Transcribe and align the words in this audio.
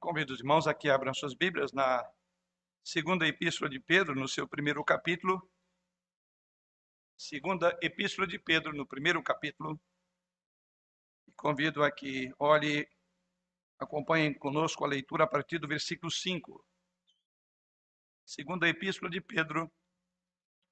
Convido 0.00 0.32
os 0.32 0.40
irmãos 0.40 0.66
a 0.66 0.72
que 0.72 0.88
abram 0.88 1.12
suas 1.12 1.34
Bíblias 1.34 1.72
na 1.74 2.10
segunda 2.82 3.28
epístola 3.28 3.68
de 3.68 3.78
Pedro, 3.78 4.14
no 4.14 4.26
seu 4.26 4.48
primeiro 4.48 4.82
capítulo. 4.82 5.46
Segunda 7.18 7.78
epístola 7.82 8.26
de 8.26 8.38
Pedro, 8.38 8.72
no 8.72 8.86
primeiro 8.86 9.22
capítulo. 9.22 9.78
Convido 11.36 11.84
a 11.84 11.90
que 11.90 12.32
olhe, 12.38 12.88
acompanhem 13.78 14.32
conosco 14.32 14.86
a 14.86 14.88
leitura 14.88 15.24
a 15.24 15.26
partir 15.26 15.58
do 15.58 15.68
versículo 15.68 16.10
5. 16.10 16.64
Segunda 18.24 18.66
epístola 18.70 19.10
de 19.10 19.20
Pedro, 19.20 19.70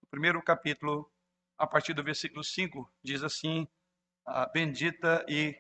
no 0.01 0.09
primeiro 0.09 0.43
capítulo, 0.43 1.13
a 1.59 1.67
partir 1.67 1.93
do 1.93 2.03
versículo 2.03 2.43
5, 2.43 2.91
diz 3.03 3.23
assim: 3.23 3.69
a 4.25 4.47
bendita 4.47 5.23
e 5.29 5.55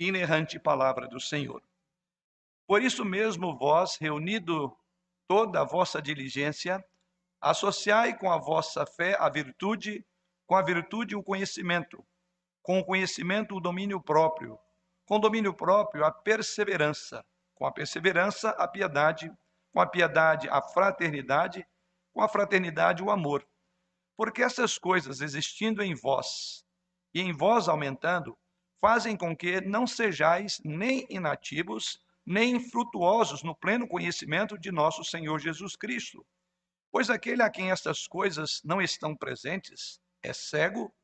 inerrante 0.00 0.58
palavra 0.58 1.06
do 1.06 1.20
Senhor. 1.20 1.67
Por 2.68 2.82
isso 2.82 3.02
mesmo, 3.02 3.56
vós, 3.56 3.96
reunido 3.98 4.76
toda 5.26 5.62
a 5.62 5.64
vossa 5.64 6.02
diligência, 6.02 6.84
associai 7.40 8.18
com 8.18 8.30
a 8.30 8.36
vossa 8.36 8.84
fé 8.84 9.16
a 9.18 9.26
virtude, 9.30 10.04
com 10.46 10.54
a 10.54 10.60
virtude 10.60 11.16
o 11.16 11.22
conhecimento, 11.22 12.06
com 12.62 12.78
o 12.78 12.84
conhecimento 12.84 13.56
o 13.56 13.60
domínio 13.60 14.02
próprio, 14.02 14.58
com 15.06 15.16
o 15.16 15.18
domínio 15.18 15.54
próprio 15.54 16.04
a 16.04 16.12
perseverança, 16.12 17.24
com 17.54 17.64
a 17.64 17.72
perseverança 17.72 18.50
a 18.50 18.68
piedade, 18.68 19.32
com 19.72 19.80
a 19.80 19.86
piedade 19.86 20.46
a 20.50 20.60
fraternidade, 20.60 21.66
com 22.12 22.20
a 22.20 22.28
fraternidade 22.28 23.02
o 23.02 23.10
amor. 23.10 23.48
Porque 24.14 24.42
essas 24.42 24.76
coisas 24.76 25.22
existindo 25.22 25.82
em 25.82 25.94
vós 25.94 26.66
e 27.14 27.22
em 27.22 27.32
vós 27.32 27.66
aumentando, 27.66 28.36
fazem 28.78 29.16
com 29.16 29.34
que 29.34 29.58
não 29.62 29.86
sejais 29.86 30.60
nem 30.62 31.06
inativos, 31.08 31.98
nem 32.28 32.56
infrutuosos 32.56 33.42
no 33.42 33.56
pleno 33.56 33.88
conhecimento 33.88 34.58
de 34.58 34.70
nosso 34.70 35.02
Senhor 35.02 35.38
Jesus 35.38 35.74
Cristo. 35.74 36.26
Pois 36.92 37.08
aquele 37.08 37.42
a 37.42 37.48
quem 37.48 37.70
estas 37.70 38.06
coisas 38.06 38.60
não 38.62 38.82
estão 38.82 39.16
presentes 39.16 39.98
é 40.22 40.34
cego, 40.34 40.94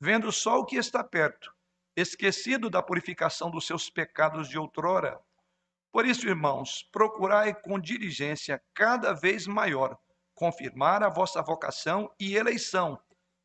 vendo 0.00 0.32
só 0.32 0.58
o 0.58 0.66
que 0.66 0.74
está 0.74 1.04
perto, 1.04 1.54
esquecido 1.96 2.68
da 2.68 2.82
purificação 2.82 3.48
dos 3.48 3.64
seus 3.64 3.88
pecados 3.88 4.48
de 4.48 4.58
outrora. 4.58 5.20
Por 5.92 6.04
isso, 6.04 6.26
irmãos, 6.26 6.82
procurai 6.90 7.54
com 7.54 7.78
diligência 7.78 8.60
cada 8.74 9.12
vez 9.12 9.46
maior 9.46 9.96
confirmar 10.34 11.04
a 11.04 11.08
vossa 11.08 11.40
vocação 11.42 12.12
e 12.18 12.34
eleição, 12.34 12.98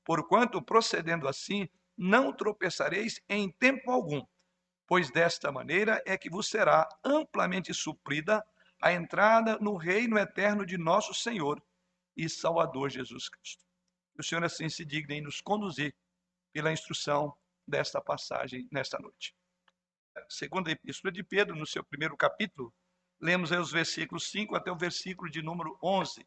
porquanto, 0.04 0.60
procedendo 0.60 1.28
assim, 1.28 1.70
não 1.96 2.34
tropeçareis 2.34 3.22
em 3.30 3.52
tempo 3.52 3.92
algum 3.92 4.26
pois 4.88 5.12
desta 5.12 5.52
maneira 5.52 6.02
é 6.06 6.18
que 6.18 6.30
vos 6.30 6.48
será 6.48 6.88
amplamente 7.04 7.74
suprida 7.74 8.44
a 8.82 8.94
entrada 8.94 9.58
no 9.60 9.76
reino 9.76 10.18
eterno 10.18 10.66
de 10.66 10.78
nosso 10.78 11.14
Senhor 11.14 11.62
e 12.16 12.30
Salvador 12.30 12.90
Jesus 12.90 13.28
Cristo. 13.28 13.64
Que 14.14 14.22
o 14.22 14.24
Senhor 14.24 14.44
assim 14.44 14.70
se 14.70 14.86
digne 14.86 15.16
em 15.16 15.22
nos 15.22 15.42
conduzir 15.42 15.94
pela 16.54 16.72
instrução 16.72 17.36
desta 17.68 18.02
passagem 18.02 18.68
nesta 18.72 18.98
noite. 18.98 19.36
Segunda 20.30 20.72
Epístola 20.72 21.12
de 21.12 21.24
Pedro, 21.24 21.56
no 21.56 21.68
seu 21.68 21.84
primeiro 21.84 22.16
capítulo, 22.16 22.74
lemos 23.20 23.52
aí 23.52 23.60
os 23.60 23.72
versículos 23.72 24.30
5 24.32 24.56
até 24.56 24.72
o 24.72 24.78
versículo 24.78 25.30
de 25.30 25.42
número 25.42 25.78
11. 25.84 26.26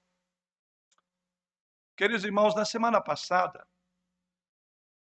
Queridos 1.97 2.25
irmãos, 2.25 2.55
na 2.55 2.65
semana 2.65 3.01
passada, 3.01 3.67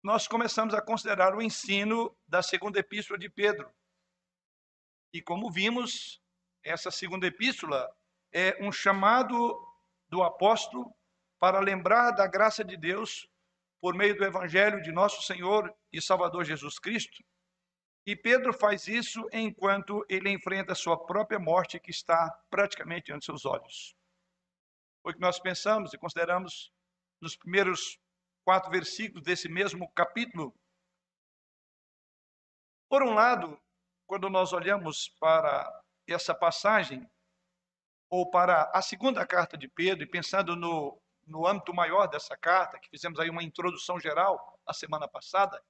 nós 0.05 0.27
começamos 0.27 0.75
a 0.75 0.81
considerar 0.83 1.35
o 1.35 1.41
ensino 1.41 2.15
da 2.27 2.43
segunda 2.43 2.77
epístola 2.77 3.17
de 3.17 3.27
Pedro. 3.27 3.73
E 5.11 5.19
como 5.19 5.51
vimos, 5.51 6.21
essa 6.63 6.91
segunda 6.91 7.25
epístola 7.25 7.89
é 8.31 8.55
um 8.63 8.71
chamado 8.71 9.35
do 10.07 10.21
apóstolo 10.21 10.95
para 11.39 11.59
lembrar 11.59 12.11
da 12.11 12.27
graça 12.27 12.63
de 12.63 12.77
Deus 12.77 13.27
por 13.81 13.95
meio 13.95 14.15
do 14.15 14.23
evangelho 14.23 14.79
de 14.83 14.91
nosso 14.91 15.23
Senhor 15.23 15.75
e 15.91 15.99
Salvador 15.99 16.45
Jesus 16.45 16.77
Cristo. 16.77 17.23
E 18.05 18.15
Pedro 18.15 18.53
faz 18.53 18.87
isso 18.87 19.27
enquanto 19.33 20.05
ele 20.07 20.29
enfrenta 20.29 20.73
a 20.73 20.75
sua 20.75 21.03
própria 21.03 21.39
morte 21.39 21.79
que 21.79 21.89
está 21.89 22.29
praticamente 22.51 23.11
ante 23.11 23.25
seus 23.25 23.43
olhos. 23.43 23.95
Foi 25.01 25.13
o 25.13 25.15
que 25.15 25.21
nós 25.21 25.39
pensamos 25.39 25.95
e 25.95 25.97
consideramos 25.97 26.71
nos 27.19 27.35
primeiros 27.35 27.99
quatro 28.45 28.69
versículos 28.69 29.23
desse 29.23 29.49
mesmo 29.49 29.89
capítulo. 29.89 30.53
Por 32.87 33.01
um 33.01 33.15
lado, 33.15 33.59
quando 34.05 34.29
nós 34.29 34.53
olhamos 34.53 35.09
para 35.19 35.83
essa 36.07 36.33
passagem, 36.33 37.09
ou 38.07 38.29
para 38.29 38.71
a 38.71 38.83
segunda 38.83 39.25
carta 39.25 39.57
de 39.57 39.67
Pedro, 39.67 40.03
e 40.03 40.07
pensando 40.07 40.55
no, 40.55 41.01
no 41.25 41.47
âmbito 41.47 41.73
maior 41.73 42.05
dessa 42.05 42.37
carta, 42.37 42.79
que 42.79 42.87
fizemos 42.87 43.19
aí 43.19 43.31
uma 43.31 43.43
introdução 43.43 43.99
geral 43.99 44.59
a 44.63 44.73
semana 44.73 45.07
passada, 45.07 45.61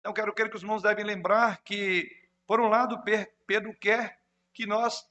então 0.00 0.12
quero 0.12 0.34
crer 0.34 0.50
que 0.50 0.56
os 0.56 0.62
irmãos 0.62 0.82
devem 0.82 1.04
lembrar 1.04 1.62
que, 1.62 2.10
por 2.44 2.60
um 2.60 2.68
lado, 2.68 3.02
Pedro 3.46 3.72
quer 3.78 4.20
que 4.52 4.66
nós 4.66 5.08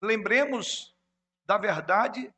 lembremos 0.00 0.96
da 1.44 1.58
verdade 1.58 2.32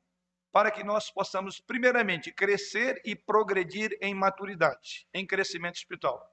para 0.52 0.70
que 0.70 0.84
nós 0.84 1.10
possamos, 1.10 1.58
primeiramente, 1.58 2.30
crescer 2.30 3.00
e 3.06 3.16
progredir 3.16 3.96
em 4.02 4.14
maturidade, 4.14 5.08
em 5.12 5.26
crescimento 5.26 5.76
espiritual. 5.76 6.30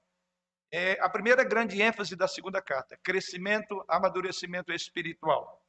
É 0.72 1.00
a 1.02 1.10
primeira 1.10 1.44
grande 1.44 1.82
ênfase 1.82 2.16
da 2.16 2.28
segunda 2.28 2.62
carta: 2.62 3.00
crescimento, 3.02 3.84
amadurecimento 3.88 4.74
espiritual. 4.74 5.66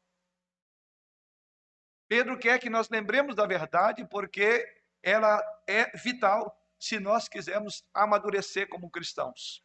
Pedro 2.09 2.37
quer 2.37 2.59
que 2.59 2.69
nós 2.69 2.91
lembremos 2.91 3.37
da 3.37 3.47
verdade, 3.47 4.05
porque 4.11 4.67
ela 5.01 5.41
é 5.67 5.97
vital 5.97 6.61
se 6.77 6.99
nós 6.99 7.29
quisermos 7.29 7.85
amadurecer 7.95 8.69
como 8.69 8.91
cristãos. 8.91 9.65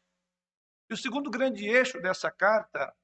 E 0.88 0.94
o 0.94 0.97
segundo 0.97 1.31
grande 1.31 1.67
eixo 1.67 2.00
dessa 2.00 2.29
carta, 2.29 2.96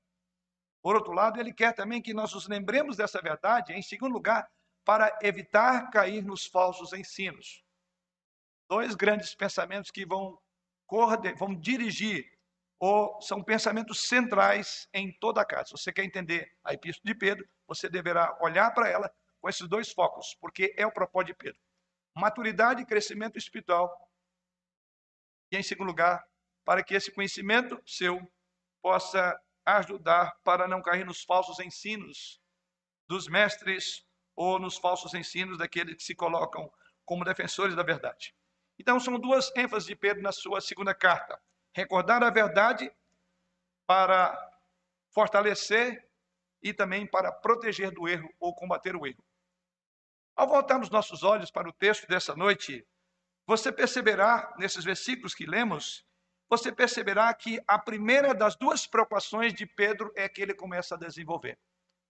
por 0.82 0.96
outro 0.96 1.12
lado, 1.12 1.40
ele 1.40 1.52
quer 1.52 1.74
também 1.74 2.02
que 2.02 2.14
nós 2.14 2.34
nos 2.34 2.48
lembremos 2.48 2.96
dessa 2.96 3.20
verdade, 3.20 3.74
em 3.74 3.82
segundo 3.82 4.14
lugar, 4.14 4.48
para 4.84 5.18
evitar 5.22 5.90
cair 5.92 6.24
nos 6.24 6.46
falsos 6.46 6.94
ensinos. 6.94 7.64
Dois 8.70 8.96
grandes 8.96 9.36
pensamentos 9.36 9.92
que 9.92 10.06
vão, 10.06 10.40
vão 11.38 11.54
dirigir, 11.54 12.32
ou 12.80 13.22
são 13.22 13.44
pensamentos 13.44 14.08
centrais 14.08 14.90
em 14.94 15.12
toda 15.20 15.42
a 15.42 15.46
casa. 15.46 15.66
Se 15.66 15.72
você 15.72 15.94
quer 15.94 16.04
entender 16.04 16.52
a 16.64 16.74
Epístola 16.74 17.14
de 17.14 17.20
Pedro, 17.20 17.48
você 17.68 17.88
deverá 17.88 18.36
olhar 18.42 18.72
para 18.72 18.90
ela 18.90 19.14
com 19.40 19.48
esses 19.48 19.68
dois 19.68 19.92
focos, 19.92 20.36
porque 20.42 20.74
é 20.78 20.86
o 20.86 20.92
propósito 20.92 21.28
de 21.28 21.34
Pedro. 21.36 21.62
Maturidade 22.16 22.82
e 22.82 22.86
crescimento 22.86 23.38
espiritual. 23.38 23.90
E, 25.52 25.58
em 25.58 25.64
segundo 25.64 25.88
lugar, 25.88 26.26
para 26.66 26.84
que 26.84 26.96
esse 26.96 27.12
conhecimento 27.12 27.82
seu 27.86 28.20
possa 28.82 29.40
ajudar 29.66 30.36
para 30.44 30.68
não 30.68 30.82
cair 30.82 31.06
nos 31.06 31.24
falsos 31.24 31.60
ensinos 31.60 32.42
dos 33.08 33.28
mestres 33.28 34.06
ou 34.36 34.60
nos 34.60 34.78
falsos 34.78 35.14
ensinos 35.14 35.58
daqueles 35.58 35.96
que 35.96 36.04
se 36.04 36.16
colocam 36.16 36.72
como 37.06 37.26
defensores 37.26 37.76
da 37.76 37.84
verdade. 37.84 38.34
Então, 38.80 39.00
são 39.00 39.20
duas 39.20 39.52
ênfases 39.56 39.88
de 39.88 39.96
Pedro 39.96 40.24
na 40.24 40.32
sua 40.32 40.62
segunda 40.62 40.94
carta: 40.94 41.40
recordar 41.74 42.24
a 42.24 42.30
verdade 42.30 42.92
para 43.86 44.38
fortalecer 45.12 46.08
e 46.64 46.74
também 46.74 47.06
para 47.06 47.32
proteger 47.32 47.92
do 47.92 48.08
erro 48.08 48.34
ou 48.40 48.56
combater 48.56 48.96
o 48.96 49.06
erro. 49.06 49.24
Ao 50.36 50.48
voltarmos 50.48 50.90
nossos 50.90 51.24
olhos 51.24 51.52
para 51.52 51.70
o 51.70 51.74
texto 51.74 52.08
dessa 52.08 52.36
noite, 52.36 52.88
você 53.46 53.72
perceberá, 53.72 54.54
nesses 54.58 54.84
versículos 54.84 55.36
que 55.36 55.46
lemos, 55.46 56.06
você 56.50 56.72
perceberá 56.72 57.34
que 57.34 57.62
a 57.68 57.78
primeira 57.78 58.34
das 58.34 58.56
duas 58.56 58.88
preocupações 58.88 59.54
de 59.54 59.66
Pedro 59.66 60.12
é 60.16 60.28
que 60.28 60.42
ele 60.42 60.54
começa 60.54 60.96
a 60.96 60.98
desenvolver. 60.98 61.58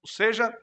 Ou 0.04 0.10
seja, 0.10 0.56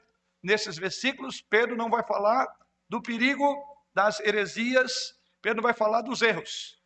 nesses 0.43 0.77
versículos, 0.77 1.41
Pedro 1.41 1.75
não 1.75 1.89
vai 1.89 2.05
falar 2.05 2.47
do 2.87 3.01
perigo 3.01 3.55
das 3.93 4.19
heresias, 4.19 5.17
Pedro 5.41 5.61
vai 5.61 5.73
falar 5.73 6.01
dos 6.01 6.21
erros. 6.21 6.79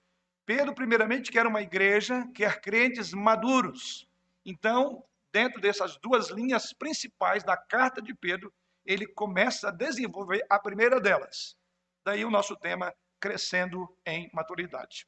Pedro, 0.45 0.75
primeiramente, 0.75 1.31
quer 1.31 1.47
uma 1.47 1.61
igreja, 1.61 2.27
quer 2.35 2.59
crentes 2.59 3.13
maduros. 3.13 4.07
Então, 4.45 5.03
dentro 5.31 5.61
dessas 5.61 5.97
duas 5.97 6.29
linhas 6.29 6.73
principais 6.73 7.43
da 7.43 7.55
carta 7.55 8.01
de 8.01 8.13
Pedro, 8.13 8.53
ele 8.85 9.07
começa 9.07 9.69
a 9.69 9.71
desenvolver 9.71 10.45
a 10.49 10.59
primeira 10.59 10.99
delas. 10.99 11.55
Daí 12.05 12.25
o 12.25 12.29
nosso 12.29 12.55
tema, 12.57 12.93
crescendo 13.19 13.87
em 14.05 14.29
maturidade. 14.33 15.07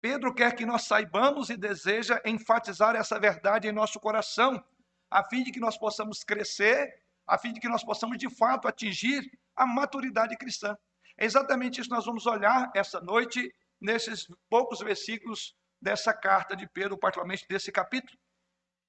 Pedro 0.00 0.34
quer 0.34 0.54
que 0.54 0.66
nós 0.66 0.82
saibamos 0.82 1.48
e 1.50 1.56
deseja 1.56 2.20
enfatizar 2.24 2.96
essa 2.96 3.18
verdade 3.18 3.68
em 3.68 3.72
nosso 3.72 3.98
coração, 4.00 4.62
a 5.10 5.24
fim 5.24 5.42
de 5.42 5.52
que 5.52 5.60
nós 5.60 5.76
possamos 5.78 6.24
crescer, 6.24 7.02
a 7.26 7.38
fim 7.38 7.52
de 7.52 7.60
que 7.60 7.68
nós 7.68 7.84
possamos 7.84 8.18
de 8.18 8.28
fato 8.28 8.68
atingir 8.68 9.30
a 9.54 9.66
maturidade 9.66 10.36
cristã. 10.36 10.76
É 11.16 11.24
exatamente 11.24 11.80
isso 11.80 11.88
que 11.88 11.94
nós 11.94 12.04
vamos 12.04 12.26
olhar 12.26 12.70
essa 12.74 13.00
noite, 13.00 13.54
nesses 13.80 14.26
poucos 14.48 14.80
versículos 14.80 15.54
dessa 15.80 16.12
carta 16.12 16.56
de 16.56 16.68
Pedro, 16.68 16.98
particularmente 16.98 17.46
desse 17.48 17.72
capítulo. 17.72 18.18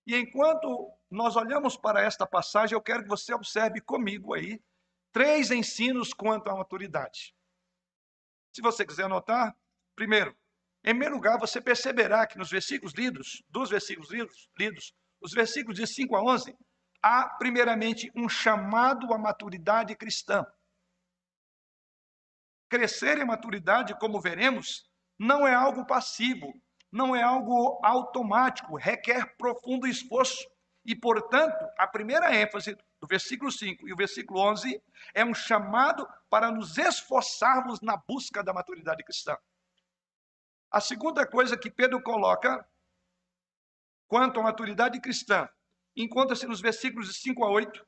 E 0.06 0.16
enquanto 0.16 0.92
nós 1.10 1.36
olhamos 1.36 1.76
para 1.76 2.02
esta 2.02 2.26
passagem, 2.26 2.76
eu 2.76 2.82
quero 2.82 3.04
que 3.04 3.10
você 3.10 3.34
observe 3.34 3.82
comigo 3.82 4.34
aí 4.34 4.62
três 5.12 5.52
ensinos 5.52 6.14
quanto 6.14 6.50
à 6.50 6.56
maturidade. 6.56 7.36
Se 8.54 8.62
você 8.62 8.86
quiser 8.86 9.06
anotar, 9.06 9.56
primeiro, 9.96 10.32
em 10.84 10.92
primeiro 10.92 11.16
lugar, 11.16 11.38
você 11.38 11.60
perceberá 11.60 12.26
que 12.26 12.38
nos 12.38 12.50
versículos 12.50 12.94
lidos, 12.94 13.44
dos 13.50 13.70
versículos 13.70 14.10
lidos, 14.10 14.50
lidos 14.58 14.94
os 15.28 15.34
versículos 15.34 15.78
de 15.78 15.86
5 15.86 16.16
a 16.16 16.24
11, 16.24 16.58
há 17.04 17.28
primeiramente 17.38 18.10
um 18.16 18.30
chamado 18.30 19.14
à 19.14 19.18
maturidade 19.18 19.94
cristã. 19.94 20.46
Crescer 22.70 23.18
em 23.18 23.26
maturidade, 23.26 23.98
como 24.00 24.22
veremos, 24.22 24.90
não 25.20 25.46
é 25.46 25.54
algo 25.54 25.86
passivo, 25.86 26.54
não 26.90 27.14
é 27.14 27.22
algo 27.22 27.78
automático, 27.84 28.78
requer 28.78 29.36
profundo 29.36 29.86
esforço. 29.86 30.48
E, 30.86 30.96
portanto, 30.96 31.58
a 31.78 31.86
primeira 31.86 32.34
ênfase 32.34 32.74
do 33.02 33.08
versículo 33.08 33.52
5 33.52 33.86
e 33.86 33.92
o 33.92 33.98
versículo 33.98 34.40
11 34.40 34.82
é 35.14 35.26
um 35.26 35.34
chamado 35.34 36.08
para 36.30 36.50
nos 36.50 36.78
esforçarmos 36.78 37.82
na 37.82 37.98
busca 37.98 38.42
da 38.42 38.54
maturidade 38.54 39.04
cristã. 39.04 39.36
A 40.72 40.80
segunda 40.80 41.28
coisa 41.28 41.58
que 41.58 41.70
Pedro 41.70 42.02
coloca 42.02 42.66
quanto 44.08 44.40
à 44.40 44.44
maturidade 44.44 45.00
cristã 45.00 45.48
encontra-se 45.96 46.46
nos 46.46 46.62
versículos 46.62 47.08
de 47.08 47.14
5 47.16 47.44
a 47.44 47.50
8. 47.50 47.86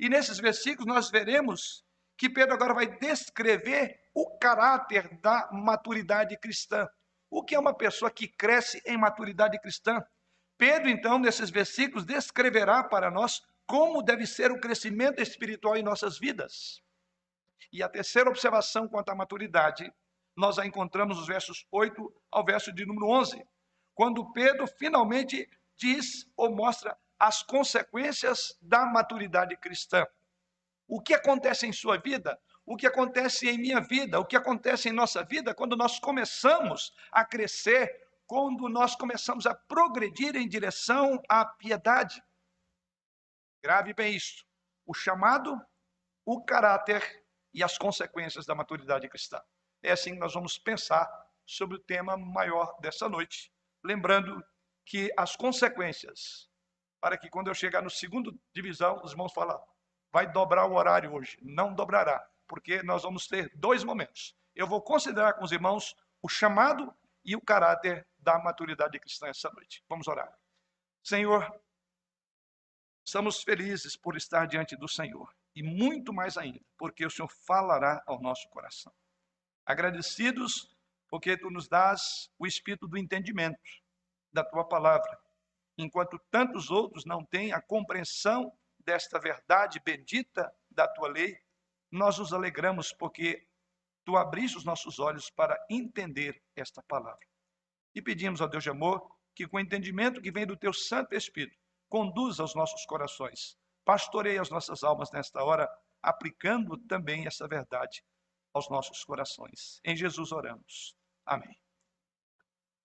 E 0.00 0.08
nesses 0.08 0.38
versículos 0.38 0.86
nós 0.86 1.10
veremos 1.10 1.84
que 2.18 2.28
Pedro 2.28 2.54
agora 2.54 2.74
vai 2.74 2.86
descrever 2.98 4.00
o 4.14 4.36
caráter 4.38 5.18
da 5.20 5.48
maturidade 5.52 6.36
cristã. 6.38 6.86
O 7.30 7.42
que 7.42 7.54
é 7.54 7.58
uma 7.58 7.74
pessoa 7.74 8.10
que 8.10 8.28
cresce 8.28 8.82
em 8.84 8.98
maturidade 8.98 9.58
cristã? 9.60 10.02
Pedro, 10.58 10.90
então, 10.90 11.18
nesses 11.18 11.50
versículos, 11.50 12.04
descreverá 12.04 12.84
para 12.84 13.10
nós 13.10 13.40
como 13.66 14.02
deve 14.02 14.26
ser 14.26 14.52
o 14.52 14.60
crescimento 14.60 15.20
espiritual 15.20 15.76
em 15.76 15.82
nossas 15.82 16.18
vidas. 16.18 16.80
E 17.72 17.82
a 17.82 17.88
terceira 17.88 18.28
observação 18.28 18.86
quanto 18.86 19.08
à 19.08 19.14
maturidade, 19.14 19.90
nós 20.36 20.58
a 20.58 20.66
encontramos 20.66 21.16
nos 21.16 21.26
versos 21.26 21.66
8 21.70 22.22
ao 22.30 22.44
verso 22.44 22.72
de 22.72 22.84
número 22.84 23.06
11, 23.08 23.42
quando 23.94 24.30
Pedro 24.32 24.66
finalmente 24.66 25.48
diz 25.82 26.30
ou 26.36 26.54
mostra 26.54 26.96
as 27.18 27.42
consequências 27.42 28.56
da 28.62 28.86
maturidade 28.86 29.56
cristã. 29.56 30.06
O 30.86 31.00
que 31.00 31.12
acontece 31.12 31.66
em 31.66 31.72
sua 31.72 31.98
vida? 31.98 32.40
O 32.64 32.76
que 32.76 32.86
acontece 32.86 33.48
em 33.48 33.58
minha 33.58 33.80
vida? 33.80 34.20
O 34.20 34.24
que 34.24 34.36
acontece 34.36 34.88
em 34.88 34.92
nossa 34.92 35.24
vida 35.24 35.52
quando 35.52 35.76
nós 35.76 35.98
começamos 35.98 36.92
a 37.10 37.24
crescer, 37.24 38.08
quando 38.26 38.68
nós 38.68 38.94
começamos 38.94 39.44
a 39.44 39.54
progredir 39.54 40.36
em 40.36 40.48
direção 40.48 41.20
à 41.28 41.44
piedade? 41.44 42.22
Grave 43.62 43.92
bem 43.92 44.14
isso. 44.14 44.44
O 44.86 44.94
chamado, 44.94 45.60
o 46.24 46.44
caráter 46.44 47.24
e 47.52 47.62
as 47.62 47.76
consequências 47.76 48.46
da 48.46 48.54
maturidade 48.54 49.08
cristã. 49.08 49.40
É 49.82 49.90
assim 49.90 50.14
que 50.14 50.20
nós 50.20 50.34
vamos 50.34 50.58
pensar 50.58 51.08
sobre 51.44 51.76
o 51.76 51.80
tema 51.80 52.16
maior 52.16 52.76
dessa 52.80 53.08
noite. 53.08 53.52
Lembrando 53.84 54.42
que 54.92 55.10
as 55.16 55.34
consequências, 55.34 56.50
para 57.00 57.16
que 57.16 57.30
quando 57.30 57.48
eu 57.48 57.54
chegar 57.54 57.80
no 57.80 57.88
segundo 57.88 58.38
divisão, 58.54 59.00
os 59.02 59.12
irmãos 59.12 59.32
falam, 59.32 59.58
vai 60.12 60.30
dobrar 60.30 60.66
o 60.66 60.74
horário 60.74 61.14
hoje. 61.14 61.38
Não 61.40 61.74
dobrará, 61.74 62.22
porque 62.46 62.82
nós 62.82 63.02
vamos 63.02 63.26
ter 63.26 63.50
dois 63.56 63.82
momentos. 63.84 64.36
Eu 64.54 64.66
vou 64.66 64.82
considerar 64.82 65.32
com 65.32 65.44
os 65.44 65.50
irmãos 65.50 65.96
o 66.20 66.28
chamado 66.28 66.94
e 67.24 67.34
o 67.34 67.40
caráter 67.40 68.06
da 68.18 68.38
maturidade 68.38 69.00
cristã 69.00 69.28
essa 69.28 69.50
noite. 69.52 69.82
Vamos 69.88 70.06
orar. 70.08 70.30
Senhor, 71.02 71.50
estamos 73.02 73.42
felizes 73.42 73.96
por 73.96 74.14
estar 74.14 74.46
diante 74.46 74.76
do 74.76 74.86
Senhor 74.86 75.34
e 75.56 75.62
muito 75.62 76.12
mais 76.12 76.36
ainda, 76.36 76.60
porque 76.76 77.06
o 77.06 77.10
Senhor 77.10 77.28
falará 77.46 78.02
ao 78.06 78.20
nosso 78.20 78.46
coração. 78.50 78.92
Agradecidos 79.64 80.76
porque 81.08 81.34
tu 81.38 81.50
nos 81.50 81.66
dás 81.66 82.30
o 82.38 82.46
espírito 82.46 82.86
do 82.86 82.98
entendimento 82.98 83.58
da 84.32 84.44
tua 84.44 84.64
palavra, 84.64 85.18
enquanto 85.76 86.18
tantos 86.30 86.70
outros 86.70 87.04
não 87.04 87.24
têm 87.24 87.52
a 87.52 87.60
compreensão 87.60 88.52
desta 88.84 89.18
verdade 89.18 89.80
bendita 89.84 90.52
da 90.70 90.88
tua 90.88 91.08
lei, 91.08 91.36
nós 91.90 92.18
nos 92.18 92.32
alegramos 92.32 92.92
porque 92.92 93.46
tu 94.04 94.16
abriste 94.16 94.56
os 94.56 94.64
nossos 94.64 94.98
olhos 94.98 95.30
para 95.30 95.58
entender 95.70 96.42
esta 96.56 96.82
palavra. 96.82 97.26
E 97.94 98.00
pedimos 98.00 98.40
ao 98.40 98.48
Deus 98.48 98.64
de 98.64 98.70
amor 98.70 99.06
que, 99.34 99.46
com 99.46 99.56
o 99.56 99.60
entendimento 99.60 100.20
que 100.20 100.32
vem 100.32 100.46
do 100.46 100.56
teu 100.56 100.72
Santo 100.72 101.14
Espírito, 101.14 101.56
conduza 101.88 102.42
os 102.42 102.54
nossos 102.54 102.84
corações, 102.86 103.56
pastoreie 103.84 104.38
as 104.38 104.50
nossas 104.50 104.82
almas 104.82 105.10
nesta 105.12 105.44
hora, 105.44 105.68
aplicando 106.02 106.76
também 106.88 107.26
essa 107.26 107.46
verdade 107.46 108.02
aos 108.54 108.68
nossos 108.68 109.04
corações. 109.04 109.80
Em 109.84 109.94
Jesus 109.94 110.32
oramos. 110.32 110.96
Amém. 111.24 111.61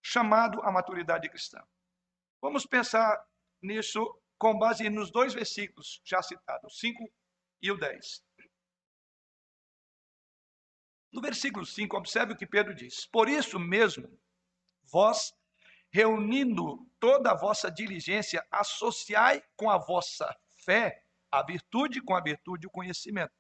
Chamado 0.10 0.62
à 0.62 0.72
maturidade 0.72 1.28
cristã. 1.28 1.62
Vamos 2.42 2.66
pensar 2.66 3.22
nisso 3.62 4.00
com 4.38 4.58
base 4.58 4.90
nos 4.90 5.12
dois 5.12 5.34
versículos 5.34 6.00
já 6.06 6.22
citados, 6.22 6.74
o 6.74 6.80
5 6.80 7.12
e 7.62 7.70
o 7.70 7.78
10. 7.78 8.24
No 11.12 11.22
versículo 11.22 11.66
5, 11.66 11.98
observe 11.98 12.32
o 12.32 12.38
que 12.38 12.48
Pedro 12.48 12.74
diz: 12.74 13.06
Por 13.08 13.28
isso 13.28 13.60
mesmo, 13.60 14.08
vós, 14.84 15.34
reunindo 15.92 16.90
toda 17.02 17.32
a 17.32 17.38
vossa 17.38 17.70
diligência, 17.70 18.48
associai 18.50 19.44
com 19.58 19.70
a 19.70 19.78
vossa 19.78 20.34
fé 20.64 21.04
a 21.30 21.44
virtude, 21.44 22.02
com 22.02 22.16
a 22.16 22.24
virtude 22.24 22.66
o 22.66 22.72
conhecimento. 22.72 23.34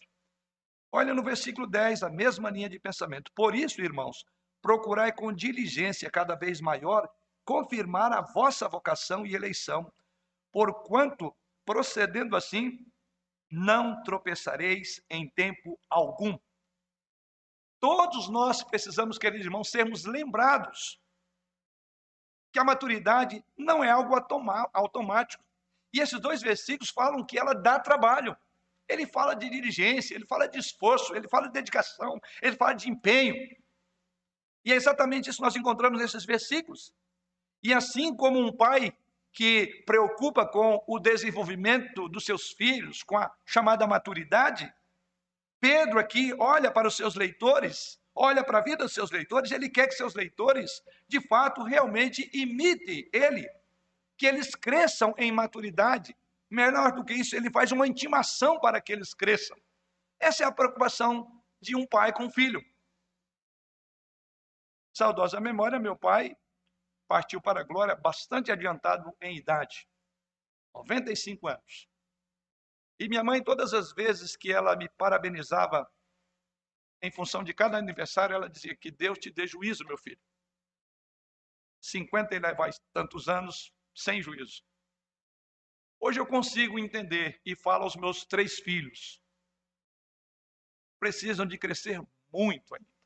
Olha 0.91 1.13
no 1.13 1.23
versículo 1.23 1.65
10, 1.65 2.03
a 2.03 2.09
mesma 2.09 2.49
linha 2.49 2.67
de 2.67 2.77
pensamento. 2.77 3.31
Por 3.33 3.55
isso, 3.55 3.81
irmãos, 3.81 4.25
procurai 4.61 5.11
com 5.11 5.31
diligência 5.33 6.09
cada 6.09 6.35
vez 6.35 6.59
maior 6.59 7.09
confirmar 7.45 8.11
a 8.11 8.21
vossa 8.21 8.67
vocação 8.67 9.25
e 9.25 9.33
eleição, 9.33 9.91
porquanto, 10.51 11.33
procedendo 11.65 12.35
assim, 12.35 12.77
não 13.49 14.03
tropeçareis 14.03 15.01
em 15.09 15.29
tempo 15.29 15.79
algum. 15.89 16.37
Todos 17.79 18.27
nós 18.27 18.63
precisamos, 18.63 19.17
queridos 19.17 19.45
irmãos, 19.45 19.69
sermos 19.69 20.03
lembrados 20.03 20.99
que 22.51 22.59
a 22.59 22.63
maturidade 22.63 23.43
não 23.57 23.83
é 23.83 23.89
algo 23.89 24.15
automático. 24.73 25.43
E 25.93 25.99
esses 25.99 26.19
dois 26.19 26.41
versículos 26.41 26.89
falam 26.89 27.23
que 27.25 27.37
ela 27.37 27.53
dá 27.53 27.79
trabalho. 27.79 28.35
Ele 28.89 29.05
fala 29.05 29.35
de 29.35 29.49
diligência, 29.49 30.15
ele 30.15 30.25
fala 30.25 30.47
de 30.47 30.57
esforço, 30.57 31.15
ele 31.15 31.27
fala 31.27 31.47
de 31.47 31.53
dedicação, 31.53 32.19
ele 32.41 32.55
fala 32.55 32.73
de 32.73 32.89
empenho. 32.89 33.35
E 34.67 34.73
é 34.73 34.75
exatamente 34.75 35.29
isso 35.29 35.37
que 35.37 35.45
nós 35.45 35.55
encontramos 35.55 36.01
nesses 36.01 36.25
versículos. 36.25 36.93
E 37.63 37.73
assim 37.73 38.13
como 38.13 38.37
um 38.37 38.51
pai 38.51 38.93
que 39.31 39.81
preocupa 39.85 40.45
com 40.45 40.83
o 40.85 40.99
desenvolvimento 40.99 42.09
dos 42.09 42.25
seus 42.25 42.51
filhos, 42.51 43.01
com 43.01 43.17
a 43.17 43.33
chamada 43.45 43.87
maturidade, 43.87 44.69
Pedro 45.61 45.99
aqui 45.99 46.33
olha 46.37 46.69
para 46.69 46.85
os 46.85 46.97
seus 46.97 47.15
leitores, 47.15 47.97
olha 48.13 48.43
para 48.43 48.57
a 48.57 48.61
vida 48.61 48.83
dos 48.83 48.93
seus 48.93 49.09
leitores, 49.09 49.51
ele 49.51 49.69
quer 49.69 49.87
que 49.87 49.93
seus 49.93 50.13
leitores, 50.13 50.83
de 51.07 51.25
fato, 51.25 51.63
realmente 51.63 52.29
imitem 52.33 53.09
ele, 53.13 53.47
que 54.17 54.25
eles 54.25 54.53
cresçam 54.53 55.15
em 55.17 55.31
maturidade. 55.31 56.13
Melhor 56.49 56.91
do 56.91 57.05
que 57.05 57.13
isso, 57.13 57.37
ele 57.37 57.49
faz 57.49 57.71
uma 57.71 57.87
intimação 57.87 58.59
para 58.59 58.81
que 58.81 58.91
eles 58.91 59.13
cresçam. 59.13 59.57
Essa 60.19 60.43
é 60.43 60.45
a 60.45 60.51
preocupação 60.51 61.25
de 61.61 61.73
um 61.73 61.85
pai 61.85 62.11
com 62.11 62.25
um 62.25 62.29
filho. 62.29 62.61
Saudosa 64.97 65.39
memória, 65.39 65.79
meu 65.79 65.95
pai 65.95 66.35
partiu 67.07 67.39
para 67.39 67.59
a 67.59 67.63
glória 67.63 67.95
bastante 67.95 68.51
adiantado 68.51 69.15
em 69.21 69.37
idade, 69.37 69.87
95 70.73 71.47
anos. 71.47 71.87
E 72.99 73.07
minha 73.07 73.23
mãe, 73.23 73.43
todas 73.43 73.75
as 73.75 73.93
vezes 73.93 74.35
que 74.35 74.51
ela 74.51 74.75
me 74.75 74.89
parabenizava 74.89 75.87
em 76.99 77.11
função 77.11 77.43
de 77.43 77.53
cada 77.53 77.77
aniversário, 77.77 78.33
ela 78.33 78.49
dizia 78.49 78.75
que 78.75 78.89
Deus 78.89 79.19
te 79.19 79.29
dê 79.29 79.45
juízo, 79.45 79.85
meu 79.85 79.99
filho. 79.99 80.19
50 81.79 82.33
e 82.33 82.39
levais 82.39 82.81
tantos 82.91 83.29
anos 83.29 83.71
sem 83.93 84.19
juízo. 84.19 84.63
Hoje 85.99 86.19
eu 86.19 86.25
consigo 86.25 86.79
entender 86.79 87.39
e 87.45 87.55
falo 87.55 87.83
aos 87.83 87.95
meus 87.95 88.25
três 88.25 88.57
filhos. 88.57 89.21
Precisam 90.99 91.45
de 91.45 91.55
crescer 91.55 92.01
muito 92.33 92.73
ainda. 92.73 92.96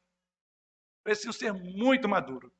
Precisam 1.03 1.33
ser 1.33 1.53
muito 1.53 2.07
maduros. 2.07 2.51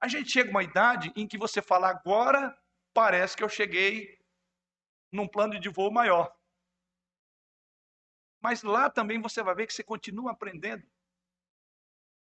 A 0.00 0.08
gente 0.08 0.30
chega 0.30 0.50
uma 0.50 0.62
idade 0.62 1.12
em 1.16 1.26
que 1.26 1.38
você 1.38 1.62
fala 1.62 1.88
agora, 1.88 2.56
parece 2.92 3.36
que 3.36 3.42
eu 3.42 3.48
cheguei 3.48 4.18
num 5.10 5.28
plano 5.28 5.58
de 5.58 5.68
voo 5.68 5.90
maior. 5.90 6.34
Mas 8.42 8.62
lá 8.62 8.90
também 8.90 9.20
você 9.20 9.42
vai 9.42 9.54
ver 9.54 9.66
que 9.66 9.72
você 9.72 9.82
continua 9.82 10.32
aprendendo. 10.32 10.84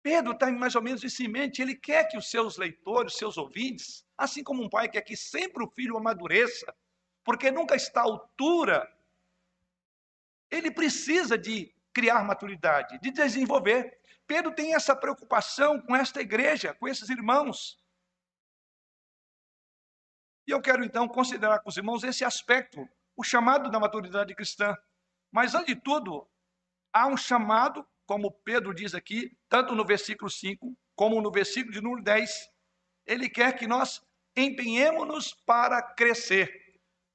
Pedro 0.03 0.33
está 0.33 0.53
mais 0.53 0.77
ou 0.77 0.83
menos 0.83 1.03
isso 1.03 1.21
em 1.25 1.29
mente. 1.29 1.61
Ele 1.61 1.75
quer 1.75 2.07
que 2.07 2.17
os 2.17 2.31
seus 2.31 2.57
leitores, 2.57 3.15
os 3.15 3.19
seus 3.19 3.37
ouvintes, 3.37 4.07
assim 4.17 4.45
como 4.45 4.63
um 4.63 4.69
pai 4.69 4.89
quer 4.89 5.03
que 5.03 5.17
sempre 5.17 5.65
o 5.65 5.69
filho 5.69 5.97
amadureça, 5.97 6.73
porque 7.25 7.51
nunca 7.51 7.75
está 7.75 8.03
à 8.03 8.05
altura, 8.05 8.89
ele 10.49 10.71
precisa 10.71 11.37
de 11.37 11.75
criar 11.93 12.23
maturidade, 12.25 13.01
de 13.01 13.11
desenvolver. 13.11 13.99
Pedro 14.27 14.55
tem 14.55 14.75
essa 14.75 14.95
preocupação 14.95 15.81
com 15.81 15.95
esta 15.95 16.21
igreja, 16.21 16.75
com 16.75 16.89
esses 16.89 17.09
irmãos. 17.09 17.79
E 20.47 20.53
eu 20.53 20.61
quero 20.61 20.85
então 20.85 21.09
considerar 21.09 21.61
com 21.61 21.69
os 21.69 21.77
irmãos 21.77 22.05
esse 22.05 22.25
aspecto, 22.25 22.87
o 23.17 23.25
chamado 23.25 23.71
da 23.71 23.81
maturidade 23.81 24.35
cristã. 24.35 24.77
Mas 25.33 25.55
antes 25.55 25.75
de 25.75 25.81
tudo, 25.81 26.29
há 26.93 27.07
um 27.07 27.17
chamado, 27.17 27.87
como 28.07 28.33
Pedro 28.43 28.75
diz 28.75 28.95
aqui, 28.95 29.37
tanto 29.49 29.75
no 29.75 29.85
versículo 29.85 30.31
5 30.31 30.77
como 30.95 31.21
no 31.21 31.31
versículo 31.31 31.73
de 31.73 31.81
número 31.81 32.03
10. 32.03 32.31
Ele 33.07 33.29
quer 33.29 33.57
que 33.57 33.67
nós 33.67 34.01
empenhemos-nos 34.37 35.35
para 35.35 35.83
crescer. 35.83 36.51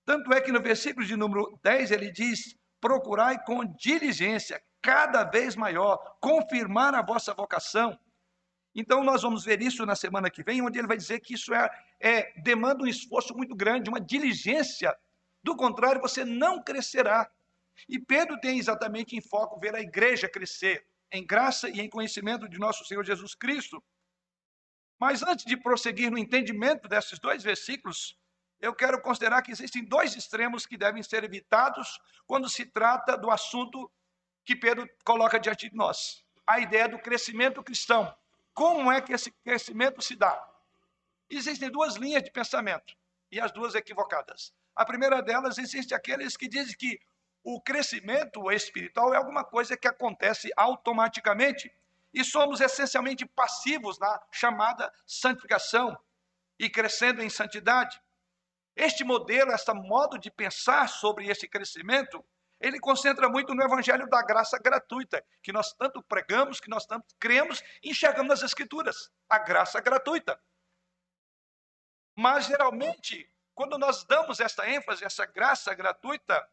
Tanto 0.05 0.33
é 0.33 0.41
que 0.41 0.51
no 0.51 0.61
versículo 0.61 1.05
de 1.05 1.15
número 1.15 1.59
10 1.63 1.91
ele 1.91 2.11
diz: 2.11 2.55
procurai 2.81 3.41
com 3.45 3.63
diligência, 3.63 4.61
cada 4.81 5.23
vez 5.23 5.55
maior, 5.55 6.17
confirmar 6.19 6.95
a 6.95 7.03
vossa 7.03 7.33
vocação. 7.33 7.97
Então, 8.73 9.03
nós 9.03 9.21
vamos 9.21 9.45
ver 9.45 9.61
isso 9.61 9.85
na 9.85 9.95
semana 9.95 10.29
que 10.29 10.43
vem, 10.43 10.61
onde 10.61 10.79
ele 10.79 10.87
vai 10.87 10.97
dizer 10.97 11.19
que 11.19 11.35
isso 11.35 11.53
é, 11.53 11.69
é 11.99 12.33
demanda 12.41 12.83
um 12.83 12.87
esforço 12.87 13.35
muito 13.35 13.55
grande, 13.55 13.89
uma 13.89 14.01
diligência. 14.01 14.97
Do 15.43 15.55
contrário, 15.55 16.01
você 16.01 16.25
não 16.25 16.63
crescerá. 16.63 17.29
E 17.87 17.99
Pedro 17.99 18.39
tem 18.39 18.57
exatamente 18.57 19.15
em 19.15 19.21
foco 19.21 19.59
ver 19.59 19.75
a 19.75 19.81
igreja 19.81 20.27
crescer 20.27 20.85
em 21.11 21.25
graça 21.25 21.69
e 21.69 21.81
em 21.81 21.89
conhecimento 21.89 22.47
de 22.47 22.57
nosso 22.57 22.85
Senhor 22.85 23.03
Jesus 23.03 23.35
Cristo. 23.35 23.83
Mas 24.99 25.21
antes 25.21 25.45
de 25.45 25.57
prosseguir 25.57 26.09
no 26.09 26.17
entendimento 26.17 26.87
desses 26.87 27.19
dois 27.19 27.43
versículos, 27.43 28.17
eu 28.61 28.75
quero 28.75 29.01
considerar 29.01 29.41
que 29.41 29.51
existem 29.51 29.83
dois 29.83 30.15
extremos 30.15 30.67
que 30.67 30.77
devem 30.77 31.01
ser 31.01 31.23
evitados 31.23 31.99
quando 32.27 32.47
se 32.47 32.65
trata 32.65 33.17
do 33.17 33.31
assunto 33.31 33.91
que 34.45 34.55
Pedro 34.55 34.87
coloca 35.03 35.39
diante 35.39 35.69
de 35.69 35.75
nós. 35.75 36.23
A 36.45 36.59
ideia 36.59 36.87
do 36.87 36.99
crescimento 36.99 37.63
cristão. 37.63 38.15
Como 38.53 38.91
é 38.91 39.01
que 39.01 39.13
esse 39.13 39.31
crescimento 39.43 40.01
se 40.01 40.15
dá? 40.15 40.47
Existem 41.29 41.71
duas 41.71 41.95
linhas 41.95 42.21
de 42.21 42.29
pensamento, 42.29 42.93
e 43.31 43.39
as 43.39 43.51
duas 43.51 43.73
equivocadas. 43.73 44.53
A 44.75 44.85
primeira 44.85 45.21
delas, 45.21 45.57
existe 45.57 45.93
aqueles 45.93 46.35
que 46.35 46.47
dizem 46.47 46.75
que 46.77 46.99
o 47.43 47.59
crescimento 47.61 48.51
espiritual 48.51 49.13
é 49.13 49.17
alguma 49.17 49.43
coisa 49.43 49.77
que 49.77 49.87
acontece 49.87 50.51
automaticamente, 50.55 51.73
e 52.13 52.23
somos 52.23 52.59
essencialmente 52.59 53.25
passivos 53.25 53.97
na 53.97 54.21
chamada 54.31 54.91
santificação 55.05 55.97
e 56.59 56.69
crescendo 56.69 57.23
em 57.23 57.29
santidade. 57.29 57.99
Este 58.75 59.03
modelo, 59.03 59.51
este 59.51 59.73
modo 59.73 60.17
de 60.17 60.31
pensar 60.31 60.87
sobre 60.87 61.27
esse 61.27 61.47
crescimento, 61.47 62.23
ele 62.59 62.79
concentra 62.79 63.27
muito 63.27 63.53
no 63.55 63.63
evangelho 63.63 64.07
da 64.07 64.21
graça 64.21 64.57
gratuita, 64.59 65.25
que 65.41 65.51
nós 65.51 65.73
tanto 65.73 66.01
pregamos, 66.03 66.59
que 66.59 66.69
nós 66.69 66.85
tanto 66.85 67.07
cremos 67.19 67.61
enxergamos 67.83 68.29
nas 68.29 68.43
escrituras, 68.43 69.09
a 69.27 69.39
graça 69.39 69.81
gratuita. 69.81 70.39
Mas 72.15 72.45
geralmente, 72.45 73.27
quando 73.55 73.77
nós 73.77 74.03
damos 74.03 74.39
essa 74.39 74.69
ênfase, 74.69 75.03
essa 75.03 75.25
graça 75.25 75.73
gratuita, 75.73 76.47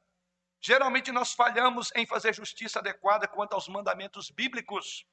geralmente 0.61 1.13
nós 1.13 1.33
falhamos 1.35 1.93
em 1.95 2.07
fazer 2.07 2.35
justiça 2.35 2.79
adequada 2.79 3.29
quanto 3.29 3.53
aos 3.53 3.69
mandamentos 3.69 4.31
bíblicos. 4.31 5.07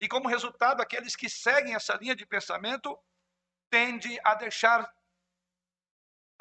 E 0.00 0.08
como 0.08 0.28
resultado, 0.28 0.80
aqueles 0.80 1.16
que 1.16 1.28
seguem 1.28 1.74
essa 1.74 1.94
linha 1.94 2.14
de 2.14 2.24
pensamento 2.24 2.96
tendem 3.70 4.20
a 4.24 4.34
deixar 4.34 4.88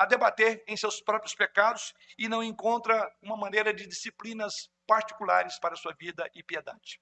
a 0.02 0.06
debater 0.06 0.64
em 0.68 0.76
seus 0.76 1.00
próprios 1.00 1.36
pecados 1.36 1.94
e 2.18 2.28
não 2.28 2.44
encontra 2.44 3.08
uma 3.22 3.38
maneira 3.38 3.72
de 3.72 3.86
disciplinas 3.86 4.68
particulares 4.88 5.60
para 5.60 5.76
sua 5.76 5.94
vida 5.94 6.28
e 6.34 6.42
piedade. 6.42 7.00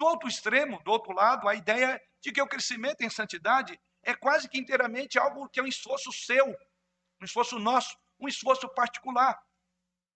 Do 0.00 0.06
outro 0.06 0.28
extremo, 0.28 0.82
do 0.82 0.90
outro 0.90 1.12
lado, 1.12 1.48
a 1.48 1.54
ideia 1.54 2.02
de 2.20 2.32
que 2.32 2.42
o 2.42 2.48
crescimento 2.48 3.02
em 3.02 3.08
santidade 3.08 3.80
é 4.02 4.16
quase 4.16 4.48
que 4.48 4.58
inteiramente 4.58 5.16
algo 5.16 5.48
que 5.48 5.60
é 5.60 5.62
um 5.62 5.68
esforço 5.68 6.10
seu, 6.12 6.46
um 7.20 7.24
esforço 7.24 7.56
nosso, 7.60 7.96
um 8.18 8.26
esforço 8.26 8.68
particular. 8.74 9.40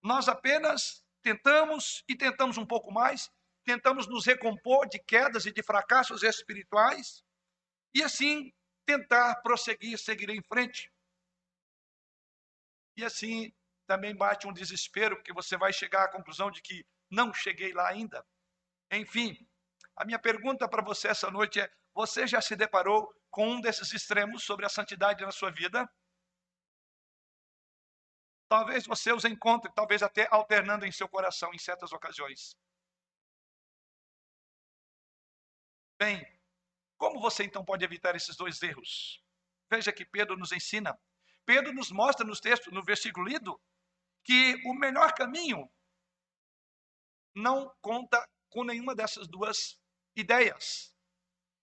Nós 0.02 0.28
apenas 0.28 1.04
tentamos 1.22 2.02
e 2.08 2.16
tentamos 2.16 2.58
um 2.58 2.66
pouco 2.66 2.90
mais, 2.90 3.30
tentamos 3.64 4.08
nos 4.08 4.26
recompor 4.26 4.88
de 4.88 4.98
quedas 4.98 5.46
e 5.46 5.52
de 5.52 5.62
fracassos 5.62 6.24
espirituais 6.24 7.22
e 7.94 8.02
assim 8.02 8.52
tentar 8.84 9.36
prosseguir, 9.36 9.96
seguir 9.98 10.30
em 10.30 10.42
frente. 10.42 10.91
E 12.96 13.04
assim 13.04 13.52
também 13.86 14.14
bate 14.14 14.46
um 14.46 14.52
desespero, 14.52 15.16
porque 15.16 15.32
você 15.32 15.56
vai 15.56 15.72
chegar 15.72 16.04
à 16.04 16.10
conclusão 16.10 16.50
de 16.50 16.62
que 16.62 16.86
não 17.10 17.32
cheguei 17.32 17.72
lá 17.72 17.88
ainda. 17.88 18.24
Enfim, 18.90 19.36
a 19.96 20.04
minha 20.04 20.18
pergunta 20.18 20.68
para 20.68 20.82
você 20.82 21.08
essa 21.08 21.30
noite 21.30 21.60
é: 21.60 21.70
você 21.94 22.26
já 22.26 22.40
se 22.40 22.56
deparou 22.56 23.12
com 23.30 23.48
um 23.48 23.60
desses 23.60 23.92
extremos 23.92 24.44
sobre 24.44 24.64
a 24.66 24.68
santidade 24.68 25.24
na 25.24 25.32
sua 25.32 25.50
vida? 25.50 25.88
Talvez 28.48 28.86
você 28.86 29.12
os 29.12 29.24
encontre, 29.24 29.72
talvez 29.74 30.02
até 30.02 30.28
alternando 30.30 30.84
em 30.84 30.92
seu 30.92 31.08
coração 31.08 31.52
em 31.54 31.58
certas 31.58 31.90
ocasiões. 31.92 32.54
Bem, 35.98 36.22
como 36.98 37.20
você 37.20 37.44
então 37.44 37.64
pode 37.64 37.84
evitar 37.84 38.14
esses 38.14 38.36
dois 38.36 38.62
erros? 38.62 39.22
Veja 39.70 39.92
que 39.92 40.04
Pedro 40.04 40.36
nos 40.36 40.52
ensina 40.52 40.98
Pedro 41.44 41.72
nos 41.72 41.90
mostra 41.90 42.26
nos 42.26 42.40
textos, 42.40 42.72
no 42.72 42.82
versículo 42.82 43.26
lido, 43.26 43.60
que 44.24 44.60
o 44.66 44.74
melhor 44.74 45.12
caminho 45.14 45.68
não 47.34 47.72
conta 47.80 48.28
com 48.50 48.64
nenhuma 48.64 48.94
dessas 48.94 49.26
duas 49.26 49.78
ideias. 50.14 50.94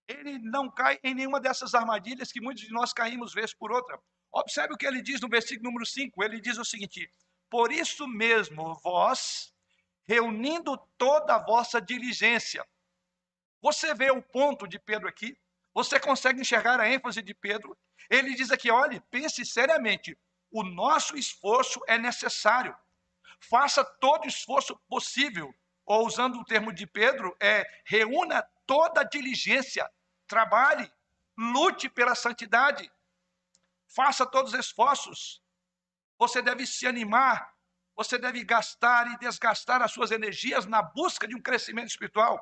Ele 0.07 0.39
não 0.39 0.69
cai 0.69 0.99
em 1.03 1.13
nenhuma 1.13 1.39
dessas 1.39 1.75
armadilhas 1.75 2.31
que 2.31 2.41
muitos 2.41 2.63
de 2.63 2.71
nós 2.71 2.91
caímos 2.91 3.33
vez 3.33 3.53
por 3.53 3.71
outra. 3.71 4.01
Observe 4.31 4.73
o 4.73 4.77
que 4.77 4.85
ele 4.85 5.01
diz 5.01 5.21
no 5.21 5.29
versículo 5.29 5.69
número 5.69 5.85
5. 5.85 6.23
Ele 6.23 6.41
diz 6.41 6.57
o 6.57 6.65
seguinte: 6.65 7.11
Por 7.49 7.71
isso 7.71 8.07
mesmo, 8.07 8.73
vós, 8.83 9.53
reunindo 10.05 10.77
toda 10.97 11.35
a 11.35 11.43
vossa 11.43 11.79
diligência. 11.79 12.65
Você 13.61 13.93
vê 13.93 14.09
o 14.09 14.21
ponto 14.21 14.67
de 14.67 14.79
Pedro 14.79 15.07
aqui? 15.07 15.37
Você 15.73 15.99
consegue 15.99 16.41
enxergar 16.41 16.79
a 16.79 16.89
ênfase 16.89 17.21
de 17.21 17.33
Pedro? 17.33 17.77
Ele 18.09 18.33
diz 18.35 18.51
aqui: 18.51 18.71
olhe, 18.71 18.99
pense 19.11 19.45
seriamente, 19.45 20.17
o 20.51 20.63
nosso 20.63 21.15
esforço 21.15 21.79
é 21.87 21.97
necessário. 21.97 22.75
Faça 23.49 23.83
todo 23.83 24.25
o 24.25 24.27
esforço 24.27 24.75
possível. 24.87 25.53
Ou 25.85 26.05
usando 26.05 26.39
o 26.39 26.45
termo 26.45 26.71
de 26.71 26.85
Pedro, 26.85 27.35
é 27.41 27.65
reúna 27.85 28.45
toda 28.67 29.01
a 29.01 29.03
diligência, 29.03 29.89
trabalhe, 30.27 30.91
lute 31.35 31.89
pela 31.89 32.13
santidade, 32.13 32.91
faça 33.95 34.25
todos 34.25 34.53
os 34.53 34.59
esforços. 34.59 35.41
Você 36.19 36.41
deve 36.41 36.67
se 36.67 36.85
animar, 36.85 37.51
você 37.95 38.17
deve 38.17 38.43
gastar 38.43 39.11
e 39.11 39.17
desgastar 39.17 39.81
as 39.81 39.91
suas 39.91 40.11
energias 40.11 40.65
na 40.65 40.81
busca 40.81 41.27
de 41.27 41.35
um 41.35 41.41
crescimento 41.41 41.87
espiritual. 41.87 42.39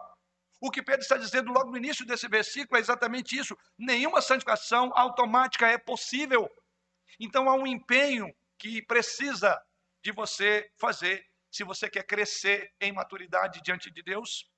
O 0.59 0.71
que 0.71 0.81
Pedro 0.81 1.01
está 1.01 1.17
dizendo 1.17 1.51
logo 1.51 1.69
no 1.69 1.77
início 1.77 2.05
desse 2.05 2.27
versículo 2.27 2.77
é 2.77 2.79
exatamente 2.79 3.37
isso. 3.37 3.55
Nenhuma 3.77 4.21
santificação 4.21 4.91
automática 4.95 5.67
é 5.67 5.77
possível. 5.77 6.49
Então 7.19 7.49
há 7.49 7.53
um 7.53 7.67
empenho 7.67 8.33
que 8.57 8.81
precisa 8.81 9.59
de 10.03 10.11
você 10.11 10.69
fazer 10.79 11.25
se 11.51 11.63
você 11.63 11.89
quer 11.89 12.03
crescer 12.03 12.71
em 12.81 12.91
maturidade 12.91 13.61
diante 13.61 13.91
de 13.91 14.01
Deus. 14.01 14.49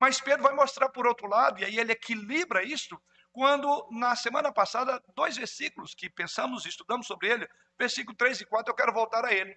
Mas 0.00 0.20
Pedro 0.20 0.42
vai 0.42 0.54
mostrar 0.54 0.88
por 0.88 1.06
outro 1.06 1.28
lado, 1.28 1.60
e 1.60 1.64
aí 1.64 1.78
ele 1.78 1.92
equilibra 1.92 2.64
isto, 2.64 3.00
quando 3.32 3.88
na 3.92 4.14
semana 4.16 4.52
passada, 4.52 5.02
dois 5.14 5.36
versículos 5.36 5.94
que 5.94 6.10
pensamos 6.10 6.66
estudamos 6.66 7.06
sobre 7.06 7.30
ele, 7.30 7.48
versículo 7.78 8.16
3 8.16 8.40
e 8.40 8.46
4, 8.46 8.70
eu 8.70 8.76
quero 8.76 8.92
voltar 8.92 9.24
a 9.24 9.32
ele. 9.32 9.56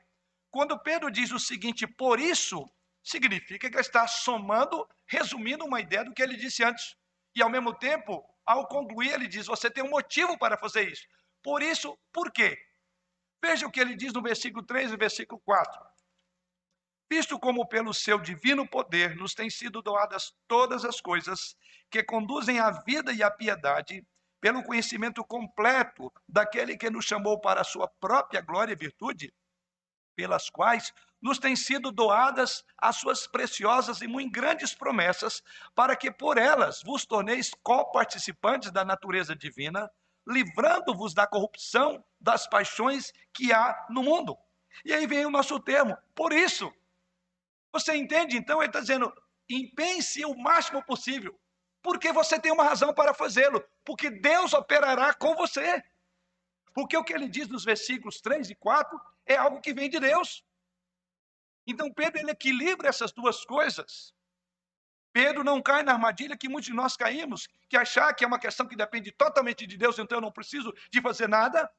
Quando 0.49 0.79
Pedro 0.79 1.11
diz 1.11 1.31
o 1.31 1.39
seguinte: 1.39 1.85
Por 1.85 2.19
isso 2.19 2.63
significa 3.05 3.69
que 3.69 3.75
ele 3.75 3.81
está 3.81 4.07
somando, 4.07 4.85
resumindo 5.05 5.63
uma 5.63 5.79
ideia 5.79 6.03
do 6.03 6.13
que 6.13 6.23
ele 6.23 6.35
disse 6.35 6.63
antes. 6.63 6.97
E 7.35 7.43
ao 7.43 7.49
mesmo 7.49 7.73
tempo, 7.73 8.27
ao 8.43 8.67
concluir, 8.67 9.13
ele 9.13 9.27
diz: 9.27 9.45
você 9.45 9.69
tem 9.69 9.83
um 9.83 9.89
motivo 9.89 10.37
para 10.37 10.57
fazer 10.57 10.91
isso. 10.91 11.07
Por 11.43 11.61
isso, 11.61 11.97
por 12.11 12.31
quê? 12.31 12.57
Veja 13.43 13.67
o 13.67 13.71
que 13.71 13.79
ele 13.79 13.95
diz 13.95 14.11
no 14.11 14.23
versículo 14.23 14.65
3 14.65 14.91
e 14.91 14.97
versículo 14.97 15.39
4. 15.45 15.85
Visto 17.11 17.39
como 17.39 17.67
pelo 17.67 17.93
seu 17.93 18.19
divino 18.19 18.67
poder 18.67 19.15
nos 19.15 19.35
têm 19.35 19.49
sido 19.49 19.83
doadas 19.83 20.33
todas 20.47 20.83
as 20.83 20.99
coisas 20.99 21.55
que 21.91 22.03
conduzem 22.03 22.59
à 22.59 22.71
vida 22.71 23.13
e 23.13 23.21
à 23.21 23.29
piedade, 23.29 24.03
pelo 24.41 24.63
conhecimento 24.63 25.23
completo 25.23 26.11
daquele 26.27 26.75
que 26.75 26.89
nos 26.89 27.05
chamou 27.05 27.39
para 27.39 27.61
a 27.61 27.63
sua 27.63 27.87
própria 27.87 28.41
glória 28.41 28.73
e 28.73 28.75
virtude, 28.75 29.31
pelas 30.15 30.49
quais 30.49 30.91
nos 31.25 31.39
têm 31.39 31.55
sido 31.55 31.91
doadas 31.91 32.63
as 32.77 32.97
suas 32.97 33.25
preciosas 33.25 33.99
e 33.99 34.07
muito 34.07 34.31
grandes 34.31 34.75
promessas, 34.75 35.41
para 35.73 35.95
que 35.95 36.11
por 36.11 36.37
elas 36.37 36.83
vos 36.83 37.03
torneis 37.03 37.51
coparticipantes 37.63 38.69
da 38.69 38.85
natureza 38.85 39.35
divina, 39.35 39.89
livrando-vos 40.27 41.15
da 41.15 41.25
corrupção 41.25 42.05
das 42.21 42.45
paixões 42.45 43.11
que 43.33 43.51
há 43.51 43.87
no 43.89 44.03
mundo. 44.03 44.37
E 44.85 44.93
aí 44.93 45.07
vem 45.07 45.25
o 45.25 45.31
nosso 45.31 45.59
termo, 45.59 45.97
por 46.13 46.31
isso. 46.31 46.71
Você 47.73 47.95
entende? 47.95 48.37
Então, 48.37 48.59
ele 48.59 48.67
está 48.67 48.81
dizendo: 48.81 49.11
empenhe-se 49.49 50.23
o 50.25 50.37
máximo 50.37 50.85
possível, 50.85 51.35
porque 51.81 52.13
você 52.13 52.39
tem 52.39 52.51
uma 52.51 52.65
razão 52.65 52.93
para 52.93 53.15
fazê-lo, 53.15 53.65
porque 53.83 54.11
Deus 54.11 54.53
operará 54.53 55.11
com 55.11 55.33
você. 55.33 55.83
Porque 56.71 56.95
o 56.95 57.03
que 57.03 57.13
ele 57.13 57.27
diz 57.27 57.47
nos 57.47 57.65
versículos 57.65 58.21
3 58.21 58.51
e 58.51 58.55
4 58.55 59.01
é 59.25 59.35
algo 59.37 59.59
que 59.59 59.73
vem 59.73 59.89
de 59.89 59.99
Deus. 59.99 60.45
Então, 61.65 61.91
Pedro 61.91 62.19
ele 62.19 62.31
equilibra 62.31 62.89
essas 62.89 63.11
duas 63.11 63.43
coisas. 63.43 64.13
Pedro 65.11 65.43
não 65.43 65.61
cai 65.61 65.81
na 65.81 65.93
armadilha 65.93 66.37
que 66.37 66.49
muitos 66.49 66.67
de 66.67 66.73
nós 66.73 66.97
caímos, 66.97 67.47
que 67.69 67.77
achar 67.77 68.13
que 68.13 68.23
é 68.23 68.27
uma 68.27 68.37
questão 68.37 68.67
que 68.67 68.75
depende 68.75 69.11
totalmente 69.11 69.65
de 69.65 69.77
Deus, 69.77 69.97
então 69.97 70.17
eu 70.17 70.21
não 70.21 70.31
preciso 70.31 70.73
de 70.91 71.01
fazer 71.01 71.29
nada. 71.29 71.71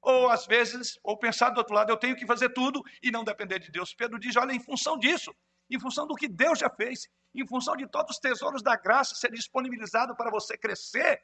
Ou 0.00 0.30
às 0.30 0.46
vezes, 0.46 0.96
ou 1.02 1.18
pensar 1.18 1.50
do 1.50 1.58
outro 1.58 1.74
lado, 1.74 1.90
eu 1.90 1.96
tenho 1.96 2.14
que 2.14 2.24
fazer 2.24 2.50
tudo 2.50 2.80
e 3.02 3.10
não 3.10 3.24
depender 3.24 3.58
de 3.58 3.72
Deus. 3.72 3.92
Pedro 3.92 4.20
diz: 4.20 4.36
olha, 4.36 4.52
em 4.52 4.60
função 4.60 4.96
disso, 4.96 5.34
em 5.68 5.80
função 5.80 6.06
do 6.06 6.14
que 6.14 6.28
Deus 6.28 6.60
já 6.60 6.70
fez, 6.70 7.08
em 7.34 7.44
função 7.44 7.76
de 7.76 7.88
todos 7.88 8.12
os 8.12 8.20
tesouros 8.20 8.62
da 8.62 8.76
graça 8.76 9.16
ser 9.16 9.32
disponibilizado 9.32 10.14
para 10.14 10.30
você 10.30 10.56
crescer, 10.56 11.20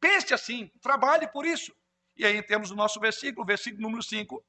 pense 0.00 0.32
assim, 0.32 0.70
trabalhe 0.80 1.26
por 1.26 1.44
isso. 1.44 1.74
E 2.16 2.24
aí 2.24 2.40
temos 2.42 2.70
o 2.70 2.76
nosso 2.76 3.00
versículo, 3.00 3.44
versículo 3.44 3.82
número 3.82 4.02
5. 4.02 4.44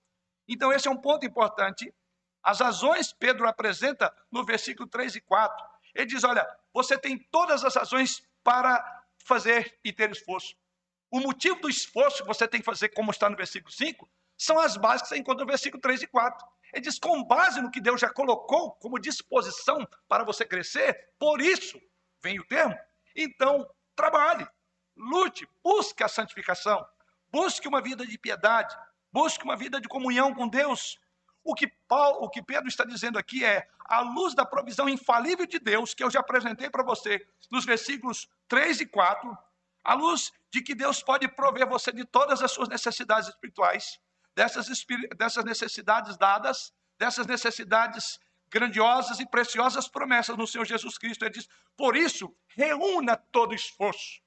Então, 0.47 0.71
esse 0.71 0.87
é 0.87 0.91
um 0.91 1.01
ponto 1.01 1.25
importante. 1.25 1.91
As 2.45 2.59
razões 2.59 3.11
Pedro 3.11 3.47
apresenta 3.47 4.15
no 4.31 4.45
versículo 4.45 4.87
3 4.87 5.15
e 5.15 5.21
4 5.21 5.75
ele 5.95 6.05
diz: 6.05 6.23
olha, 6.25 6.45
você 6.73 6.97
tem 6.97 7.17
todas 7.17 7.63
as 7.63 7.73
razões 7.73 8.21
para 8.43 9.03
fazer 9.23 9.79
e 9.83 9.93
ter 9.93 10.11
esforço. 10.11 10.55
O 11.09 11.21
motivo 11.21 11.61
do 11.61 11.69
esforço 11.69 12.21
que 12.21 12.27
você 12.27 12.47
tem 12.47 12.59
que 12.59 12.65
fazer, 12.65 12.89
como 12.89 13.11
está 13.11 13.29
no 13.29 13.37
versículo 13.37 13.71
5, 13.71 14.07
são 14.37 14.59
as 14.59 14.75
bases 14.75 15.03
que 15.03 15.07
você 15.07 15.17
encontra 15.17 15.45
no 15.45 15.49
versículo 15.49 15.81
3 15.81 16.03
e 16.03 16.07
4. 16.07 16.45
Ele 16.73 16.81
diz: 16.81 16.99
com 16.99 17.23
base 17.23 17.61
no 17.61 17.71
que 17.71 17.79
Deus 17.79 18.01
já 18.01 18.09
colocou 18.09 18.73
como 18.73 18.99
disposição 18.99 19.87
para 20.09 20.25
você 20.25 20.45
crescer, 20.45 21.13
por 21.17 21.39
isso 21.39 21.79
vem 22.21 22.37
o 22.39 22.45
termo. 22.45 22.77
Então, 23.15 23.65
trabalhe, 23.95 24.45
lute, 24.97 25.47
busque 25.63 26.03
a 26.03 26.09
santificação, 26.09 26.85
busque 27.31 27.67
uma 27.67 27.81
vida 27.81 28.05
de 28.05 28.17
piedade, 28.17 28.75
busque 29.09 29.45
uma 29.45 29.55
vida 29.55 29.79
de 29.79 29.87
comunhão 29.87 30.33
com 30.33 30.49
Deus, 30.49 30.99
o 31.45 31.53
que, 31.53 31.67
Paulo, 31.87 32.25
o 32.25 32.29
que 32.29 32.41
Pedro 32.41 32.67
está 32.67 32.83
dizendo 32.83 33.19
aqui 33.19 33.45
é, 33.45 33.67
à 33.85 33.99
luz 34.01 34.33
da 34.33 34.43
provisão 34.43 34.89
infalível 34.89 35.45
de 35.45 35.59
Deus, 35.59 35.93
que 35.93 36.03
eu 36.03 36.09
já 36.09 36.19
apresentei 36.19 36.71
para 36.71 36.83
você 36.83 37.25
nos 37.51 37.63
versículos 37.63 38.27
3 38.47 38.81
e 38.81 38.85
4, 38.87 39.37
à 39.83 39.93
luz 39.93 40.33
de 40.49 40.63
que 40.63 40.73
Deus 40.73 41.03
pode 41.03 41.27
prover 41.27 41.67
você 41.67 41.91
de 41.91 42.03
todas 42.03 42.41
as 42.41 42.51
suas 42.51 42.67
necessidades 42.67 43.29
espirituais, 43.29 43.99
dessas, 44.35 44.67
dessas 45.15 45.45
necessidades 45.45 46.17
dadas, 46.17 46.73
dessas 46.97 47.27
necessidades 47.27 48.19
grandiosas 48.49 49.19
e 49.19 49.25
preciosas 49.27 49.87
promessas 49.87 50.35
no 50.35 50.47
Senhor 50.47 50.65
Jesus 50.65 50.97
Cristo. 50.97 51.23
Ele 51.23 51.31
diz: 51.31 51.47
por 51.77 51.95
isso, 51.95 52.35
reúna 52.47 53.15
todo 53.15 53.53
esforço. 53.53 54.19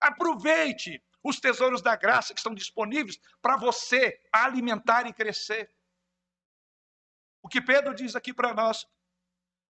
Aproveite 0.00 1.02
os 1.22 1.40
tesouros 1.40 1.82
da 1.82 1.96
graça 1.96 2.32
que 2.32 2.38
estão 2.38 2.54
disponíveis 2.54 3.18
para 3.40 3.56
você 3.56 4.20
alimentar 4.32 5.06
e 5.06 5.12
crescer. 5.12 5.68
O 7.42 7.48
que 7.48 7.60
Pedro 7.60 7.94
diz 7.94 8.14
aqui 8.14 8.32
para 8.32 8.54
nós 8.54 8.86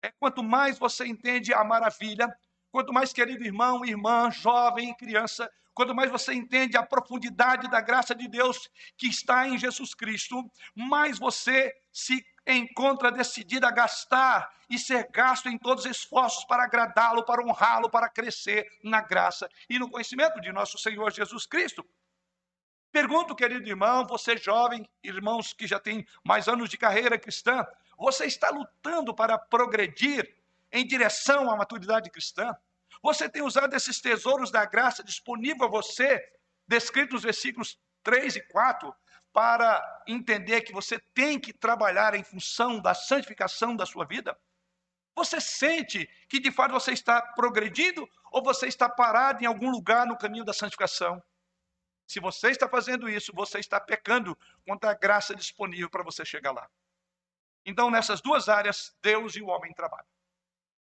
é 0.03 0.11
quanto 0.11 0.43
mais 0.43 0.79
você 0.79 1.07
entende 1.07 1.55
a 1.55 1.65
maravilha, 1.65 2.29
quanto 2.71 2.93
mais 2.93 3.13
querido 3.13 3.45
irmão, 3.45 3.85
irmã, 3.85 4.31
jovem, 4.31 4.95
criança, 4.97 5.51
quanto 5.75 5.95
mais 5.95 6.11
você 6.11 6.35
entende 6.35 6.77
a 6.77 6.85
profundidade 6.85 7.71
da 7.71 7.81
graça 7.81 8.15
de 8.15 8.29
Deus 8.29 8.69
que 8.97 9.07
está 9.07 9.49
em 9.49 9.57
Jesus 9.57 9.95
Cristo, 9.95 10.45
mais 10.75 11.19
você 11.19 11.73
se 11.91 12.25
encontra 12.47 13.11
decidido 13.11 13.67
a 13.67 13.71
gastar 13.71 14.53
e 14.69 14.79
ser 14.79 15.09
gasto 15.11 15.49
em 15.49 15.57
todos 15.57 15.85
os 15.85 15.91
esforços 15.91 16.45
para 16.45 16.65
agradá-lo, 16.65 17.25
para 17.25 17.43
honrá-lo, 17.43 17.89
para 17.89 18.09
crescer 18.09 18.67
na 18.83 19.01
graça 19.01 19.49
e 19.69 19.79
no 19.79 19.91
conhecimento 19.91 20.41
de 20.41 20.53
nosso 20.53 20.79
Senhor 20.79 21.11
Jesus 21.13 21.47
Cristo. 21.47 21.87
Pergunto, 22.93 23.35
querido 23.35 23.67
irmão, 23.67 24.07
você 24.07 24.37
jovem, 24.37 24.87
irmãos 25.03 25.55
que 25.55 25.67
já 25.67 25.81
têm 25.81 26.07
mais 26.23 26.47
anos 26.47 26.69
de 26.69 26.77
carreira 26.77 27.19
cristã, 27.19 27.67
você 27.97 28.27
está 28.27 28.51
lutando 28.51 29.15
para 29.15 29.39
progredir 29.39 30.37
em 30.71 30.87
direção 30.87 31.51
à 31.51 31.57
maturidade 31.57 32.11
cristã? 32.11 32.55
Você 33.03 33.31
tem 33.31 33.41
usado 33.41 33.75
esses 33.75 33.99
tesouros 33.99 34.51
da 34.51 34.67
graça 34.67 35.03
disponível 35.03 35.65
a 35.65 35.71
você, 35.71 36.23
descritos 36.69 37.15
nos 37.15 37.23
versículos 37.23 37.79
3 38.03 38.37
e 38.37 38.41
4, 38.49 38.95
para 39.33 40.03
entender 40.07 40.61
que 40.61 40.73
você 40.73 40.99
tem 41.15 41.41
que 41.41 41.55
trabalhar 41.55 42.15
em 42.15 42.23
função 42.23 42.79
da 42.79 42.93
santificação 42.93 43.75
da 43.75 43.87
sua 43.87 44.05
vida? 44.05 44.39
Você 45.17 45.41
sente 45.41 46.07
que 46.29 46.39
de 46.39 46.53
fato 46.53 46.73
você 46.73 46.93
está 46.93 47.23
progredindo 47.23 48.07
ou 48.31 48.43
você 48.43 48.67
está 48.67 48.87
parado 48.87 49.43
em 49.43 49.47
algum 49.47 49.71
lugar 49.71 50.07
no 50.07 50.19
caminho 50.19 50.45
da 50.45 50.53
santificação? 50.53 51.23
Se 52.07 52.21
você 52.21 52.51
está 52.51 52.69
fazendo 52.69 53.09
isso, 53.09 53.33
você 53.35 53.59
está 53.59 53.81
pecando 53.81 54.37
contra 54.67 54.91
a 54.91 54.95
graça 54.95 55.35
disponível 55.35 55.89
para 55.89 56.03
você 56.03 56.25
chegar 56.25 56.53
lá. 56.53 56.69
Então, 57.65 57.91
nessas 57.91 58.21
duas 58.21 58.49
áreas, 58.49 58.95
Deus 59.01 59.37
e 59.37 59.43
o 59.43 59.47
homem 59.47 59.73
trabalham. 59.73 60.07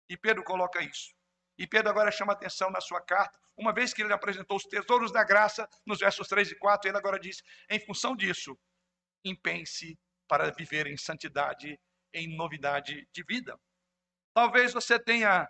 E 0.08 0.16
Pedro 0.16 0.42
coloca 0.42 0.82
isso. 0.82 1.14
E 1.56 1.66
Pedro 1.66 1.90
agora 1.90 2.10
chama 2.10 2.32
atenção 2.32 2.70
na 2.70 2.80
sua 2.80 3.00
carta, 3.00 3.38
uma 3.56 3.72
vez 3.72 3.94
que 3.94 4.02
ele 4.02 4.12
apresentou 4.12 4.56
os 4.56 4.64
tesouros 4.64 5.12
da 5.12 5.22
graça, 5.22 5.68
nos 5.86 6.00
versos 6.00 6.26
3 6.26 6.50
e 6.50 6.54
4, 6.56 6.90
ele 6.90 6.98
agora 6.98 7.18
diz: 7.18 7.42
em 7.70 7.78
função 7.78 8.16
disso, 8.16 8.58
empenhe-se 9.24 9.98
para 10.26 10.50
viver 10.50 10.86
em 10.86 10.96
santidade, 10.96 11.80
em 12.12 12.36
novidade 12.36 13.08
de 13.12 13.22
vida. 13.22 13.58
Talvez 14.34 14.72
você 14.72 14.98
tenha 14.98 15.48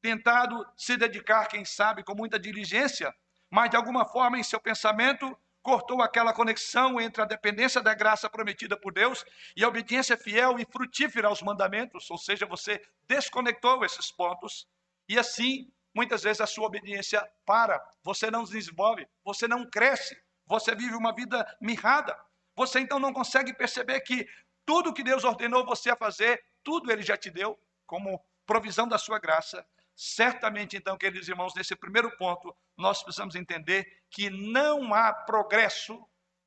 tentado 0.00 0.64
se 0.76 0.96
dedicar, 0.96 1.46
quem 1.46 1.64
sabe, 1.64 2.04
com 2.04 2.14
muita 2.14 2.38
diligência 2.38 3.12
mas 3.52 3.68
de 3.68 3.76
alguma 3.76 4.06
forma 4.06 4.38
em 4.38 4.42
seu 4.42 4.58
pensamento 4.58 5.38
cortou 5.62 6.00
aquela 6.00 6.32
conexão 6.32 6.98
entre 6.98 7.20
a 7.20 7.26
dependência 7.26 7.82
da 7.82 7.92
graça 7.92 8.28
prometida 8.28 8.80
por 8.80 8.94
Deus 8.94 9.22
e 9.54 9.62
a 9.62 9.68
obediência 9.68 10.16
fiel 10.16 10.58
e 10.58 10.64
frutífera 10.64 11.28
aos 11.28 11.42
mandamentos, 11.42 12.10
ou 12.10 12.16
seja, 12.16 12.46
você 12.46 12.82
desconectou 13.06 13.84
esses 13.84 14.10
pontos 14.10 14.66
e 15.06 15.18
assim, 15.18 15.70
muitas 15.94 16.22
vezes 16.22 16.40
a 16.40 16.46
sua 16.46 16.66
obediência 16.66 17.22
para, 17.44 17.78
você 18.02 18.30
não 18.30 18.42
desenvolve, 18.42 19.06
você 19.22 19.46
não 19.46 19.68
cresce, 19.68 20.16
você 20.46 20.74
vive 20.74 20.94
uma 20.94 21.14
vida 21.14 21.46
mirrada. 21.60 22.18
Você 22.56 22.80
então 22.80 22.98
não 22.98 23.12
consegue 23.12 23.52
perceber 23.52 24.00
que 24.00 24.26
tudo 24.64 24.94
que 24.94 25.02
Deus 25.02 25.24
ordenou 25.24 25.64
você 25.64 25.90
a 25.90 25.96
fazer, 25.96 26.42
tudo 26.64 26.90
ele 26.90 27.02
já 27.02 27.18
te 27.18 27.30
deu 27.30 27.58
como 27.86 28.18
provisão 28.46 28.88
da 28.88 28.96
sua 28.96 29.18
graça 29.18 29.64
Certamente, 30.04 30.76
então, 30.76 30.98
queridos 30.98 31.28
irmãos, 31.28 31.54
nesse 31.54 31.76
primeiro 31.76 32.10
ponto, 32.16 32.52
nós 32.76 33.04
precisamos 33.04 33.36
entender 33.36 34.02
que 34.10 34.28
não 34.28 34.92
há 34.92 35.12
progresso 35.12 36.04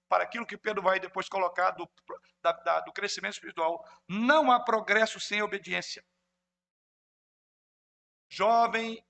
para 0.10 0.26
aquilo 0.26 0.46
que 0.46 0.58
Pedro 0.58 0.82
vai 0.82 1.00
depois 1.00 1.30
colocar 1.30 1.72
do, 1.72 1.90
da, 2.42 2.52
da, 2.52 2.82
do 2.82 2.92
crescimento 2.92 3.36
espiritual. 3.36 3.82
Não 4.10 4.52
há 4.52 4.60
progresso 4.60 5.22
sem 5.22 5.42
obediência. 5.42 6.06
Jovem, 8.28 9.02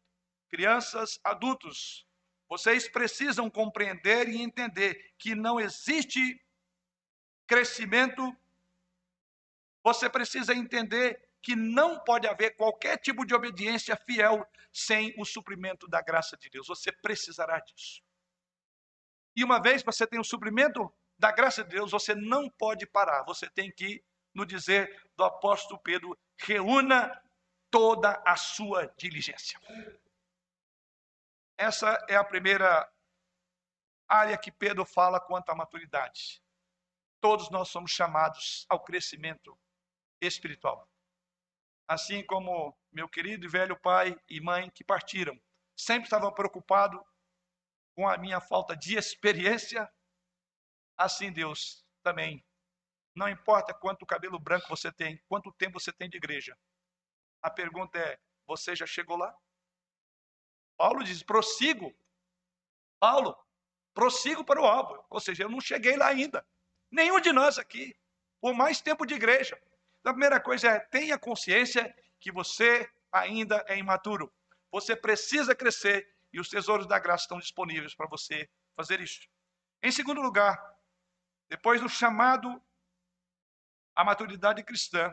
crianças, 0.47 1.19
adultos, 1.23 2.05
vocês 2.47 2.87
precisam 2.87 3.49
compreender 3.49 4.29
e 4.29 4.43
entender 4.43 5.15
que 5.17 5.33
não 5.33 5.59
existe 5.59 6.39
crescimento. 7.47 8.21
Você 9.83 10.07
precisa 10.07 10.53
entender 10.53 11.19
que 11.45 11.55
não 11.55 11.99
pode 11.99 12.27
haver 12.27 12.55
qualquer 12.55 12.97
tipo 12.97 13.23
de 13.23 13.35
obediência 13.35 13.95
fiel 13.95 14.43
sem 14.73 15.13
o 15.15 15.23
suprimento 15.23 15.87
da 15.87 16.01
graça 16.01 16.35
de 16.35 16.49
Deus. 16.49 16.65
Você 16.67 16.91
precisará 16.91 17.59
disso. 17.59 18.01
E 19.35 19.43
uma 19.43 19.61
vez 19.61 19.83
que 19.83 19.85
você 19.85 20.07
tem 20.07 20.19
o 20.19 20.23
suprimento 20.23 20.91
da 21.19 21.31
graça 21.31 21.63
de 21.63 21.69
Deus, 21.69 21.91
você 21.91 22.15
não 22.15 22.49
pode 22.49 22.87
parar. 22.87 23.21
Você 23.25 23.47
tem 23.47 23.71
que, 23.71 24.03
no 24.33 24.43
dizer 24.43 25.07
do 25.15 25.23
apóstolo 25.23 25.79
Pedro, 25.81 26.17
reúna 26.35 27.15
toda 27.69 28.19
a 28.25 28.35
sua 28.35 28.87
diligência. 28.97 29.59
Essa 31.59 32.03
é 32.09 32.15
a 32.15 32.23
primeira 32.23 32.91
área 34.09 34.35
que 34.35 34.51
Pedro 34.51 34.83
fala 34.83 35.19
quanto 35.19 35.51
à 35.51 35.55
maturidade. 35.55 36.41
Todos 37.21 37.51
nós 37.51 37.69
somos 37.69 37.91
chamados 37.91 38.65
ao 38.67 38.83
crescimento 38.83 39.55
espiritual 40.19 40.89
assim 41.87 42.25
como 42.25 42.77
meu 42.91 43.07
querido 43.07 43.45
e 43.45 43.49
velho 43.49 43.79
pai 43.79 44.17
e 44.29 44.41
mãe 44.41 44.69
que 44.69 44.83
partiram. 44.83 45.39
Sempre 45.77 46.05
estava 46.05 46.31
preocupado 46.31 47.03
com 47.95 48.07
a 48.07 48.17
minha 48.17 48.39
falta 48.39 48.75
de 48.75 48.97
experiência. 48.97 49.89
Assim 50.97 51.31
Deus 51.31 51.85
também. 52.03 52.45
Não 53.15 53.29
importa 53.29 53.73
quanto 53.73 54.05
cabelo 54.05 54.39
branco 54.39 54.67
você 54.67 54.91
tem, 54.91 55.21
quanto 55.27 55.51
tempo 55.53 55.79
você 55.79 55.91
tem 55.91 56.09
de 56.09 56.17
igreja. 56.17 56.57
A 57.41 57.49
pergunta 57.49 57.97
é: 57.97 58.19
você 58.45 58.75
já 58.75 58.85
chegou 58.85 59.17
lá? 59.17 59.35
Paulo 60.77 61.03
diz: 61.03 61.23
prossigo. 61.23 61.93
Paulo, 62.99 63.37
prossigo 63.93 64.43
para 64.43 64.61
o 64.61 64.65
alvo. 64.65 65.05
Ou 65.09 65.19
seja, 65.19 65.43
eu 65.43 65.49
não 65.49 65.61
cheguei 65.61 65.95
lá 65.95 66.07
ainda. 66.07 66.45
Nenhum 66.91 67.19
de 67.19 67.31
nós 67.31 67.57
aqui, 67.57 67.95
por 68.41 68.53
mais 68.53 68.81
tempo 68.81 69.05
de 69.05 69.13
igreja. 69.13 69.61
Então, 70.05 70.11
a 70.11 70.13
primeira 70.13 70.39
coisa 70.39 70.67
é 70.67 70.79
tenha 70.79 71.17
consciência 71.17 71.91
que 72.19 72.31
você 72.31 72.87
ainda 73.11 73.65
é 73.67 73.75
imaturo. 73.75 74.31
Você 74.71 74.95
precisa 74.95 75.55
crescer 75.55 76.07
e 76.31 76.39
os 76.39 76.47
tesouros 76.47 76.85
da 76.85 76.99
graça 76.99 77.23
estão 77.23 77.39
disponíveis 77.39 77.95
para 77.95 78.05
você 78.05 78.47
fazer 78.75 79.01
isso. 79.01 79.27
Em 79.81 79.91
segundo 79.91 80.21
lugar, 80.21 80.55
depois 81.49 81.81
do 81.81 81.89
chamado 81.89 82.61
à 83.95 84.03
maturidade 84.03 84.63
cristã, 84.63 85.11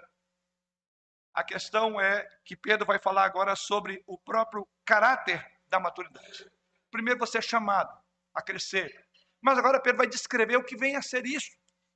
a 1.32 1.42
questão 1.42 1.98
é 1.98 2.28
que 2.44 2.54
Pedro 2.54 2.84
vai 2.84 2.98
falar 2.98 3.24
agora 3.24 3.56
sobre 3.56 4.04
o 4.06 4.18
próprio 4.18 4.68
caráter 4.84 5.42
da 5.68 5.80
maturidade. 5.80 6.52
Primeiro 6.90 7.18
você 7.18 7.38
é 7.38 7.40
chamado 7.40 7.98
a 8.34 8.42
crescer, 8.42 9.08
mas 9.40 9.56
agora 9.56 9.80
Pedro 9.80 9.96
vai 9.96 10.06
descrever 10.06 10.56
o 10.56 10.64
que 10.64 10.76
vem 10.76 10.96
a 10.96 11.02
ser 11.02 11.24
isso. 11.24 11.50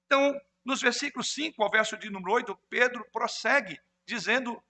Então, 0.07 0.41
nos 0.67 0.83
versículos 0.83 1.33
5 1.33 1.63
ao 1.63 1.71
verso 1.71 1.97
de 1.97 2.11
número 2.11 2.33
8, 2.33 2.59
Pedro 2.69 3.07
prossegue 3.13 3.81
dizendo 4.05 4.61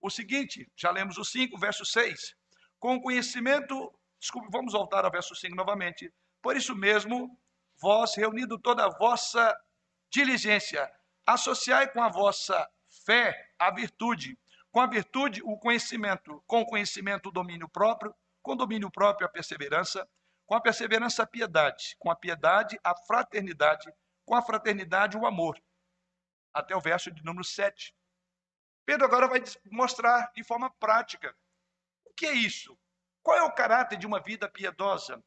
o 0.00 0.08
seguinte, 0.08 0.70
já 0.76 0.90
lemos 0.90 1.18
o 1.18 1.24
5, 1.24 1.58
verso 1.58 1.84
6. 1.84 2.36
Com 2.78 3.00
conhecimento, 3.00 3.92
desculpe, 4.20 4.48
vamos 4.52 4.72
voltar 4.72 5.04
ao 5.04 5.10
verso 5.10 5.34
5 5.34 5.54
novamente. 5.56 6.12
Por 6.40 6.56
isso 6.56 6.76
mesmo, 6.76 7.36
vós, 7.80 8.14
reunido 8.16 8.56
toda 8.56 8.84
a 8.84 8.88
vossa 8.88 9.52
diligência, 10.08 10.88
associai 11.26 11.92
com 11.92 12.00
a 12.00 12.08
vossa 12.08 12.68
fé 13.04 13.50
a 13.58 13.68
virtude, 13.72 14.38
com 14.70 14.80
a 14.80 14.86
virtude 14.86 15.42
o 15.42 15.58
conhecimento, 15.58 16.40
com 16.46 16.60
o 16.60 16.66
conhecimento 16.66 17.30
o 17.30 17.32
domínio 17.32 17.68
próprio, 17.68 18.14
com 18.40 18.52
o 18.52 18.56
domínio 18.56 18.90
próprio 18.92 19.26
a 19.26 19.30
perseverança, 19.30 20.08
com 20.46 20.54
a 20.54 20.60
perseverança 20.60 21.24
a 21.24 21.26
piedade, 21.26 21.96
com 21.98 22.10
a 22.10 22.16
piedade 22.16 22.78
a 22.84 22.94
fraternidade, 22.96 23.92
com 24.24 24.34
a 24.34 24.42
fraternidade 24.42 25.16
o 25.16 25.26
amor. 25.26 25.60
Até 26.52 26.76
o 26.76 26.80
verso 26.80 27.10
de 27.10 27.24
número 27.24 27.44
7. 27.44 27.94
Pedro 28.84 29.06
agora 29.06 29.28
vai 29.28 29.42
mostrar 29.70 30.30
de 30.34 30.42
forma 30.42 30.70
prática 30.70 31.34
o 32.04 32.12
que 32.14 32.26
é 32.26 32.32
isso. 32.32 32.78
Qual 33.22 33.36
é 33.36 33.42
o 33.42 33.52
caráter 33.52 33.96
de 33.96 34.06
uma 34.06 34.20
vida 34.20 34.48
piedosa? 34.48 35.22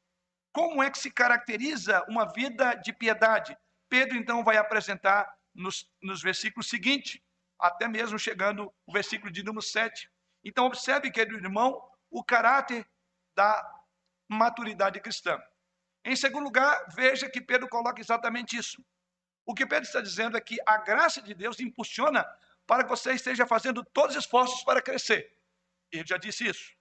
Como 0.52 0.84
é 0.84 0.90
que 0.90 0.98
se 0.98 1.12
caracteriza 1.12 2.04
uma 2.08 2.26
vida 2.32 2.76
de 2.76 2.94
piedade? 2.94 3.58
Pedro 3.90 4.18
então 4.18 4.44
vai 4.44 4.58
apresentar 4.58 5.34
nos, 5.54 5.90
nos 6.02 6.22
versículos 6.22 6.70
seguintes, 6.70 7.22
até 7.60 7.88
mesmo 7.88 8.20
chegando 8.20 8.74
o 8.86 8.94
versículo 8.94 9.32
de 9.32 9.44
número 9.44 9.62
7. 9.62 10.10
Então, 10.44 10.66
observe, 10.66 11.12
querido 11.12 11.38
irmão, 11.38 11.82
o 12.10 12.24
caráter 12.24 12.88
da 13.36 13.64
maturidade 14.30 15.00
cristã. 15.00 15.42
Em 16.06 16.15
segundo 16.15 16.44
lugar, 16.44 16.86
veja 16.96 17.28
que 17.28 17.41
Pedro 17.41 17.68
coloca 17.68 18.00
exatamente 18.00 18.56
isso. 18.56 18.86
O 19.44 19.56
que 19.56 19.65
Pedro 19.65 19.86
está 19.86 20.00
dizendo 20.00 20.38
é 20.38 20.41
que 20.41 20.58
a 20.63 20.78
graça 20.78 21.20
de 21.20 21.34
Deus 21.34 21.60
impulsiona 21.60 22.24
para 22.68 22.84
que 22.84 22.89
você 22.89 23.13
esteja 23.13 23.48
fazendo 23.48 23.84
todos 23.84 24.15
os 24.15 24.24
esforços 24.24 24.63
para 24.63 24.84
crescer. 24.84 25.36
Ele 25.91 26.06
já 26.06 26.18
disse 26.18 26.48
isso. 26.48 26.76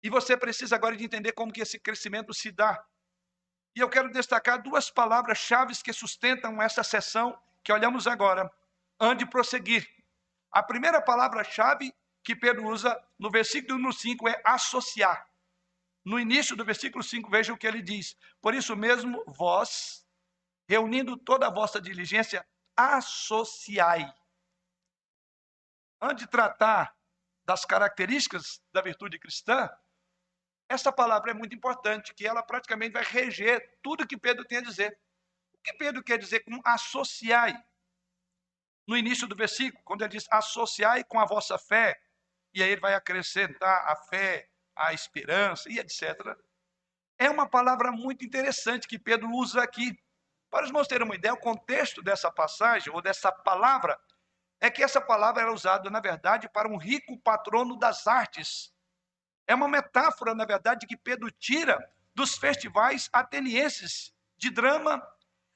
E 0.00 0.08
você 0.08 0.36
precisa 0.36 0.76
agora 0.76 0.96
de 0.96 1.04
entender 1.04 1.32
como 1.32 1.52
que 1.52 1.60
esse 1.60 1.78
crescimento 1.78 2.32
se 2.32 2.52
dá. 2.52 2.86
E 3.74 3.80
eu 3.80 3.88
quero 3.88 4.10
destacar 4.10 4.62
duas 4.62 4.90
palavras-chave 4.90 5.74
que 5.82 5.92
sustentam 5.92 6.62
essa 6.62 6.84
sessão 6.84 7.36
que 7.64 7.72
olhamos 7.72 8.06
agora, 8.06 8.48
antes 9.00 9.24
de 9.24 9.30
prosseguir. 9.30 9.88
A 10.52 10.62
primeira 10.62 11.02
palavra-chave 11.02 11.92
que 12.22 12.36
Pedro 12.36 12.68
usa 12.68 12.96
no 13.18 13.28
versículo 13.28 13.76
número 13.76 13.92
5 13.92 14.28
é 14.28 14.40
associar. 14.44 15.28
No 16.04 16.18
início 16.18 16.54
do 16.54 16.64
versículo 16.64 17.02
5, 17.02 17.30
veja 17.30 17.52
o 17.52 17.56
que 17.56 17.66
ele 17.66 17.80
diz. 17.80 18.16
Por 18.40 18.54
isso 18.54 18.76
mesmo, 18.76 19.24
vós, 19.26 20.06
reunindo 20.68 21.16
toda 21.16 21.46
a 21.46 21.50
vossa 21.50 21.80
diligência, 21.80 22.46
associai. 22.76 24.12
Antes 26.00 26.24
de 26.24 26.30
tratar 26.30 26.94
das 27.44 27.64
características 27.64 28.62
da 28.72 28.82
virtude 28.82 29.18
cristã, 29.18 29.70
essa 30.68 30.92
palavra 30.92 31.30
é 31.30 31.34
muito 31.34 31.54
importante, 31.54 32.14
que 32.14 32.26
ela 32.26 32.42
praticamente 32.42 32.92
vai 32.92 33.04
reger 33.04 33.78
tudo 33.82 34.06
que 34.06 34.16
Pedro 34.16 34.44
tem 34.44 34.58
a 34.58 34.62
dizer. 34.62 34.98
O 35.54 35.62
que 35.62 35.72
Pedro 35.74 36.02
quer 36.02 36.18
dizer 36.18 36.40
com 36.40 36.60
associai? 36.64 37.54
No 38.86 38.96
início 38.96 39.26
do 39.26 39.34
versículo, 39.34 39.82
quando 39.84 40.02
ele 40.02 40.10
diz 40.10 40.26
associai 40.30 41.04
com 41.04 41.18
a 41.18 41.24
vossa 41.24 41.56
fé, 41.56 41.98
e 42.52 42.62
aí 42.62 42.70
ele 42.70 42.80
vai 42.80 42.94
acrescentar 42.94 43.90
a 43.90 43.96
fé, 43.96 44.50
a 44.76 44.92
esperança 44.92 45.70
e 45.70 45.78
etc. 45.78 46.36
É 47.18 47.30
uma 47.30 47.48
palavra 47.48 47.92
muito 47.92 48.24
interessante 48.24 48.88
que 48.88 48.98
Pedro 48.98 49.30
usa 49.30 49.62
aqui. 49.62 49.98
Para 50.50 50.64
os 50.64 50.68
irmãos 50.68 50.88
terem 50.88 51.06
uma 51.06 51.14
ideia, 51.14 51.34
o 51.34 51.40
contexto 51.40 52.02
dessa 52.02 52.30
passagem, 52.30 52.92
ou 52.92 53.00
dessa 53.00 53.30
palavra, 53.30 53.98
é 54.60 54.70
que 54.70 54.82
essa 54.82 55.00
palavra 55.00 55.42
era 55.42 55.52
usada, 55.52 55.90
na 55.90 56.00
verdade, 56.00 56.48
para 56.48 56.68
um 56.68 56.76
rico 56.76 57.18
patrono 57.18 57.76
das 57.76 58.06
artes. 58.06 58.72
É 59.46 59.54
uma 59.54 59.68
metáfora, 59.68 60.34
na 60.34 60.44
verdade, 60.44 60.86
que 60.86 60.96
Pedro 60.96 61.30
tira 61.30 61.78
dos 62.14 62.36
festivais 62.36 63.08
atenienses 63.12 64.14
de 64.36 64.50
drama, 64.50 65.06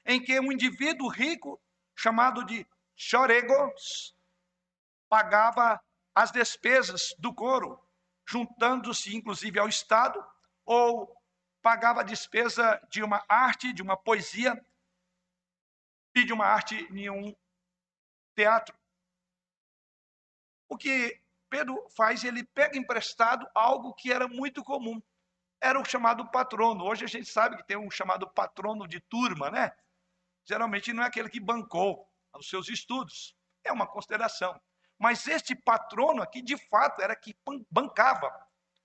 em 0.05 0.21
que 0.21 0.39
um 0.39 0.51
indivíduo 0.51 1.07
rico, 1.07 1.61
chamado 1.95 2.45
de 2.45 2.67
choregos, 2.95 4.15
pagava 5.09 5.81
as 6.13 6.31
despesas 6.31 7.15
do 7.17 7.33
coro, 7.33 7.81
juntando-se 8.29 9.15
inclusive 9.15 9.57
ao 9.57 9.67
Estado, 9.67 10.23
ou 10.63 11.11
pagava 11.63 12.01
a 12.01 12.03
despesa 12.03 12.79
de 12.91 13.01
uma 13.01 13.25
arte, 13.27 13.73
de 13.73 13.81
uma 13.81 13.97
poesia, 13.97 14.63
e 16.15 16.23
de 16.23 16.31
uma 16.31 16.45
arte 16.45 16.75
em 16.91 17.09
um 17.09 17.35
teatro. 18.35 18.77
O 20.67 20.77
que 20.77 21.19
Pedro 21.49 21.87
faz, 21.95 22.23
ele 22.23 22.43
pega 22.43 22.77
emprestado 22.77 23.49
algo 23.55 23.95
que 23.95 24.11
era 24.11 24.27
muito 24.27 24.63
comum. 24.63 25.01
Era 25.59 25.79
o 25.79 25.85
chamado 25.85 26.29
patrono. 26.29 26.85
Hoje 26.85 27.05
a 27.05 27.07
gente 27.07 27.27
sabe 27.27 27.57
que 27.57 27.65
tem 27.65 27.77
um 27.77 27.89
chamado 27.89 28.29
patrono 28.29 28.87
de 28.87 28.99
turma, 28.99 29.49
né? 29.49 29.75
Geralmente 30.45 30.93
não 30.93 31.03
é 31.03 31.07
aquele 31.07 31.29
que 31.29 31.39
bancou 31.39 32.07
os 32.35 32.47
seus 32.47 32.69
estudos. 32.69 33.35
É 33.63 33.71
uma 33.71 33.87
consideração. 33.87 34.59
Mas 34.99 35.25
este 35.27 35.55
patrono 35.55 36.21
aqui, 36.21 36.41
de 36.41 36.57
fato, 36.67 37.01
era 37.01 37.15
que 37.15 37.33
bancava, 37.71 38.29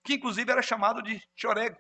que 0.05 0.14
inclusive 0.14 0.50
era 0.50 0.62
chamado 0.62 1.03
de 1.03 1.20
chorego. 1.35 1.77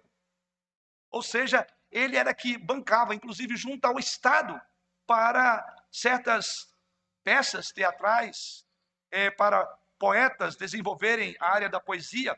Ou 1.10 1.22
seja, 1.22 1.64
ele 1.90 2.16
era 2.16 2.34
que 2.34 2.58
bancava, 2.58 3.14
inclusive 3.14 3.56
junto 3.56 3.84
ao 3.84 3.98
Estado, 3.98 4.60
para 5.06 5.64
certas 5.92 6.74
peças 7.22 7.70
teatrais, 7.70 8.66
é, 9.10 9.30
para 9.30 9.64
poetas 9.98 10.56
desenvolverem 10.56 11.36
a 11.38 11.54
área 11.54 11.68
da 11.68 11.78
poesia. 11.78 12.36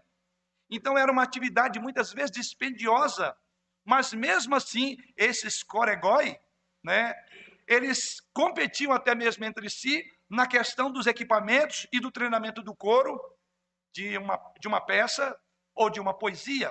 Então 0.69 0.99
era 0.99 1.11
uma 1.11 1.23
atividade 1.23 1.81
muitas 1.81 2.13
vezes 2.13 2.31
dispendiosa, 2.31 3.35
mas 3.83 4.13
mesmo 4.13 4.55
assim 4.55 4.99
esses 5.17 5.63
coregói, 5.63 6.39
né, 6.85 7.15
eles 7.67 8.21
competiam 8.35 8.93
até 8.93 9.15
mesmo 9.15 9.45
entre 9.45 9.71
si 9.71 10.05
na 10.29 10.47
questão 10.47 10.91
dos 10.91 11.07
equipamentos 11.07 11.87
e 11.93 12.01
do 12.01 12.11
treinamento 12.11 12.63
do 12.63 12.75
coro 12.75 13.21
de 13.95 14.19
uma, 14.19 14.37
de 14.61 14.69
uma 14.69 14.81
peça 14.81 15.39
ou 15.75 15.89
de 15.89 16.01
uma 16.01 16.17
poesia. 16.17 16.71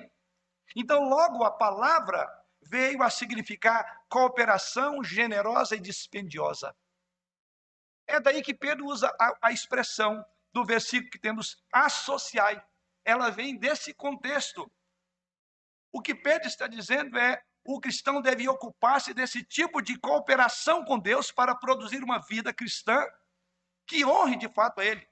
Então, 0.75 1.07
logo 1.07 1.43
a 1.43 1.51
palavra 1.51 2.27
veio 2.61 3.01
a 3.01 3.09
significar 3.09 4.03
cooperação 4.09 5.03
generosa 5.03 5.75
e 5.75 5.79
dispendiosa. 5.79 6.75
É 8.07 8.19
daí 8.19 8.41
que 8.41 8.53
Pedro 8.53 8.85
usa 8.85 9.07
a, 9.19 9.47
a 9.47 9.51
expressão 9.51 10.23
do 10.53 10.63
versículo 10.63 11.09
que 11.09 11.19
temos 11.19 11.57
associai. 11.71 12.61
Ela 13.03 13.29
vem 13.29 13.57
desse 13.57 13.93
contexto. 13.93 14.71
O 15.91 16.01
que 16.01 16.13
Pedro 16.13 16.47
está 16.47 16.67
dizendo 16.67 17.17
é: 17.17 17.41
o 17.65 17.79
cristão 17.79 18.21
deve 18.21 18.47
ocupar-se 18.47 19.13
desse 19.13 19.43
tipo 19.43 19.81
de 19.81 19.97
cooperação 19.99 20.83
com 20.85 20.99
Deus 20.99 21.31
para 21.31 21.55
produzir 21.55 22.03
uma 22.03 22.19
vida 22.19 22.53
cristã 22.53 23.03
que 23.85 24.05
honre 24.05 24.35
de 24.35 24.49
fato 24.49 24.79
a 24.81 24.85
Ele. 24.85 25.07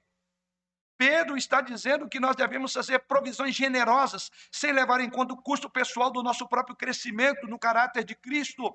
Pedro 0.96 1.36
está 1.36 1.60
dizendo 1.60 2.08
que 2.08 2.20
nós 2.20 2.36
devemos 2.36 2.72
fazer 2.72 3.00
provisões 3.00 3.54
generosas, 3.54 4.30
sem 4.50 4.72
levar 4.72 5.00
em 5.00 5.10
conta 5.10 5.34
o 5.34 5.42
custo 5.42 5.68
pessoal 5.68 6.10
do 6.10 6.22
nosso 6.22 6.48
próprio 6.48 6.76
crescimento 6.76 7.46
no 7.46 7.58
caráter 7.58 8.04
de 8.04 8.14
Cristo. 8.14 8.72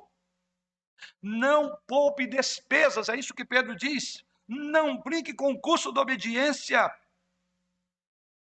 Não 1.22 1.78
poupe 1.88 2.28
despesas, 2.28 3.08
é 3.08 3.16
isso 3.16 3.34
que 3.34 3.46
Pedro 3.46 3.76
diz. 3.76 4.24
Não 4.48 4.98
brinque 4.98 5.34
com 5.34 5.52
o 5.52 5.60
custo 5.60 5.92
da 5.92 6.02
obediência. 6.02 6.94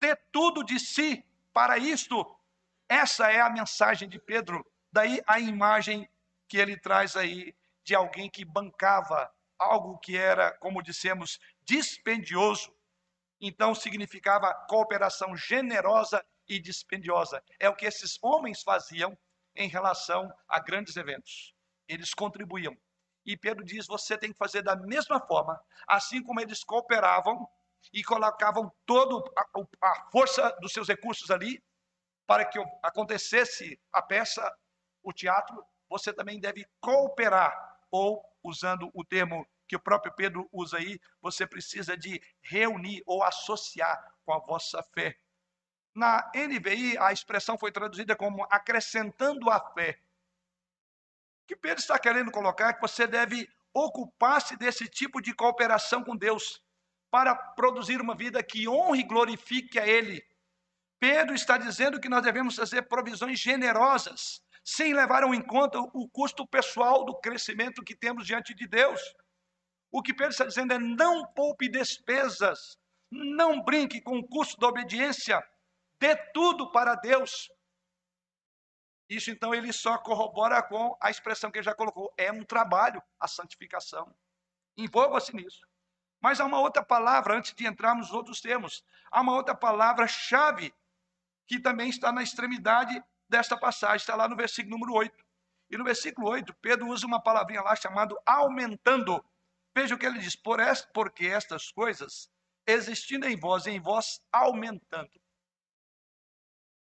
Dê 0.02 0.16
tudo 0.32 0.64
de 0.64 0.80
si 0.80 1.26
para 1.54 1.78
isto. 1.78 2.38
Essa 2.90 3.32
é 3.32 3.40
a 3.40 3.50
mensagem 3.50 4.10
de 4.10 4.20
Pedro. 4.20 4.66
Daí 4.92 5.22
a 5.26 5.40
imagem 5.40 6.10
que 6.48 6.58
ele 6.58 6.78
traz 6.78 7.16
aí 7.16 7.56
de 7.84 7.96
alguém 7.96 8.30
que 8.30 8.44
bancava 8.44 9.33
algo 9.64 9.98
que 10.00 10.18
era, 10.18 10.52
como 10.60 10.82
dissemos, 10.82 11.40
dispendioso. 11.64 12.74
Então 13.40 13.76
significava 13.76 14.54
cooperação 14.68 15.36
generosa 15.36 16.24
e 16.48 16.60
dispendiosa. 16.60 17.44
É 17.60 17.70
o 17.70 17.76
que 17.76 17.86
esses 17.86 18.18
homens 18.22 18.62
faziam 18.64 19.18
em 19.56 19.68
relação 19.68 20.32
a 20.48 20.60
grandes 20.60 20.96
eventos. 20.96 21.54
Eles 21.88 22.14
contribuíam. 22.14 22.76
E 23.26 23.38
Pedro 23.38 23.64
diz: 23.64 23.88
você 23.88 24.18
tem 24.18 24.32
que 24.32 24.38
fazer 24.38 24.62
da 24.62 24.76
mesma 24.76 25.20
forma, 25.20 25.60
assim 25.88 26.22
como 26.22 26.42
eles 26.42 26.64
cooperavam 26.64 27.48
e 27.92 28.04
colocavam 28.04 28.72
toda 28.86 29.30
a 29.82 30.10
força 30.12 30.50
dos 30.62 30.72
seus 30.72 30.88
recursos 30.88 31.30
ali 31.30 31.62
para 32.26 32.46
que 32.46 32.60
acontecesse 32.82 33.80
a 33.92 34.02
peça, 34.02 34.50
o 35.04 35.12
teatro, 35.12 35.64
você 35.90 36.14
também 36.14 36.40
deve 36.40 36.66
cooperar, 36.80 37.54
ou, 37.92 38.24
usando 38.44 38.90
o 38.94 39.04
termo 39.04 39.46
que 39.74 39.78
o 39.78 39.80
próprio 39.80 40.14
Pedro 40.14 40.48
usa 40.52 40.78
aí, 40.78 41.02
você 41.20 41.48
precisa 41.48 41.98
de 41.98 42.22
reunir 42.44 43.02
ou 43.08 43.24
associar 43.24 44.14
com 44.24 44.32
a 44.32 44.38
vossa 44.38 44.84
fé. 44.94 45.18
Na 45.96 46.32
NVI, 46.36 46.96
a 47.00 47.12
expressão 47.12 47.58
foi 47.58 47.72
traduzida 47.72 48.16
como 48.16 48.46
acrescentando 48.52 49.50
a 49.50 49.60
fé. 49.74 50.00
O 51.44 51.48
que 51.48 51.56
Pedro 51.56 51.80
está 51.80 51.98
querendo 51.98 52.30
colocar 52.30 52.70
é 52.70 52.74
que 52.74 52.82
você 52.82 53.08
deve 53.08 53.50
ocupar-se 53.74 54.56
desse 54.56 54.88
tipo 54.88 55.20
de 55.20 55.34
cooperação 55.34 56.04
com 56.04 56.16
Deus 56.16 56.64
para 57.10 57.34
produzir 57.36 58.00
uma 58.00 58.16
vida 58.16 58.44
que 58.44 58.70
honre 58.70 59.00
e 59.00 59.08
glorifique 59.08 59.80
a 59.80 59.88
Ele. 59.88 60.24
Pedro 61.00 61.34
está 61.34 61.58
dizendo 61.58 62.00
que 62.00 62.10
nós 62.10 62.22
devemos 62.22 62.58
fazer 62.58 62.84
provisões 62.84 63.40
generosas, 63.40 64.40
sem 64.64 64.94
levar 64.94 65.24
em 65.24 65.42
conta 65.42 65.80
o 65.80 66.08
custo 66.08 66.46
pessoal 66.46 67.04
do 67.04 67.20
crescimento 67.20 67.84
que 67.84 67.96
temos 67.96 68.28
diante 68.28 68.54
de 68.54 68.68
Deus. 68.68 69.02
O 69.94 70.02
que 70.02 70.12
Pedro 70.12 70.32
está 70.32 70.46
dizendo 70.46 70.74
é: 70.74 70.80
não 70.80 71.24
poupe 71.28 71.70
despesas, 71.70 72.80
não 73.12 73.62
brinque 73.62 74.02
com 74.02 74.18
o 74.18 74.28
custo 74.28 74.60
da 74.60 74.68
obediência, 74.68 75.40
dê 76.00 76.16
tudo 76.34 76.72
para 76.72 76.96
Deus. 76.96 77.52
Isso 79.08 79.30
então 79.30 79.54
ele 79.54 79.72
só 79.72 80.00
corrobora 80.00 80.64
com 80.64 80.98
a 81.00 81.12
expressão 81.12 81.52
que 81.52 81.60
ele 81.60 81.66
já 81.66 81.76
colocou: 81.76 82.12
é 82.18 82.32
um 82.32 82.44
trabalho 82.44 83.04
a 83.20 83.28
santificação. 83.28 84.12
Envolva-se 84.76 85.36
nisso. 85.36 85.62
Mas 86.20 86.40
há 86.40 86.46
uma 86.46 86.60
outra 86.60 86.84
palavra, 86.84 87.38
antes 87.38 87.54
de 87.54 87.68
entrarmos 87.68 88.08
nos 88.08 88.16
outros 88.16 88.42
termos, 88.42 88.84
há 89.12 89.22
uma 89.22 89.36
outra 89.36 89.54
palavra-chave 89.54 90.74
que 91.46 91.60
também 91.60 91.90
está 91.90 92.12
na 92.12 92.24
extremidade 92.24 93.00
desta 93.30 93.56
passagem, 93.56 93.98
está 93.98 94.16
lá 94.16 94.28
no 94.28 94.36
versículo 94.36 94.76
número 94.76 94.94
8. 94.94 95.24
E 95.70 95.78
no 95.78 95.84
versículo 95.84 96.30
8, 96.30 96.52
Pedro 96.56 96.88
usa 96.88 97.06
uma 97.06 97.22
palavrinha 97.22 97.62
lá 97.62 97.76
chamada 97.76 98.16
aumentando. 98.26 99.24
Veja 99.76 99.96
o 99.96 99.98
que 99.98 100.06
ele 100.06 100.20
diz: 100.20 100.36
Por 100.36 100.60
esta, 100.60 100.88
porque 100.94 101.28
estas 101.28 101.72
coisas 101.72 102.30
existindo 102.66 103.28
em 103.28 103.38
vós, 103.38 103.68
em 103.68 103.80
vós 103.80 104.22
aumentando. 104.32 105.12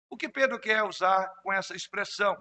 O 0.09 0.17
que 0.17 0.29
Pedro 0.29 0.59
quer 0.59 0.83
usar 0.83 1.29
com 1.43 1.53
essa 1.53 1.75
expressão? 1.75 2.37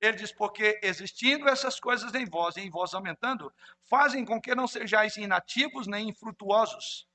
Ele 0.00 0.16
diz: 0.16 0.32
porque 0.32 0.80
existindo 0.82 1.48
essas 1.48 1.78
coisas 1.78 2.14
em 2.14 2.24
vós 2.24 2.56
e 2.56 2.60
em 2.62 2.70
vós 2.70 2.94
aumentando, 2.94 3.52
fazem 3.88 4.24
com 4.24 4.40
que 4.40 4.54
não 4.54 4.66
sejais 4.66 5.16
inativos 5.16 5.86
nem 5.86 6.08
infrutuosos. 6.08 7.06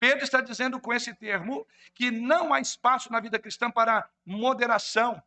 Pedro 0.00 0.24
está 0.24 0.40
dizendo 0.40 0.80
com 0.80 0.92
esse 0.92 1.14
termo 1.14 1.66
que 1.94 2.10
não 2.10 2.52
há 2.52 2.60
espaço 2.60 3.10
na 3.10 3.20
vida 3.20 3.38
cristã 3.38 3.70
para 3.70 4.08
moderação 4.24 5.20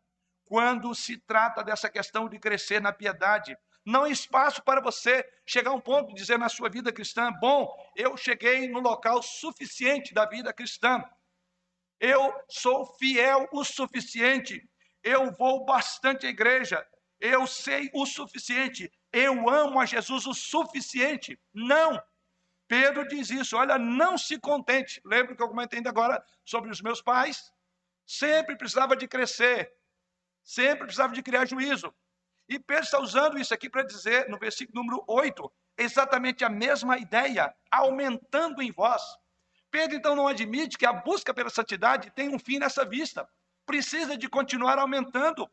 quando 0.45 0.93
se 0.93 1.17
trata 1.17 1.63
dessa 1.63 1.89
questão 1.89 2.27
de 2.27 2.39
crescer 2.39 2.81
na 2.81 2.91
piedade. 2.91 3.57
Não 3.85 4.03
há 4.03 4.09
espaço 4.09 4.61
para 4.63 4.81
você 4.81 5.27
chegar 5.45 5.71
a 5.71 5.73
um 5.73 5.81
ponto 5.81 6.09
de 6.09 6.15
dizer 6.15 6.37
na 6.37 6.49
sua 6.49 6.69
vida 6.69 6.91
cristã: 6.91 7.31
bom, 7.39 7.71
eu 7.95 8.15
cheguei 8.17 8.67
no 8.67 8.79
local 8.79 9.21
suficiente 9.21 10.13
da 10.13 10.25
vida 10.25 10.53
cristã. 10.53 11.03
Eu 11.99 12.33
sou 12.49 12.85
fiel 12.97 13.47
o 13.51 13.63
suficiente 13.63 14.67
eu 15.03 15.31
vou 15.35 15.65
bastante 15.65 16.27
à 16.27 16.29
igreja, 16.29 16.85
eu 17.19 17.45
sei 17.47 17.89
o 17.93 18.05
suficiente, 18.05 18.91
eu 19.11 19.49
amo 19.49 19.79
a 19.79 19.85
Jesus 19.85 20.25
o 20.25 20.33
suficiente. 20.33 21.39
Não. 21.53 22.01
Pedro 22.67 23.07
diz 23.07 23.29
isso, 23.29 23.57
olha, 23.57 23.77
não 23.77 24.17
se 24.17 24.39
contente. 24.39 25.01
Lembra 25.03 25.35
que 25.35 25.43
eu 25.43 25.49
comentei 25.49 25.77
ainda 25.77 25.89
agora 25.89 26.23
sobre 26.45 26.71
os 26.71 26.81
meus 26.81 27.01
pais? 27.01 27.51
Sempre 28.05 28.55
precisava 28.55 28.95
de 28.95 29.07
crescer, 29.07 29.73
sempre 30.43 30.85
precisava 30.85 31.13
de 31.13 31.21
criar 31.21 31.45
juízo. 31.45 31.93
E 32.51 32.59
Pedro 32.59 32.83
está 32.83 32.99
usando 32.99 33.39
isso 33.39 33.53
aqui 33.53 33.69
para 33.69 33.81
dizer, 33.81 34.27
no 34.27 34.37
versículo 34.37 34.83
número 34.83 35.01
8, 35.07 35.49
exatamente 35.77 36.43
a 36.43 36.49
mesma 36.49 36.97
ideia, 36.97 37.55
aumentando 37.71 38.61
em 38.61 38.73
vós. 38.73 39.01
Pedro 39.71 39.95
então 39.95 40.17
não 40.17 40.27
admite 40.27 40.77
que 40.77 40.85
a 40.85 40.91
busca 40.91 41.33
pela 41.33 41.49
santidade 41.49 42.11
tem 42.11 42.27
um 42.27 42.37
fim 42.37 42.59
nessa 42.59 42.83
vista 42.83 43.25
precisa 43.65 44.17
de 44.17 44.27
continuar 44.27 44.77
aumentando. 44.79 45.49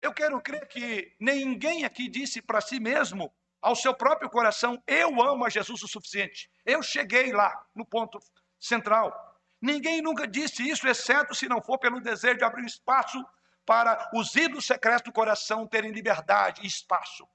Eu 0.00 0.14
quero 0.14 0.40
crer 0.40 0.68
que 0.68 1.16
ninguém 1.18 1.84
aqui 1.84 2.08
disse 2.08 2.40
para 2.40 2.60
si 2.60 2.78
mesmo, 2.78 3.34
ao 3.60 3.74
seu 3.74 3.92
próprio 3.92 4.30
coração, 4.30 4.80
eu 4.86 5.20
amo 5.20 5.44
a 5.44 5.48
Jesus 5.48 5.82
o 5.82 5.88
suficiente. 5.88 6.48
Eu 6.64 6.80
cheguei 6.80 7.32
lá, 7.32 7.52
no 7.74 7.84
ponto 7.84 8.20
central. 8.60 9.12
Ninguém 9.60 10.00
nunca 10.00 10.28
disse 10.28 10.62
isso, 10.62 10.86
exceto 10.86 11.34
se 11.34 11.48
não 11.48 11.60
for 11.60 11.76
pelo 11.76 12.00
desejo 12.00 12.38
de 12.38 12.44
abrir 12.44 12.64
espaço 12.64 13.20
para 13.66 14.08
os 14.14 14.34
ídolos 14.36 14.64
secretos 14.64 15.02
do 15.02 15.12
coração 15.12 15.66
terem 15.66 15.90
liberdade 15.90 16.62
e 16.62 16.66
espaço. 16.66 17.28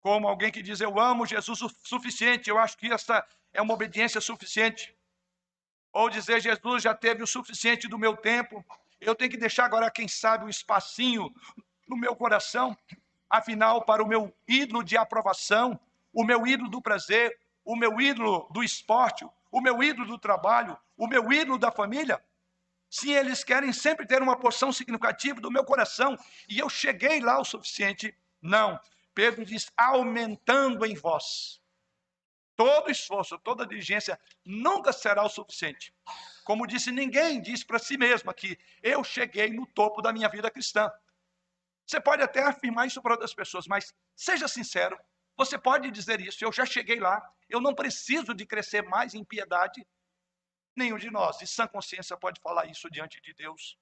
Como 0.00 0.26
alguém 0.26 0.50
que 0.50 0.62
diz, 0.62 0.80
eu 0.80 0.98
amo 0.98 1.26
Jesus 1.26 1.62
o 1.62 1.68
suficiente, 1.68 2.50
eu 2.50 2.58
acho 2.58 2.76
que 2.76 2.92
essa 2.92 3.24
é 3.52 3.62
uma 3.62 3.74
obediência 3.74 4.20
suficiente. 4.20 4.96
Ou 5.92 6.10
dizer, 6.10 6.40
Jesus 6.40 6.82
já 6.82 6.94
teve 6.94 7.22
o 7.22 7.26
suficiente 7.26 7.86
do 7.86 7.98
meu 7.98 8.16
tempo, 8.16 8.64
eu 9.00 9.14
tenho 9.14 9.30
que 9.30 9.36
deixar 9.36 9.66
agora, 9.66 9.90
quem 9.90 10.08
sabe, 10.08 10.44
um 10.44 10.48
espacinho 10.48 11.32
no 11.86 11.96
meu 11.96 12.16
coração, 12.16 12.76
afinal, 13.28 13.84
para 13.84 14.02
o 14.02 14.08
meu 14.08 14.34
ídolo 14.48 14.82
de 14.82 14.96
aprovação, 14.96 15.78
o 16.12 16.24
meu 16.24 16.46
ídolo 16.46 16.70
do 16.70 16.80
prazer, 16.80 17.38
o 17.64 17.76
meu 17.76 18.00
ídolo 18.00 18.48
do 18.50 18.64
esporte, 18.64 19.24
o 19.50 19.60
meu 19.60 19.82
ídolo 19.82 20.06
do 20.06 20.18
trabalho, 20.18 20.76
o 20.96 21.06
meu 21.06 21.30
ídolo 21.32 21.58
da 21.58 21.70
família. 21.70 22.20
Sim, 22.92 23.14
eles 23.14 23.42
querem 23.42 23.72
sempre 23.72 24.06
ter 24.06 24.20
uma 24.20 24.38
porção 24.38 24.70
significativa 24.70 25.40
do 25.40 25.50
meu 25.50 25.64
coração, 25.64 26.14
e 26.46 26.58
eu 26.58 26.68
cheguei 26.68 27.20
lá 27.20 27.40
o 27.40 27.44
suficiente. 27.44 28.14
Não. 28.42 28.78
Pedro 29.14 29.46
diz: 29.46 29.72
aumentando 29.76 30.84
em 30.84 30.94
vós 30.94 31.62
todo 32.54 32.90
esforço, 32.90 33.38
toda 33.38 33.66
diligência 33.66 34.20
nunca 34.44 34.92
será 34.92 35.24
o 35.24 35.28
suficiente. 35.28 35.92
Como 36.44 36.66
disse, 36.66 36.92
ninguém 36.92 37.40
diz 37.40 37.64
para 37.64 37.78
si 37.78 37.96
mesmo 37.96 38.32
que 38.34 38.58
eu 38.82 39.02
cheguei 39.02 39.48
no 39.48 39.66
topo 39.66 40.02
da 40.02 40.12
minha 40.12 40.28
vida 40.28 40.50
cristã. 40.50 40.90
Você 41.86 41.98
pode 41.98 42.22
até 42.22 42.42
afirmar 42.42 42.86
isso 42.86 43.00
para 43.00 43.14
outras 43.14 43.34
pessoas, 43.34 43.66
mas 43.66 43.94
seja 44.14 44.46
sincero, 44.46 44.98
você 45.36 45.58
pode 45.58 45.90
dizer 45.90 46.20
isso, 46.20 46.44
eu 46.44 46.52
já 46.52 46.66
cheguei 46.66 47.00
lá, 47.00 47.20
eu 47.48 47.60
não 47.60 47.74
preciso 47.74 48.34
de 48.34 48.44
crescer 48.44 48.82
mais 48.82 49.14
em 49.14 49.24
piedade. 49.24 49.84
Nenhum 50.76 50.96
de 50.96 51.10
nós, 51.10 51.38
de 51.38 51.46
sã 51.46 51.66
consciência, 51.66 52.16
pode 52.16 52.40
falar 52.40 52.66
isso 52.66 52.90
diante 52.90 53.20
de 53.20 53.34
Deus. 53.34 53.78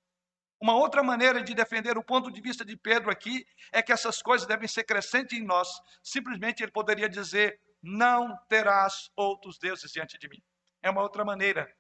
Uma 0.61 0.75
outra 0.75 1.03
maneira 1.03 1.43
de 1.43 1.55
defender 1.55 1.97
o 1.97 2.05
ponto 2.05 2.31
de 2.31 2.41
vista 2.41 2.65
de 2.65 2.77
Pedro 2.77 3.11
aqui 3.11 3.47
é 3.73 3.83
que 3.83 3.93
essas 3.93 4.21
coisas 4.21 4.47
devem 4.47 4.69
ser 4.69 4.85
crescentes 4.85 5.39
em 5.39 5.43
nós. 5.45 5.69
Simplesmente 6.03 6.63
ele 6.63 6.73
poderia 6.73 7.09
dizer: 7.09 7.59
não 7.83 8.37
terás 8.47 9.11
outros 9.17 9.59
deuses 9.59 9.91
diante 9.91 10.19
de 10.19 10.29
mim. 10.29 10.43
É 10.83 10.91
uma 10.91 11.01
outra 11.01 11.25
maneira 11.25 11.75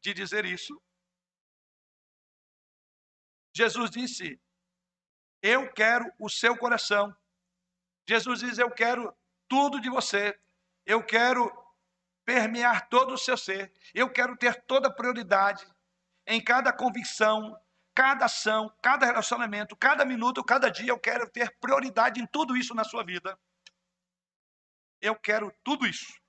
de 0.00 0.14
dizer 0.14 0.44
isso. 0.44 0.80
Jesus 3.52 3.90
disse: 3.90 4.40
Eu 5.42 5.72
quero 5.72 6.04
o 6.20 6.28
seu 6.28 6.56
coração. 6.56 7.12
Jesus 8.08 8.40
diz: 8.40 8.58
Eu 8.58 8.70
quero 8.70 9.12
tudo 9.48 9.80
de 9.80 9.90
você. 9.90 10.38
Eu 10.86 11.04
quero 11.04 11.50
permear 12.24 12.88
todo 12.88 13.14
o 13.14 13.18
seu 13.18 13.36
ser. 13.36 13.72
Eu 13.94 14.10
quero 14.10 14.36
ter 14.36 14.62
toda 14.64 14.92
prioridade 14.92 15.66
em 16.26 16.42
cada 16.42 16.72
convicção, 16.72 17.58
cada 17.94 18.26
ação, 18.26 18.72
cada 18.82 19.06
relacionamento, 19.06 19.76
cada 19.76 20.04
minuto, 20.04 20.44
cada 20.44 20.70
dia. 20.70 20.90
Eu 20.90 20.98
quero 20.98 21.28
ter 21.28 21.56
prioridade 21.58 22.20
em 22.20 22.26
tudo 22.26 22.56
isso 22.56 22.74
na 22.74 22.84
sua 22.84 23.04
vida. 23.04 23.38
Eu 25.00 25.16
quero 25.16 25.52
tudo 25.64 25.86
isso. 25.86 26.20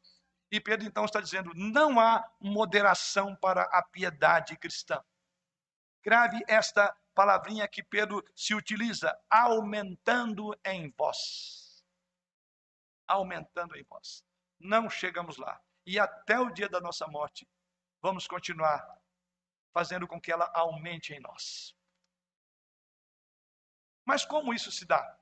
E 0.49 0.59
Pedro 0.59 0.85
então 0.85 1.05
está 1.05 1.21
dizendo: 1.21 1.51
não 1.55 1.99
há 1.99 2.29
moderação 2.39 3.35
para 3.35 3.63
a 3.63 3.81
piedade 3.83 4.57
cristã. 4.57 5.01
Grave 6.03 6.43
esta 6.47 6.95
palavrinha 7.13 7.67
que 7.67 7.83
Pedro 7.83 8.23
se 8.35 8.55
utiliza, 8.55 9.15
aumentando 9.29 10.57
em 10.65 10.89
vós. 10.97 11.85
Aumentando 13.07 13.77
em 13.77 13.83
vós. 13.83 14.23
Não 14.59 14.89
chegamos 14.89 15.37
lá. 15.37 15.61
E 15.85 15.99
até 15.99 16.39
o 16.39 16.51
dia 16.51 16.69
da 16.69 16.79
nossa 16.79 17.07
morte, 17.07 17.47
vamos 18.01 18.27
continuar 18.27 18.85
fazendo 19.73 20.07
com 20.07 20.19
que 20.19 20.31
ela 20.31 20.49
aumente 20.53 21.13
em 21.13 21.19
nós. 21.19 21.75
Mas 24.05 24.25
como 24.25 24.53
isso 24.53 24.71
se 24.71 24.85
dá? 24.85 25.19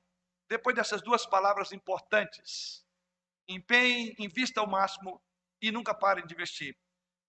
Depois 0.48 0.76
dessas 0.76 1.02
duas 1.02 1.26
palavras 1.26 1.72
importantes, 1.72 2.84
empenhe, 3.48 4.16
invista 4.18 4.60
ao 4.60 4.68
máximo 4.68 5.22
e 5.62 5.72
nunca 5.72 5.94
parem 5.94 6.26
de 6.26 6.34
investir. 6.34 6.76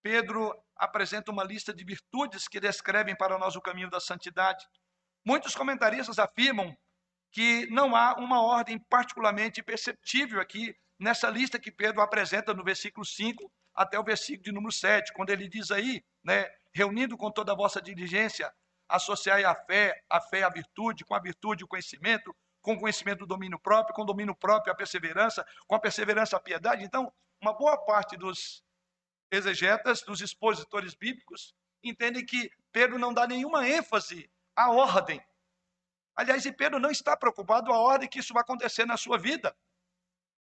Pedro 0.02 0.58
apresenta 0.76 1.30
uma 1.30 1.44
lista 1.44 1.74
de 1.74 1.84
virtudes 1.84 2.48
que 2.48 2.58
descrevem 2.58 3.14
para 3.14 3.38
nós 3.38 3.54
o 3.56 3.60
caminho 3.60 3.90
da 3.90 4.00
santidade. 4.00 4.66
Muitos 5.24 5.54
comentaristas 5.54 6.18
afirmam 6.18 6.74
que 7.30 7.66
não 7.66 7.94
há 7.94 8.14
uma 8.14 8.42
ordem 8.42 8.78
particularmente 8.78 9.62
perceptível 9.62 10.40
aqui 10.40 10.74
nessa 11.00 11.30
lista 11.30 11.58
que 11.58 11.72
Pedro 11.72 12.02
apresenta 12.02 12.52
no 12.52 12.62
versículo 12.62 13.04
5 13.06 13.50
até 13.74 13.98
o 13.98 14.04
versículo 14.04 14.44
de 14.44 14.52
número 14.52 14.72
7, 14.72 15.12
quando 15.14 15.30
ele 15.30 15.48
diz 15.48 15.70
aí, 15.70 16.04
né, 16.22 16.46
reunindo 16.72 17.16
com 17.16 17.30
toda 17.30 17.52
a 17.52 17.56
vossa 17.56 17.80
diligência, 17.80 18.52
associai 18.86 19.42
a 19.44 19.54
fé, 19.54 20.02
a 20.10 20.20
fé 20.20 20.42
à 20.42 20.50
virtude, 20.50 21.04
com 21.04 21.14
a 21.14 21.20
virtude 21.20 21.64
o 21.64 21.68
conhecimento, 21.68 22.36
com 22.60 22.74
o 22.74 22.80
conhecimento 22.80 23.22
o 23.22 23.26
domínio 23.26 23.58
próprio, 23.58 23.94
com 23.94 24.02
o 24.02 24.04
domínio 24.04 24.34
próprio 24.34 24.72
a 24.72 24.76
perseverança, 24.76 25.46
com 25.66 25.74
a 25.74 25.80
perseverança 25.80 26.36
a 26.36 26.40
piedade. 26.40 26.84
Então, 26.84 27.10
uma 27.40 27.54
boa 27.54 27.78
parte 27.78 28.16
dos 28.16 28.62
exegetas, 29.32 30.02
dos 30.02 30.20
expositores 30.20 30.94
bíblicos, 30.94 31.54
entendem 31.82 32.26
que 32.26 32.50
Pedro 32.70 32.98
não 32.98 33.14
dá 33.14 33.26
nenhuma 33.26 33.66
ênfase 33.66 34.30
à 34.54 34.70
ordem. 34.70 35.24
Aliás, 36.14 36.44
e 36.44 36.52
Pedro 36.52 36.78
não 36.78 36.90
está 36.90 37.16
preocupado 37.16 37.72
a 37.72 37.78
ordem 37.78 38.08
que 38.08 38.18
isso 38.18 38.34
vai 38.34 38.42
acontecer 38.42 38.84
na 38.84 38.98
sua 38.98 39.16
vida. 39.16 39.56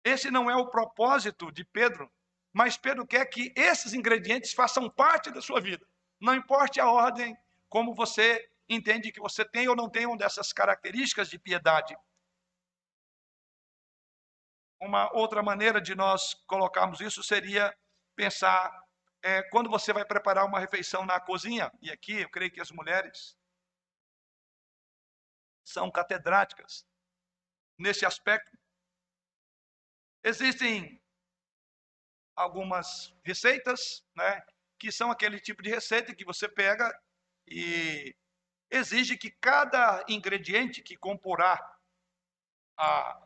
Esse 0.07 0.31
não 0.31 0.49
é 0.49 0.55
o 0.55 0.71
propósito 0.71 1.51
de 1.51 1.65
Pedro, 1.65 2.09
mas 2.53 2.77
Pedro 2.77 3.05
quer 3.05 3.27
que 3.27 3.53
esses 3.57 3.93
ingredientes 3.93 4.53
façam 4.53 4.89
parte 4.89 5.33
da 5.33 5.43
sua 5.43 5.61
vida. 5.61 5.85
Não 6.21 6.33
importe 6.33 6.79
a 6.81 6.89
ordem, 6.89 7.37
como 7.69 7.93
você 7.93 8.49
entende 8.69 9.11
que 9.11 9.19
você 9.19 9.45
tem 9.45 9.67
ou 9.67 9.75
não 9.75 9.91
tem 9.91 10.07
uma 10.07 10.17
dessas 10.17 10.53
características 10.53 11.29
de 11.29 11.41
piedade. 11.41 11.97
Uma 14.81 15.13
outra 15.13 15.43
maneira 15.43 15.81
de 15.81 15.97
nós 15.97 16.35
colocarmos 16.47 17.01
isso 17.01 17.21
seria 17.21 17.77
pensar 18.15 18.71
é, 19.25 19.43
quando 19.51 19.69
você 19.69 19.93
vai 19.93 20.05
preparar 20.05 20.47
uma 20.47 20.61
refeição 20.61 21.05
na 21.05 21.19
cozinha, 21.19 21.73
e 21.83 21.91
aqui 21.91 22.21
eu 22.21 22.31
creio 22.31 22.53
que 22.53 22.61
as 22.61 22.71
mulheres 22.71 23.37
são 25.65 25.91
catedráticas 25.91 26.87
nesse 27.77 28.07
aspecto. 28.07 28.57
Existem 30.27 31.01
algumas 32.35 33.15
receitas, 33.23 34.05
né, 34.17 34.43
que 34.77 34.91
são 34.91 35.09
aquele 35.09 35.39
tipo 35.39 35.63
de 35.63 35.71
receita 35.71 36.13
que 36.13 36.25
você 36.25 36.49
pega 36.49 36.93
e 37.47 38.13
exige 38.69 39.17
que 39.17 39.31
cada 39.31 40.05
ingrediente 40.09 40.83
que 40.83 40.97
comporá 40.97 41.57
a, 42.77 43.25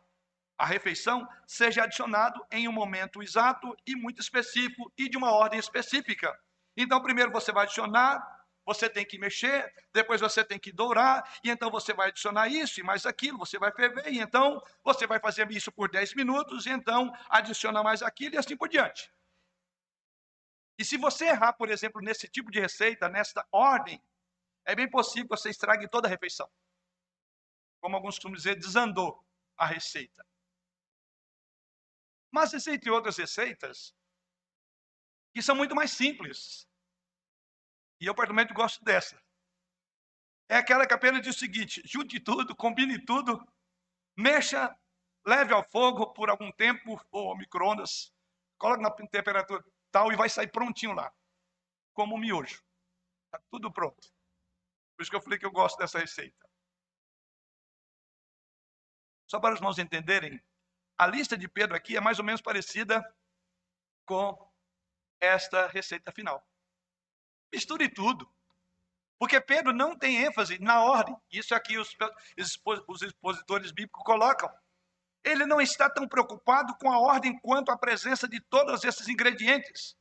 a 0.59 0.67
refeição 0.67 1.27
seja 1.47 1.85
adicionado 1.85 2.47
em 2.51 2.69
um 2.69 2.73
momento 2.73 3.23
exato 3.23 3.75
e 3.87 3.97
muito 3.97 4.21
específico 4.21 4.93
e 4.99 5.09
de 5.09 5.17
uma 5.17 5.33
ordem 5.33 5.59
específica. 5.59 6.39
Então, 6.77 7.03
primeiro 7.03 7.33
você 7.33 7.51
vai 7.51 7.65
adicionar, 7.65 8.40
você 8.73 8.89
tem 8.89 9.05
que 9.05 9.19
mexer, 9.19 9.75
depois 9.93 10.21
você 10.21 10.45
tem 10.45 10.57
que 10.57 10.71
dourar, 10.71 11.29
e 11.43 11.51
então 11.51 11.69
você 11.73 11.93
vai 11.93 12.09
adicionar 12.09 12.47
isso 12.47 12.79
e 12.79 12.85
mais 12.85 13.05
aquilo, 13.05 13.37
você 13.37 13.59
vai 13.59 13.73
ferver, 13.73 14.07
e 14.13 14.21
então 14.21 14.63
você 14.85 15.09
vai 15.09 15.19
fazer 15.19 15.51
isso 15.51 15.73
por 15.73 15.91
10 15.91 16.15
minutos, 16.15 16.67
e 16.67 16.71
então 16.71 17.13
adiciona 17.29 17.83
mais 17.83 18.01
aquilo 18.01 18.37
e 18.37 18.39
assim 18.39 18.57
por 18.57 18.69
diante. 18.69 19.13
E 20.79 20.85
se 20.85 20.97
você 20.97 21.25
errar, 21.27 21.55
por 21.55 21.69
exemplo, 21.69 22.01
nesse 22.01 22.29
tipo 22.29 22.49
de 22.49 22.61
receita, 22.61 23.09
nesta 23.09 23.45
ordem, 23.51 24.01
é 24.65 24.77
bem 24.77 24.89
possível 24.89 25.29
que 25.29 25.37
você 25.37 25.51
estrague 25.51 25.89
toda 25.89 26.07
a 26.07 26.11
refeição. 26.11 26.49
Como 27.81 27.97
alguns 27.97 28.15
costumam 28.15 28.37
dizer, 28.37 28.55
desandou 28.55 29.21
a 29.57 29.67
receita. 29.67 30.25
Mas 32.31 32.55
existem 32.55 32.93
outras 32.93 33.17
receitas 33.17 33.93
que 35.35 35.43
são 35.43 35.57
muito 35.57 35.75
mais 35.75 35.91
simples. 35.91 36.70
E 38.01 38.07
eu, 38.07 38.15
particularmente, 38.15 38.55
gosto 38.55 38.83
dessa. 38.83 39.21
É 40.49 40.57
aquela 40.57 40.87
que 40.87 40.95
apenas 40.95 41.23
diz 41.23 41.37
o 41.37 41.39
seguinte: 41.39 41.83
junte 41.85 42.19
tudo, 42.19 42.57
combine 42.57 42.99
tudo, 43.05 43.47
mexa, 44.17 44.77
leve 45.25 45.53
ao 45.53 45.63
fogo 45.63 46.13
por 46.13 46.31
algum 46.31 46.51
tempo, 46.53 47.01
ou 47.11 47.37
micro-ondas, 47.37 48.13
coloque 48.59 48.83
na 48.83 48.91
temperatura 48.91 49.65
tal 49.93 50.13
e 50.13 50.17
vai 50.17 50.29
sair 50.29 50.49
prontinho 50.49 50.93
lá. 50.93 51.13
Como 51.93 52.17
um 52.17 52.19
miojo. 52.19 52.65
Está 53.27 53.41
tudo 53.51 53.71
pronto. 53.73 54.09
Por 54.97 55.03
isso 55.03 55.11
que 55.11 55.17
eu 55.17 55.23
falei 55.23 55.39
que 55.39 55.47
eu 55.47 55.53
gosto 55.53 55.79
dessa 55.79 55.99
receita. 55.99 56.49
Só 59.29 59.39
para 59.39 59.55
os 59.55 59.61
irmãos 59.61 59.79
entenderem, 59.79 60.43
a 60.99 61.07
lista 61.07 61.39
de 61.39 61.49
Pedro 61.49 61.77
aqui 61.77 61.97
é 61.97 62.01
mais 62.01 62.19
ou 62.19 62.25
menos 62.25 62.41
parecida 62.41 63.01
com 64.05 64.53
esta 65.21 65.69
receita 65.69 66.11
final. 66.11 66.45
Misture 67.53 67.89
tudo. 67.89 68.29
Porque 69.19 69.41
Pedro 69.41 69.73
não 69.73 69.97
tem 69.97 70.25
ênfase 70.25 70.59
na 70.59 70.83
ordem. 70.83 71.15
Isso 71.31 71.55
aqui 71.55 71.77
os, 71.79 71.95
os 72.89 73.03
expositores 73.03 73.71
bíblicos 73.71 74.03
colocam. 74.03 74.51
Ele 75.23 75.45
não 75.45 75.61
está 75.61 75.91
tão 75.91 76.09
preocupado 76.09 76.75
com 76.79 76.91
a 76.91 76.99
ordem 76.99 77.39
quanto 77.41 77.71
a 77.71 77.77
presença 77.77 78.27
de 78.27 78.41
todos 78.41 78.83
esses 78.83 79.07
ingredientes. 79.09 79.95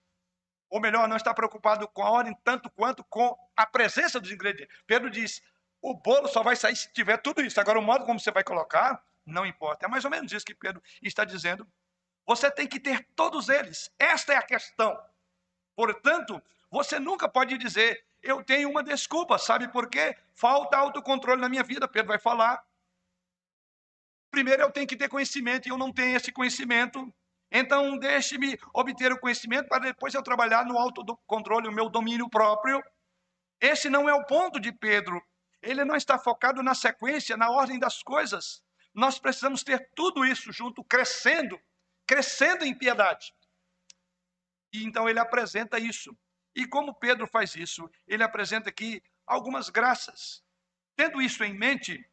Ou 0.70 0.80
melhor, 0.80 1.08
não 1.08 1.18
está 1.18 1.34
preocupado 1.34 1.88
com 1.90 2.04
a 2.04 2.10
ordem 2.10 2.34
tanto 2.44 2.70
quanto 2.70 3.04
com 3.04 3.36
a 3.58 3.66
presença 3.66 4.20
dos 4.20 4.32
ingredientes. 4.32 4.74
Pedro 4.88 5.10
diz: 5.10 5.42
o 5.82 5.94
bolo 5.96 6.28
só 6.28 6.44
vai 6.44 6.56
sair 6.56 6.76
se 6.76 6.92
tiver 6.94 7.18
tudo 7.18 7.42
isso. 7.42 7.60
Agora, 7.60 7.80
o 7.80 7.82
modo 7.82 8.06
como 8.06 8.20
você 8.20 8.32
vai 8.32 8.44
colocar, 8.44 9.04
não 9.26 9.46
importa. 9.46 9.86
É 9.86 9.90
mais 9.90 10.06
ou 10.06 10.12
menos 10.12 10.32
isso 10.32 10.46
que 10.46 10.56
Pedro 10.56 10.82
está 11.02 11.26
dizendo. 11.26 11.68
Você 12.26 12.52
tem 12.52 12.68
que 12.68 12.80
ter 12.80 13.06
todos 13.16 13.50
eles. 13.50 13.92
Esta 13.98 14.34
é 14.34 14.38
a 14.38 14.44
questão. 14.44 14.98
Portanto, 15.76 16.42
você 16.72 17.00
nunca 17.00 17.28
pode 17.28 17.58
dizer, 17.58 18.06
eu 18.22 18.44
tenho 18.44 18.70
uma 18.70 18.84
desculpa, 18.84 19.38
sabe 19.38 19.68
por 19.68 19.90
quê? 19.90 20.16
Falta 20.34 20.78
autocontrole 20.78 21.42
na 21.42 21.50
minha 21.50 21.64
vida. 21.64 21.88
Pedro 21.88 22.10
vai 22.10 22.20
falar. 22.20 22.64
Primeiro 24.30 24.62
eu 24.62 24.72
tenho 24.72 24.88
que 24.88 24.96
ter 24.96 25.10
conhecimento 25.10 25.68
e 25.68 25.72
eu 25.72 25.78
não 25.78 25.92
tenho 25.92 26.16
esse 26.16 26.32
conhecimento. 26.32 27.12
Então, 27.52 27.98
deixe-me 27.98 28.60
obter 28.74 29.12
o 29.12 29.20
conhecimento 29.20 29.68
para 29.68 29.86
depois 29.86 30.14
eu 30.14 30.22
trabalhar 30.22 30.66
no 30.66 30.78
autocontrole, 30.78 31.68
o 31.68 31.72
meu 31.72 31.90
domínio 31.90 32.30
próprio. 32.30 32.84
Esse 33.60 33.90
não 33.90 34.08
é 34.08 34.14
o 34.14 34.26
ponto 34.26 34.60
de 34.60 34.72
Pedro. 34.72 35.20
Ele 35.62 35.84
não 35.84 35.96
está 35.96 36.20
focado 36.20 36.62
na 36.62 36.76
sequência, 36.76 37.36
na 37.36 37.50
ordem 37.50 37.80
das 37.80 38.04
coisas. 38.04 38.64
Nós 38.94 39.18
precisamos 39.18 39.64
ter 39.64 39.90
tudo 39.96 40.24
isso 40.24 40.52
junto, 40.52 40.84
crescendo, 40.84 41.60
crescendo 42.06 42.64
em 42.64 42.78
piedade. 42.78 43.34
E 44.72 44.84
então 44.84 45.10
ele 45.10 45.20
apresenta 45.20 45.80
isso. 45.80 46.16
E 46.56 46.68
como 46.68 46.94
Pedro 46.94 47.28
faz 47.28 47.56
isso? 47.56 47.90
Ele 48.08 48.24
apresenta 48.24 48.70
aqui 48.70 49.02
algumas 49.26 49.70
graças. 49.70 50.44
Tendo 50.96 51.22
isso 51.22 51.44
em 51.44 51.54
mente, 51.54 52.04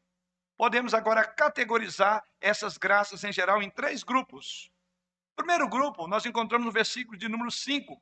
podemos 0.57 0.95
agora 0.95 1.25
categorizar 1.25 2.25
essas 2.41 2.77
graças 2.79 3.25
em 3.25 3.33
geral 3.33 3.63
em 3.63 3.71
três 3.71 4.03
grupos. 4.03 4.71
Primeiro 5.35 5.69
grupo 5.69 6.07
nós 6.07 6.25
encontramos 6.25 6.67
no 6.67 6.73
versículo 6.73 7.17
de 7.19 7.29
número 7.29 7.51
5, 7.51 8.01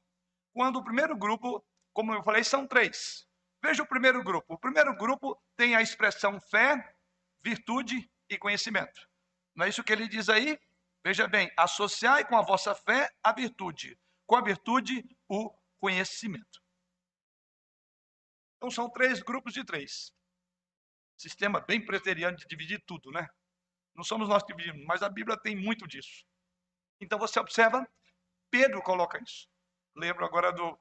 quando 0.52 0.76
o 0.76 0.84
primeiro 0.84 1.16
grupo, 1.16 1.64
como 1.92 2.14
eu 2.14 2.22
falei, 2.22 2.44
são 2.44 2.66
três. 2.66 3.26
Veja 3.62 3.82
o 3.82 3.86
primeiro 3.86 4.22
grupo. 4.22 4.54
O 4.54 4.58
primeiro 4.58 4.94
grupo 4.94 5.40
tem 5.56 5.74
a 5.74 5.82
expressão 5.82 6.40
fé, 6.40 6.94
virtude 7.42 8.10
e 8.28 8.36
conhecimento. 8.36 9.08
Não 9.54 9.64
é 9.66 9.68
isso 9.68 9.82
que 9.82 9.92
ele 9.92 10.06
diz 10.06 10.28
aí? 10.28 10.58
Veja 11.04 11.26
bem, 11.26 11.50
associai 11.56 12.24
com 12.24 12.36
a 12.36 12.42
vossa 12.42 12.74
fé 12.74 13.10
a 13.22 13.32
virtude, 13.32 13.98
com 14.26 14.36
a 14.36 14.42
virtude 14.42 15.04
o 15.28 15.50
conhecimento. 15.84 16.62
Então 18.56 18.70
são 18.70 18.88
três 18.88 19.20
grupos 19.20 19.52
de 19.52 19.62
três. 19.62 20.10
Sistema 21.14 21.60
bem 21.60 21.84
preteriano 21.84 22.38
de 22.38 22.46
dividir 22.46 22.82
tudo, 22.86 23.10
né? 23.10 23.28
Não 23.94 24.02
somos 24.02 24.26
nós 24.26 24.42
que 24.42 24.54
dividimos, 24.54 24.86
mas 24.86 25.02
a 25.02 25.10
Bíblia 25.10 25.36
tem 25.38 25.54
muito 25.54 25.86
disso. 25.86 26.24
Então 26.98 27.18
você 27.18 27.38
observa, 27.38 27.86
Pedro 28.50 28.80
coloca 28.80 29.22
isso. 29.22 29.46
Lembro 29.94 30.24
agora 30.24 30.50
do 30.50 30.74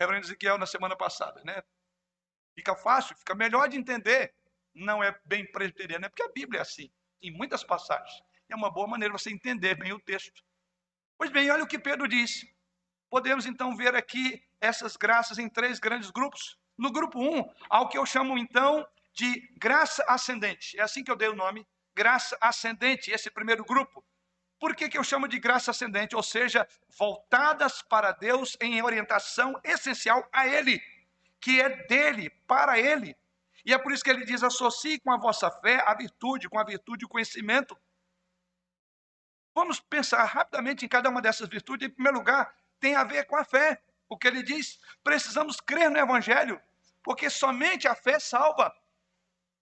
reverendo 0.00 0.24
Ezequiel 0.24 0.56
na 0.56 0.64
semana 0.64 0.96
passada, 0.96 1.44
né? 1.44 1.62
Fica 2.56 2.74
fácil, 2.74 3.14
fica 3.18 3.34
melhor 3.34 3.68
de 3.68 3.76
entender 3.76 4.34
não 4.74 5.04
é 5.04 5.14
bem 5.26 5.44
presbiteriano, 5.52 6.06
é 6.06 6.08
porque 6.08 6.22
a 6.22 6.32
Bíblia 6.32 6.60
é 6.60 6.62
assim, 6.62 6.90
em 7.20 7.30
muitas 7.30 7.62
passagens. 7.62 8.22
É 8.48 8.56
uma 8.56 8.70
boa 8.70 8.86
maneira 8.86 9.12
você 9.12 9.30
entender 9.30 9.74
bem 9.74 9.92
o 9.92 10.00
texto. 10.00 10.42
Pois 11.18 11.30
bem, 11.30 11.50
olha 11.50 11.64
o 11.64 11.68
que 11.68 11.78
Pedro 11.78 12.08
disse. 12.08 12.50
Podemos 13.10 13.44
então 13.44 13.76
ver 13.76 13.94
aqui 13.94 14.42
essas 14.60 14.96
graças 14.96 15.38
em 15.38 15.48
três 15.48 15.78
grandes 15.78 16.10
grupos. 16.10 16.58
No 16.76 16.92
grupo 16.92 17.18
1, 17.18 17.38
um, 17.38 17.44
ao 17.68 17.88
que 17.88 17.98
eu 17.98 18.06
chamo 18.06 18.38
então 18.38 18.86
de 19.12 19.40
graça 19.56 20.04
ascendente. 20.08 20.78
É 20.78 20.82
assim 20.82 21.02
que 21.02 21.10
eu 21.10 21.16
dei 21.16 21.28
o 21.28 21.34
nome, 21.34 21.66
graça 21.94 22.36
ascendente, 22.40 23.10
esse 23.10 23.30
primeiro 23.30 23.64
grupo. 23.64 24.04
Por 24.60 24.74
que, 24.74 24.88
que 24.88 24.98
eu 24.98 25.04
chamo 25.04 25.28
de 25.28 25.38
graça 25.38 25.70
ascendente? 25.70 26.16
Ou 26.16 26.22
seja, 26.22 26.66
voltadas 26.98 27.82
para 27.82 28.12
Deus 28.12 28.56
em 28.60 28.82
orientação 28.82 29.58
essencial 29.64 30.28
a 30.32 30.46
Ele, 30.46 30.80
que 31.40 31.60
é 31.60 31.86
dele, 31.86 32.30
para 32.46 32.78
Ele. 32.78 33.16
E 33.64 33.72
é 33.72 33.78
por 33.78 33.92
isso 33.92 34.02
que 34.02 34.10
ele 34.10 34.24
diz: 34.24 34.42
associe 34.42 34.98
com 34.98 35.12
a 35.12 35.18
vossa 35.18 35.50
fé 35.50 35.82
a 35.86 35.94
virtude, 35.94 36.48
com 36.48 36.58
a 36.58 36.64
virtude 36.64 37.04
o 37.04 37.08
conhecimento. 37.08 37.78
Vamos 39.54 39.80
pensar 39.80 40.24
rapidamente 40.24 40.84
em 40.84 40.88
cada 40.88 41.10
uma 41.10 41.20
dessas 41.20 41.48
virtudes. 41.48 41.88
Em 41.88 41.90
primeiro 41.90 42.18
lugar, 42.18 42.54
tem 42.80 42.94
a 42.94 43.04
ver 43.04 43.26
com 43.26 43.36
a 43.36 43.44
fé. 43.44 43.82
O 44.08 44.16
que 44.16 44.26
ele 44.26 44.42
diz? 44.42 44.78
Precisamos 45.04 45.60
crer 45.60 45.90
no 45.90 45.98
Evangelho, 45.98 46.60
porque 47.02 47.28
somente 47.28 47.86
a 47.86 47.94
fé 47.94 48.18
salva. 48.18 48.74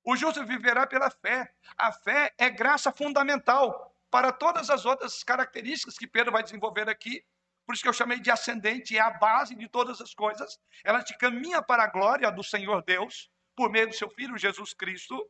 O 0.05 0.17
justo 0.17 0.45
viverá 0.47 0.87
pela 0.87 1.11
fé. 1.11 1.53
A 1.77 1.93
fé 1.93 2.33
é 2.39 2.49
graça 2.49 2.93
fundamental 2.93 3.93
para 4.11 4.33
todas 4.33 4.71
as 4.71 4.87
outras 4.87 5.25
características 5.25 5.99
que 5.99 6.07
Pedro 6.07 6.33
vai 6.33 6.43
desenvolver 6.43 6.89
aqui. 6.89 7.25
Por 7.67 7.75
isso 7.75 7.83
que 7.83 7.89
eu 7.89 7.93
chamei 7.93 8.21
de 8.21 8.31
ascendente, 8.31 8.97
é 8.97 9.01
a 9.01 9.11
base 9.11 9.57
de 9.57 9.69
todas 9.69 10.01
as 10.01 10.15
coisas. 10.15 10.61
Ela 10.85 11.03
te 11.03 11.19
caminha 11.19 11.61
para 11.61 11.83
a 11.83 11.89
glória 11.89 12.31
do 12.31 12.45
Senhor 12.45 12.83
Deus, 12.85 13.29
por 13.57 13.71
meio 13.71 13.89
do 13.89 13.95
seu 13.95 14.09
Filho 14.09 14.39
Jesus 14.39 14.73
Cristo. 14.73 15.29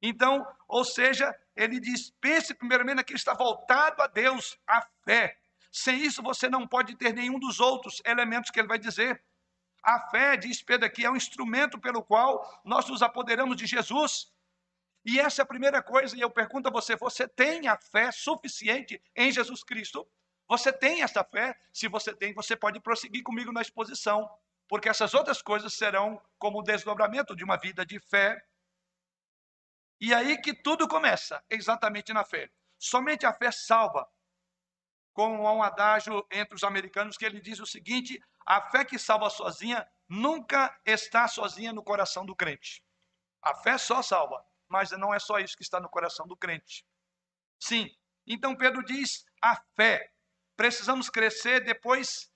Então, 0.00 0.46
ou 0.68 0.84
seja, 0.84 1.34
ele 1.56 1.80
diz: 1.80 2.10
pense 2.20 2.54
primeiramente 2.54 2.96
naquilo 2.96 3.16
que 3.16 3.20
está 3.20 3.34
voltado 3.34 4.00
a 4.00 4.06
Deus, 4.06 4.56
a 4.66 4.86
fé. 5.04 5.36
Sem 5.74 6.02
isso, 6.02 6.22
você 6.22 6.48
não 6.48 6.68
pode 6.68 6.94
ter 6.94 7.12
nenhum 7.12 7.36
dos 7.36 7.58
outros 7.58 8.00
elementos 8.06 8.48
que 8.48 8.60
ele 8.60 8.68
vai 8.68 8.78
dizer. 8.78 9.20
A 9.82 10.08
fé, 10.08 10.36
diz 10.36 10.62
Pedro 10.62 10.86
aqui, 10.86 11.04
é 11.04 11.10
um 11.10 11.16
instrumento 11.16 11.80
pelo 11.80 12.00
qual 12.00 12.48
nós 12.64 12.88
nos 12.88 13.02
apoderamos 13.02 13.56
de 13.56 13.66
Jesus. 13.66 14.32
E 15.04 15.18
essa 15.18 15.42
é 15.42 15.44
a 15.44 15.46
primeira 15.46 15.82
coisa, 15.82 16.16
e 16.16 16.20
eu 16.20 16.30
pergunto 16.30 16.68
a 16.68 16.70
você: 16.70 16.94
você 16.94 17.26
tem 17.26 17.66
a 17.66 17.76
fé 17.76 18.12
suficiente 18.12 19.02
em 19.16 19.32
Jesus 19.32 19.64
Cristo? 19.64 20.08
Você 20.46 20.72
tem 20.72 21.02
essa 21.02 21.24
fé? 21.24 21.58
Se 21.72 21.88
você 21.88 22.14
tem, 22.14 22.32
você 22.32 22.54
pode 22.54 22.78
prosseguir 22.78 23.24
comigo 23.24 23.50
na 23.50 23.60
exposição, 23.60 24.30
porque 24.68 24.88
essas 24.88 25.12
outras 25.12 25.42
coisas 25.42 25.74
serão 25.74 26.22
como 26.38 26.60
o 26.60 26.62
desdobramento 26.62 27.34
de 27.34 27.42
uma 27.42 27.56
vida 27.56 27.84
de 27.84 27.98
fé. 27.98 28.40
E 30.00 30.14
aí 30.14 30.40
que 30.40 30.54
tudo 30.54 30.86
começa, 30.86 31.42
exatamente 31.50 32.12
na 32.12 32.24
fé. 32.24 32.48
Somente 32.78 33.26
a 33.26 33.32
fé 33.32 33.50
salva 33.50 34.08
como 35.14 35.46
há 35.46 35.52
um 35.52 35.62
adágio 35.62 36.26
entre 36.30 36.56
os 36.56 36.64
americanos 36.64 37.16
que 37.16 37.24
ele 37.24 37.40
diz 37.40 37.60
o 37.60 37.66
seguinte: 37.66 38.20
a 38.44 38.60
fé 38.60 38.84
que 38.84 38.98
salva 38.98 39.30
sozinha 39.30 39.88
nunca 40.08 40.78
está 40.84 41.26
sozinha 41.26 41.72
no 41.72 41.82
coração 41.82 42.26
do 42.26 42.36
crente. 42.36 42.84
A 43.40 43.54
fé 43.54 43.78
só 43.78 44.02
salva, 44.02 44.44
mas 44.68 44.90
não 44.90 45.14
é 45.14 45.18
só 45.18 45.38
isso 45.38 45.56
que 45.56 45.62
está 45.62 45.80
no 45.80 45.88
coração 45.88 46.26
do 46.26 46.36
crente. 46.36 46.84
Sim, 47.58 47.88
então 48.26 48.56
Pedro 48.56 48.84
diz: 48.84 49.24
a 49.40 49.56
fé. 49.76 50.10
Precisamos 50.56 51.10
crescer 51.10 51.64
depois 51.64 52.30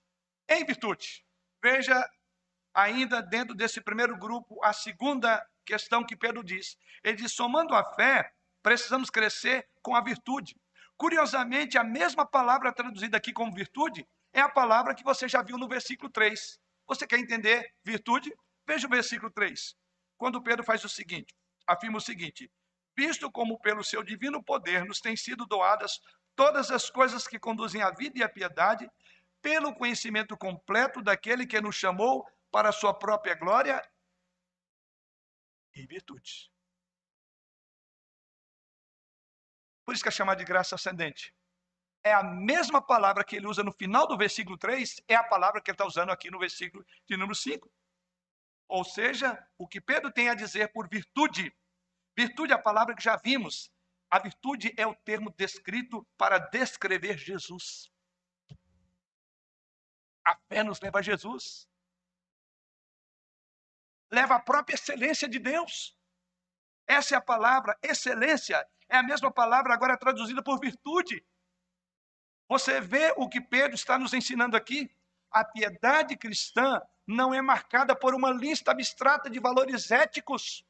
em 0.49 0.64
virtude. 0.64 1.24
Veja 1.62 2.09
ainda 2.74 3.20
dentro 3.20 3.55
desse 3.55 3.81
primeiro 3.81 4.16
grupo 4.16 4.59
a 4.64 4.72
segunda 4.72 5.45
questão 5.64 6.05
que 6.05 6.16
Pedro 6.16 6.45
diz. 6.45 6.76
Ele 7.03 7.16
diz: 7.16 7.33
somando 7.33 7.74
a 7.74 7.85
fé, 7.95 8.33
precisamos 8.62 9.11
crescer 9.11 9.68
com 9.83 9.95
a 9.95 10.01
virtude. 10.01 10.57
Curiosamente, 10.99 11.78
a 11.78 11.84
mesma 11.84 12.26
palavra 12.26 12.72
traduzida 12.72 13.16
aqui 13.16 13.32
como 13.32 13.55
virtude 13.55 14.05
é 14.32 14.40
a 14.40 14.49
palavra 14.49 14.96
que 14.96 15.05
você 15.05 15.28
já 15.28 15.40
viu 15.40 15.57
no 15.57 15.68
versículo 15.68 16.11
3. 16.11 16.59
Você 16.88 17.07
quer 17.07 17.20
entender 17.20 17.72
virtude? 17.84 18.34
Veja 18.66 18.88
o 18.88 18.90
versículo 18.90 19.30
3. 19.30 19.76
Quando 20.16 20.42
Pedro 20.42 20.64
faz 20.64 20.82
o 20.84 20.88
seguinte, 20.88 21.32
afirma 21.64 21.99
o 21.99 22.01
seguinte: 22.01 22.51
Visto 22.96 23.30
como 23.30 23.61
pelo 23.61 23.84
seu 23.84 24.03
divino 24.03 24.42
poder 24.42 24.84
nos 24.84 25.01
têm 25.01 25.16
sido 25.16 25.46
doadas 25.46 26.01
todas 26.34 26.68
as 26.72 26.90
coisas 26.90 27.28
que 27.28 27.38
conduzem 27.38 27.80
à 27.80 27.90
vida 27.90 28.18
e 28.18 28.22
à 28.24 28.28
piedade, 28.28 28.90
pelo 29.40 29.72
conhecimento 29.74 30.36
completo 30.36 31.01
daquele 31.01 31.46
que 31.46 31.61
nos 31.61 31.76
chamou 31.76 32.26
para 32.51 32.70
a 32.70 32.72
sua 32.72 32.92
própria 32.92 33.36
glória 33.36 33.80
e 35.76 35.86
virtudes. 35.86 36.51
Por 39.89 39.95
isso 39.95 40.03
que 40.03 40.11
é 40.11 40.12
chamada 40.12 40.39
de 40.39 40.45
graça 40.45 40.74
ascendente. 40.74 41.34
É 42.05 42.12
a 42.12 42.22
mesma 42.22 42.78
palavra 42.78 43.24
que 43.24 43.34
ele 43.34 43.47
usa 43.47 43.62
no 43.64 43.72
final 43.72 44.07
do 44.07 44.18
versículo 44.18 44.59
3, 44.59 45.01
é 45.09 45.14
a 45.14 45.24
palavra 45.24 45.62
que 45.62 45.70
ele 45.70 45.76
está 45.76 45.86
usando 45.86 46.11
aqui 46.11 46.30
no 46.30 46.39
versículo 46.39 46.84
de 47.09 47.16
número 47.16 47.34
5. 47.34 47.72
Ou 48.68 48.84
seja, 48.84 49.43
o 49.57 49.66
que 49.66 49.80
Pedro 49.80 50.12
tem 50.12 50.28
a 50.28 50.34
dizer 50.34 50.70
por 50.74 50.91
virtude. 50.91 51.51
Virtude 52.14 52.53
é 52.53 52.55
a 52.55 52.61
palavra 52.61 52.95
que 52.95 53.03
já 53.03 53.16
vimos. 53.16 53.72
A 54.11 54.18
virtude 54.18 54.74
é 54.76 54.86
o 54.86 54.95
termo 54.95 55.32
descrito 55.39 56.07
para 56.18 56.36
descrever 56.39 57.16
Jesus. 57.16 57.91
A 60.22 60.36
fé 60.51 60.62
nos 60.62 60.82
leva 60.82 60.99
a 60.99 61.03
Jesus. 61.03 61.66
Leva 64.12 64.34
a 64.34 64.41
própria 64.41 64.74
excelência 64.74 65.26
de 65.26 65.39
Deus. 65.39 65.97
Essa 66.86 67.14
é 67.14 67.16
a 67.16 67.22
palavra, 67.22 67.74
excelência. 67.82 68.62
É 68.89 68.97
a 68.97 69.03
mesma 69.03 69.30
palavra 69.30 69.74
agora 69.74 69.99
traduzida 69.99 70.43
por 70.43 70.59
virtude. 70.59 71.24
Você 72.49 72.80
vê 72.80 73.12
o 73.16 73.28
que 73.28 73.41
Pedro 73.41 73.74
está 73.74 73.99
nos 73.99 74.14
ensinando 74.14 74.57
aqui? 74.57 74.91
A 75.30 75.45
piedade 75.45 76.16
cristã 76.16 76.80
não 77.07 77.34
é 77.34 77.43
marcada 77.43 77.95
por 77.95 78.14
uma 78.14 78.30
lista 78.30 78.70
abstrata 78.70 79.28
de 79.28 79.39
valores 79.39 79.91
éticos, 79.91 80.64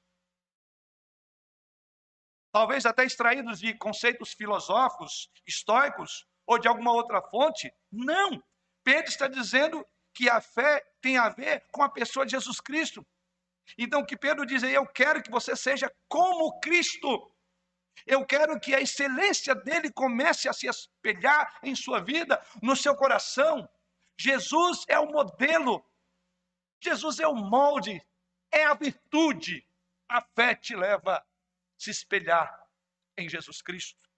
talvez 2.52 2.86
até 2.86 3.04
extraídos 3.04 3.60
de 3.60 3.74
conceitos 3.74 4.32
filosóficos, 4.32 5.30
estoicos 5.46 6.26
ou 6.46 6.58
de 6.58 6.66
alguma 6.66 6.92
outra 6.92 7.22
fonte. 7.22 7.72
Não! 7.90 8.42
Pedro 8.82 9.10
está 9.10 9.28
dizendo 9.28 9.86
que 10.14 10.28
a 10.28 10.40
fé 10.40 10.84
tem 11.00 11.16
a 11.18 11.28
ver 11.28 11.64
com 11.70 11.82
a 11.82 11.88
pessoa 11.88 12.24
de 12.24 12.32
Jesus 12.32 12.60
Cristo. 12.60 13.06
Então, 13.76 14.00
o 14.00 14.06
que 14.06 14.16
Pedro 14.16 14.46
diz 14.46 14.64
aí, 14.64 14.74
eu 14.74 14.86
quero 14.86 15.22
que 15.22 15.30
você 15.30 15.54
seja 15.54 15.92
como 16.08 16.58
Cristo. 16.58 17.30
Eu 18.06 18.24
quero 18.24 18.58
que 18.60 18.74
a 18.74 18.80
excelência 18.80 19.54
dele 19.54 19.90
comece 19.92 20.48
a 20.48 20.52
se 20.52 20.66
espelhar 20.66 21.58
em 21.62 21.74
sua 21.74 22.00
vida, 22.00 22.40
no 22.62 22.76
seu 22.76 22.94
coração. 22.94 23.68
Jesus 24.18 24.84
é 24.88 24.98
o 24.98 25.06
modelo, 25.06 25.84
Jesus 26.80 27.18
é 27.18 27.26
o 27.26 27.34
molde, 27.34 28.04
é 28.52 28.64
a 28.64 28.74
virtude. 28.74 29.66
A 30.08 30.22
fé 30.22 30.54
te 30.54 30.74
leva 30.74 31.16
a 31.16 31.24
se 31.78 31.90
espelhar 31.90 32.50
em 33.16 33.28
Jesus 33.28 33.60
Cristo. 33.62 34.08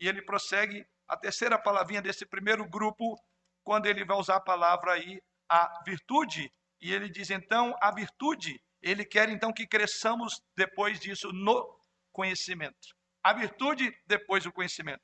E 0.00 0.08
ele 0.08 0.22
prossegue 0.22 0.86
a 1.06 1.16
terceira 1.16 1.58
palavrinha 1.58 2.02
desse 2.02 2.26
primeiro 2.26 2.68
grupo, 2.68 3.16
quando 3.62 3.86
ele 3.86 4.04
vai 4.04 4.16
usar 4.16 4.36
a 4.36 4.40
palavra 4.40 4.94
aí, 4.94 5.22
a 5.48 5.82
virtude. 5.84 6.52
E 6.80 6.92
ele 6.92 7.08
diz 7.08 7.30
então, 7.30 7.76
a 7.80 7.92
virtude, 7.92 8.60
ele 8.80 9.04
quer 9.04 9.28
então 9.28 9.52
que 9.52 9.66
cresçamos 9.66 10.42
depois 10.56 10.98
disso 10.98 11.30
no 11.32 11.80
conhecimento. 12.10 12.88
A 13.22 13.32
virtude, 13.32 13.96
depois 14.06 14.44
o 14.46 14.52
conhecimento. 14.52 15.02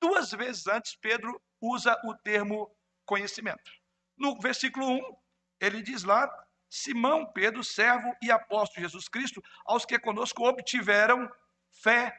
Duas 0.00 0.30
vezes 0.30 0.66
antes, 0.66 0.96
Pedro 0.96 1.40
usa 1.60 1.94
o 2.04 2.14
termo 2.14 2.74
conhecimento. 3.04 3.70
No 4.16 4.38
versículo 4.40 4.86
1, 4.86 5.16
ele 5.60 5.82
diz 5.82 6.02
lá: 6.04 6.28
Simão, 6.70 7.30
Pedro, 7.32 7.62
servo 7.62 8.14
e 8.22 8.30
apóstolo 8.30 8.86
Jesus 8.86 9.08
Cristo, 9.08 9.42
aos 9.66 9.84
que 9.84 9.98
conosco 9.98 10.48
obtiveram 10.48 11.28
fé. 11.82 12.16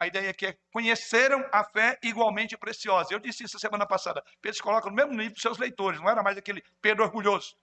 A 0.00 0.06
ideia 0.06 0.30
aqui 0.30 0.46
é 0.46 0.58
conheceram 0.72 1.44
a 1.52 1.64
fé 1.64 1.98
igualmente 2.02 2.56
preciosa. 2.56 3.12
Eu 3.12 3.18
disse 3.18 3.44
isso 3.44 3.58
semana 3.58 3.86
passada. 3.86 4.24
Pedro 4.40 4.56
se 4.56 4.62
coloca 4.62 4.88
no 4.88 4.94
mesmo 4.94 5.12
nível 5.12 5.32
dos 5.32 5.42
seus 5.42 5.58
leitores, 5.58 6.00
não 6.00 6.08
era 6.08 6.22
mais 6.22 6.38
aquele 6.38 6.62
Pedro 6.80 7.04
orgulhoso. 7.04 7.56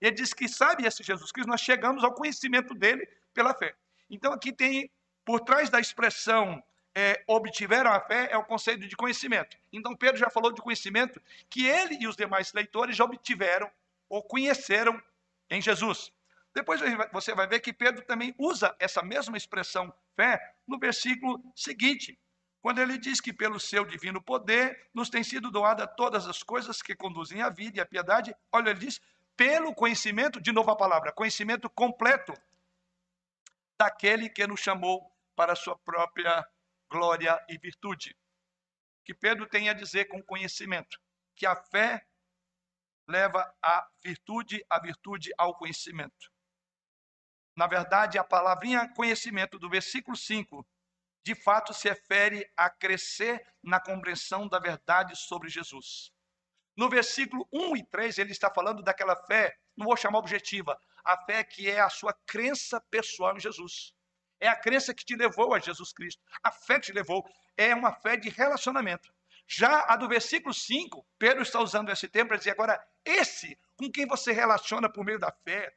Ele 0.00 0.12
diz 0.12 0.32
que 0.32 0.48
sabe 0.48 0.86
esse 0.86 1.02
Jesus 1.02 1.30
Cristo, 1.32 1.50
nós 1.50 1.60
chegamos 1.60 2.02
ao 2.04 2.14
conhecimento 2.14 2.74
dele 2.74 3.04
pela 3.34 3.52
fé. 3.52 3.74
Então 4.08 4.32
aqui 4.32 4.52
tem 4.52 4.90
por 5.24 5.40
trás 5.40 5.70
da 5.70 5.80
expressão 5.80 6.62
é, 6.94 7.22
obtiveram 7.26 7.92
a 7.92 8.00
fé 8.00 8.28
é 8.30 8.36
o 8.36 8.44
conceito 8.44 8.86
de 8.86 8.96
conhecimento. 8.96 9.56
Então 9.72 9.94
Pedro 9.94 10.18
já 10.18 10.28
falou 10.28 10.52
de 10.52 10.60
conhecimento 10.60 11.20
que 11.48 11.66
ele 11.66 11.96
e 12.00 12.06
os 12.06 12.16
demais 12.16 12.52
leitores 12.52 12.96
já 12.96 13.04
obtiveram 13.04 13.70
ou 14.08 14.22
conheceram 14.22 15.00
em 15.48 15.60
Jesus. 15.60 16.12
Depois 16.54 16.80
você 17.12 17.34
vai 17.34 17.46
ver 17.46 17.60
que 17.60 17.72
Pedro 17.72 18.04
também 18.04 18.34
usa 18.36 18.74
essa 18.78 19.02
mesma 19.02 19.36
expressão 19.36 19.92
fé 20.16 20.54
no 20.66 20.78
versículo 20.78 21.40
seguinte, 21.54 22.18
quando 22.60 22.80
ele 22.80 22.98
diz 22.98 23.20
que 23.20 23.32
pelo 23.32 23.60
seu 23.60 23.84
divino 23.84 24.20
poder 24.20 24.88
nos 24.92 25.08
tem 25.08 25.22
sido 25.22 25.50
doada 25.50 25.86
todas 25.86 26.26
as 26.26 26.42
coisas 26.42 26.82
que 26.82 26.94
conduzem 26.94 27.40
à 27.40 27.48
vida 27.48 27.78
e 27.78 27.80
à 27.80 27.86
piedade. 27.86 28.34
Olha, 28.52 28.70
ele 28.70 28.80
diz 28.80 29.00
pelo 29.36 29.74
conhecimento, 29.74 30.40
de 30.40 30.52
novo 30.52 30.70
a 30.70 30.76
palavra, 30.76 31.12
conhecimento 31.12 31.70
completo 31.70 32.34
daquele 33.80 34.28
que 34.28 34.46
nos 34.46 34.60
chamou 34.60 35.10
para 35.34 35.54
a 35.54 35.56
sua 35.56 35.74
própria 35.78 36.46
glória 36.90 37.42
e 37.48 37.56
virtude. 37.56 38.14
Que 39.06 39.14
Pedro 39.14 39.48
tem 39.48 39.70
a 39.70 39.72
dizer 39.72 40.04
com 40.04 40.22
conhecimento, 40.22 41.00
que 41.34 41.46
a 41.46 41.56
fé 41.56 42.06
leva 43.08 43.50
à 43.62 43.88
virtude, 44.04 44.62
a 44.68 44.78
virtude 44.78 45.32
ao 45.38 45.56
conhecimento. 45.56 46.30
Na 47.56 47.66
verdade, 47.66 48.18
a 48.18 48.24
palavrinha 48.24 48.86
conhecimento 48.94 49.58
do 49.58 49.70
versículo 49.70 50.14
5, 50.14 50.62
de 51.24 51.34
fato 51.34 51.72
se 51.72 51.88
refere 51.88 52.46
a 52.54 52.68
crescer 52.68 53.42
na 53.62 53.80
compreensão 53.80 54.46
da 54.46 54.58
verdade 54.58 55.16
sobre 55.16 55.48
Jesus. 55.48 56.12
No 56.80 56.88
versículo 56.88 57.46
1 57.52 57.76
e 57.76 57.84
3, 57.84 58.16
ele 58.16 58.32
está 58.32 58.50
falando 58.50 58.82
daquela 58.82 59.14
fé, 59.14 59.54
não 59.76 59.84
vou 59.84 59.98
chamar 59.98 60.18
objetiva, 60.18 60.80
a 61.04 61.14
fé 61.26 61.44
que 61.44 61.68
é 61.68 61.78
a 61.78 61.90
sua 61.90 62.14
crença 62.26 62.80
pessoal 62.90 63.36
em 63.36 63.38
Jesus. 63.38 63.92
É 64.40 64.48
a 64.48 64.56
crença 64.56 64.94
que 64.94 65.04
te 65.04 65.14
levou 65.14 65.52
a 65.52 65.58
Jesus 65.58 65.92
Cristo. 65.92 66.22
A 66.42 66.50
fé 66.50 66.80
que 66.80 66.86
te 66.86 66.92
levou 66.94 67.22
é 67.54 67.74
uma 67.74 67.92
fé 67.92 68.16
de 68.16 68.30
relacionamento. 68.30 69.12
Já 69.46 69.84
a 69.88 69.94
do 69.94 70.08
versículo 70.08 70.54
5, 70.54 71.06
Pedro 71.18 71.42
está 71.42 71.60
usando 71.60 71.90
esse 71.90 72.08
termo 72.08 72.28
para 72.28 72.38
dizer 72.38 72.52
agora, 72.52 72.82
esse 73.04 73.58
com 73.76 73.92
quem 73.92 74.06
você 74.06 74.32
relaciona 74.32 74.90
por 74.90 75.04
meio 75.04 75.18
da 75.18 75.30
fé, 75.30 75.76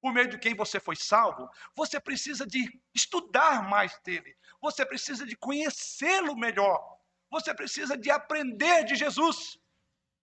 por 0.00 0.12
meio 0.12 0.28
de 0.28 0.38
quem 0.38 0.54
você 0.54 0.78
foi 0.78 0.94
salvo, 0.94 1.50
você 1.74 1.98
precisa 1.98 2.46
de 2.46 2.80
estudar 2.94 3.68
mais 3.68 3.98
dele, 4.04 4.36
você 4.62 4.86
precisa 4.86 5.26
de 5.26 5.34
conhecê-lo 5.34 6.36
melhor, 6.36 6.96
você 7.28 7.52
precisa 7.52 7.98
de 7.98 8.08
aprender 8.08 8.84
de 8.84 8.94
Jesus. 8.94 9.58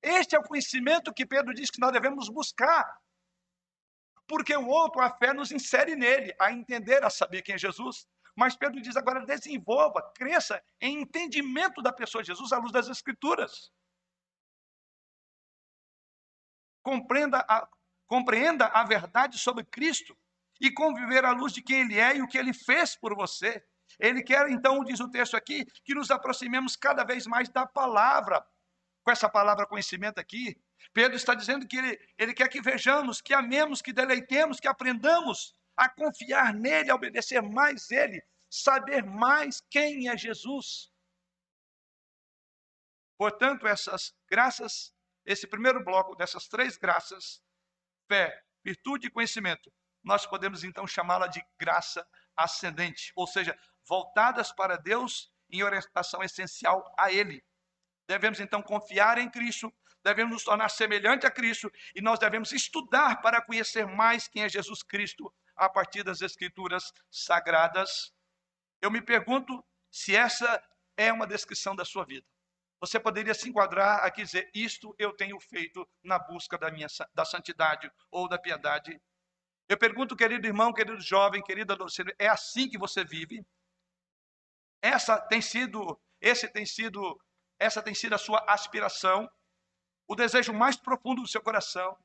Este 0.01 0.35
é 0.35 0.39
o 0.39 0.43
conhecimento 0.43 1.13
que 1.13 1.25
Pedro 1.25 1.53
diz 1.53 1.69
que 1.69 1.79
nós 1.79 1.91
devemos 1.91 2.29
buscar. 2.29 2.85
Porque 4.27 4.55
o 4.55 4.67
outro, 4.67 5.01
a 5.01 5.09
fé, 5.09 5.33
nos 5.33 5.51
insere 5.51 5.95
nele, 5.95 6.35
a 6.39 6.51
entender, 6.51 7.03
a 7.03 7.09
saber 7.09 7.41
quem 7.41 7.55
é 7.55 7.57
Jesus. 7.57 8.07
Mas 8.35 8.55
Pedro 8.55 8.81
diz 8.81 8.95
agora: 8.95 9.25
desenvolva, 9.25 10.01
cresça 10.13 10.63
em 10.81 11.01
entendimento 11.01 11.81
da 11.81 11.93
pessoa 11.93 12.21
de 12.21 12.27
Jesus 12.27 12.51
à 12.51 12.57
luz 12.57 12.71
das 12.71 12.87
Escrituras. 12.89 13.71
Compreenda 16.83 17.45
a, 17.47 17.67
compreenda 18.07 18.67
a 18.67 18.83
verdade 18.83 19.39
sobre 19.39 19.63
Cristo 19.63 20.17
e 20.59 20.71
conviver 20.71 21.25
à 21.25 21.31
luz 21.31 21.53
de 21.53 21.61
quem 21.61 21.81
Ele 21.81 21.99
é 21.99 22.17
e 22.17 22.21
o 22.21 22.27
que 22.27 22.37
Ele 22.37 22.53
fez 22.53 22.95
por 22.95 23.15
você. 23.15 23.63
Ele 23.99 24.21
quer, 24.21 24.49
então, 24.49 24.83
diz 24.83 24.99
o 24.99 25.09
texto 25.09 25.35
aqui, 25.37 25.65
que 25.83 25.95
nos 25.95 26.11
aproximemos 26.11 26.75
cada 26.75 27.03
vez 27.03 27.25
mais 27.25 27.49
da 27.49 27.65
palavra. 27.65 28.45
Com 29.05 29.11
essa 29.11 29.29
palavra 29.29 29.67
conhecimento 29.67 30.17
aqui, 30.17 30.59
Pedro 30.91 31.15
está 31.15 31.35
dizendo 31.35 31.67
que 31.67 31.77
ele, 31.77 31.99
ele 32.17 32.33
quer 32.33 32.49
que 32.49 32.59
vejamos, 32.59 33.21
que 33.21 33.35
amemos, 33.35 33.79
que 33.79 33.93
deleitemos, 33.93 34.59
que 34.59 34.67
aprendamos 34.67 35.55
a 35.77 35.87
confiar 35.87 36.51
nele, 36.55 36.89
a 36.89 36.95
obedecer 36.95 37.39
mais 37.39 37.91
ele, 37.91 38.19
saber 38.49 39.03
mais 39.05 39.61
quem 39.69 40.09
é 40.09 40.17
Jesus. 40.17 40.91
Portanto, 43.15 43.67
essas 43.67 44.11
graças, 44.27 44.91
esse 45.23 45.45
primeiro 45.45 45.85
bloco 45.85 46.15
dessas 46.15 46.47
três 46.47 46.75
graças, 46.75 47.43
fé, 48.07 48.43
virtude 48.63 49.05
e 49.05 49.11
conhecimento, 49.11 49.71
nós 50.03 50.25
podemos 50.25 50.63
então 50.63 50.87
chamá-la 50.87 51.27
de 51.27 51.45
graça 51.59 52.07
ascendente, 52.35 53.13
ou 53.15 53.27
seja, 53.27 53.55
voltadas 53.87 54.51
para 54.51 54.77
Deus 54.77 55.31
em 55.47 55.61
orientação 55.61 56.23
essencial 56.23 56.91
a 56.97 57.11
Ele. 57.11 57.45
Devemos 58.07 58.39
então 58.39 58.61
confiar 58.61 59.17
em 59.17 59.29
Cristo, 59.29 59.73
devemos 60.03 60.33
nos 60.33 60.43
tornar 60.43 60.69
semelhante 60.69 61.25
a 61.25 61.31
Cristo 61.31 61.71
e 61.95 62.01
nós 62.01 62.19
devemos 62.19 62.51
estudar 62.51 63.21
para 63.21 63.41
conhecer 63.41 63.87
mais 63.87 64.27
quem 64.27 64.43
é 64.43 64.49
Jesus 64.49 64.83
Cristo 64.83 65.33
a 65.55 65.67
partir 65.67 66.03
das 66.03 66.21
Escrituras 66.21 66.93
sagradas. 67.09 68.13
Eu 68.81 68.91
me 68.91 69.01
pergunto 69.01 69.63
se 69.89 70.15
essa 70.15 70.61
é 70.97 71.11
uma 71.11 71.25
descrição 71.25 71.75
da 71.75 71.85
sua 71.85 72.05
vida. 72.05 72.25
Você 72.79 72.99
poderia 72.99 73.33
se 73.33 73.49
enquadrar 73.49 74.03
aqui 74.03 74.21
e 74.21 74.25
dizer: 74.25 74.51
Isto 74.53 74.95
eu 74.99 75.13
tenho 75.13 75.39
feito 75.39 75.87
na 76.03 76.19
busca 76.19 76.57
da, 76.57 76.69
minha, 76.69 76.87
da 77.13 77.25
santidade 77.25 77.91
ou 78.11 78.27
da 78.27 78.37
piedade. 78.37 79.01
Eu 79.67 79.77
pergunto, 79.77 80.15
querido 80.15 80.45
irmão, 80.45 80.71
querido 80.71 81.01
jovem, 81.01 81.41
querida 81.41 81.73
adolescente, 81.73 82.13
é 82.19 82.27
assim 82.27 82.69
que 82.69 82.77
você 82.77 83.03
vive? 83.03 83.43
Essa 84.81 85.19
tem 85.19 85.41
sido, 85.41 85.99
esse 86.21 86.47
tem 86.47 86.65
sido, 86.65 87.19
essa 87.59 87.81
tem 87.81 87.93
sido 87.93 88.13
a 88.13 88.17
sua 88.17 88.43
aspiração, 88.47 89.29
o 90.07 90.15
desejo 90.15 90.53
mais 90.53 90.75
profundo 90.75 91.21
do 91.21 91.27
seu 91.27 91.41
coração. 91.41 91.97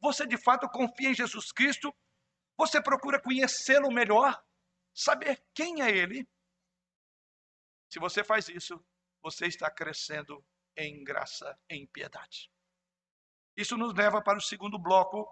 Você 0.00 0.26
de 0.26 0.36
fato 0.36 0.68
confia 0.68 1.10
em 1.10 1.14
Jesus 1.14 1.52
Cristo 1.52 1.94
você 2.56 2.80
procura 2.80 3.20
conhecê-lo 3.20 3.90
melhor, 3.90 4.40
saber 4.94 5.42
quem 5.54 5.82
é 5.82 5.90
ele. 5.90 6.28
Se 7.90 7.98
você 7.98 8.22
faz 8.22 8.48
isso, 8.48 8.84
você 9.22 9.46
está 9.46 9.70
crescendo 9.70 10.44
em 10.76 11.02
graça, 11.02 11.58
em 11.68 11.86
piedade. 11.86 12.50
Isso 13.56 13.76
nos 13.76 13.94
leva 13.94 14.22
para 14.22 14.38
o 14.38 14.42
segundo 14.42 14.78
bloco 14.78 15.26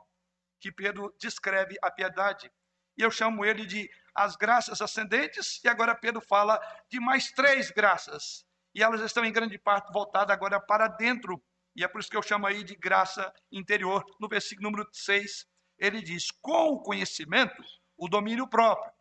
que 0.60 0.72
Pedro 0.72 1.14
descreve 1.18 1.76
a 1.82 1.90
piedade. 1.90 2.52
E 2.96 3.02
eu 3.02 3.10
chamo 3.10 3.44
ele 3.44 3.66
de 3.66 3.88
as 4.14 4.36
graças 4.36 4.80
ascendentes, 4.80 5.62
e 5.64 5.68
agora 5.68 5.96
Pedro 5.96 6.20
fala 6.20 6.60
de 6.88 7.00
mais 7.00 7.32
três 7.32 7.70
graças. 7.70 8.44
E 8.74 8.82
elas 8.82 9.00
estão 9.00 9.24
em 9.24 9.32
grande 9.32 9.58
parte 9.58 9.92
voltadas 9.92 10.34
agora 10.34 10.60
para 10.60 10.88
dentro. 10.88 11.42
E 11.74 11.84
é 11.84 11.88
por 11.88 12.00
isso 12.00 12.10
que 12.10 12.16
eu 12.16 12.22
chamo 12.22 12.46
aí 12.46 12.62
de 12.62 12.74
graça 12.74 13.32
interior. 13.50 14.04
No 14.20 14.28
versículo 14.28 14.70
número 14.70 14.88
6, 14.92 15.46
ele 15.78 16.02
diz: 16.02 16.30
com 16.30 16.70
o 16.70 16.82
conhecimento, 16.82 17.62
o 17.96 18.08
domínio 18.08 18.48
próprio. 18.48 18.92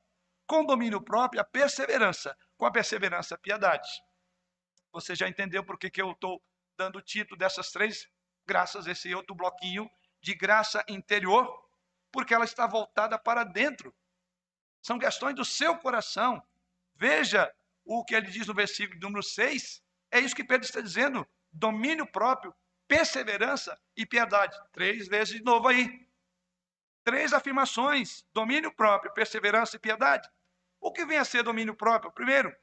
Com 0.47 0.63
o 0.63 0.67
domínio 0.67 1.01
próprio, 1.01 1.41
a 1.41 1.43
perseverança. 1.43 2.35
Com 2.57 2.65
a 2.65 2.71
perseverança, 2.71 3.35
a 3.35 3.37
piedade. 3.37 3.89
Você 4.91 5.15
já 5.15 5.27
entendeu 5.27 5.63
por 5.63 5.77
que, 5.77 5.89
que 5.89 6.01
eu 6.01 6.11
estou 6.11 6.41
dando 6.77 6.97
o 6.97 7.01
título 7.01 7.37
dessas 7.37 7.71
três 7.71 8.07
graças, 8.45 8.87
esse 8.87 9.13
outro 9.15 9.35
bloquinho 9.35 9.89
de 10.21 10.35
graça 10.35 10.83
interior? 10.87 11.47
Porque 12.11 12.33
ela 12.33 12.43
está 12.43 12.67
voltada 12.67 13.17
para 13.17 13.45
dentro. 13.45 13.95
São 14.81 14.99
questões 14.99 15.35
do 15.35 15.45
seu 15.45 15.77
coração. 15.77 16.41
Veja 16.95 17.49
o 17.99 18.05
que 18.05 18.15
ele 18.15 18.27
diz 18.27 18.47
no 18.47 18.53
versículo 18.53 18.99
número 19.01 19.21
6. 19.21 19.81
É 20.11 20.19
isso 20.19 20.35
que 20.35 20.43
Pedro 20.43 20.65
está 20.65 20.79
dizendo: 20.79 21.27
domínio 21.51 22.09
próprio, 22.09 22.53
perseverança 22.87 23.77
e 23.95 24.05
piedade. 24.05 24.57
Três 24.71 25.07
vezes 25.07 25.35
de 25.35 25.43
novo 25.43 25.67
aí. 25.67 26.07
Três 27.03 27.33
afirmações: 27.33 28.25
domínio 28.33 28.73
próprio, 28.73 29.13
perseverança 29.13 29.75
e 29.75 29.79
piedade. 29.79 30.29
O 30.79 30.91
que 30.91 31.05
vem 31.05 31.17
a 31.17 31.25
ser 31.25 31.43
domínio 31.43 31.75
próprio? 31.75 32.11
Primeiro, 32.11 32.55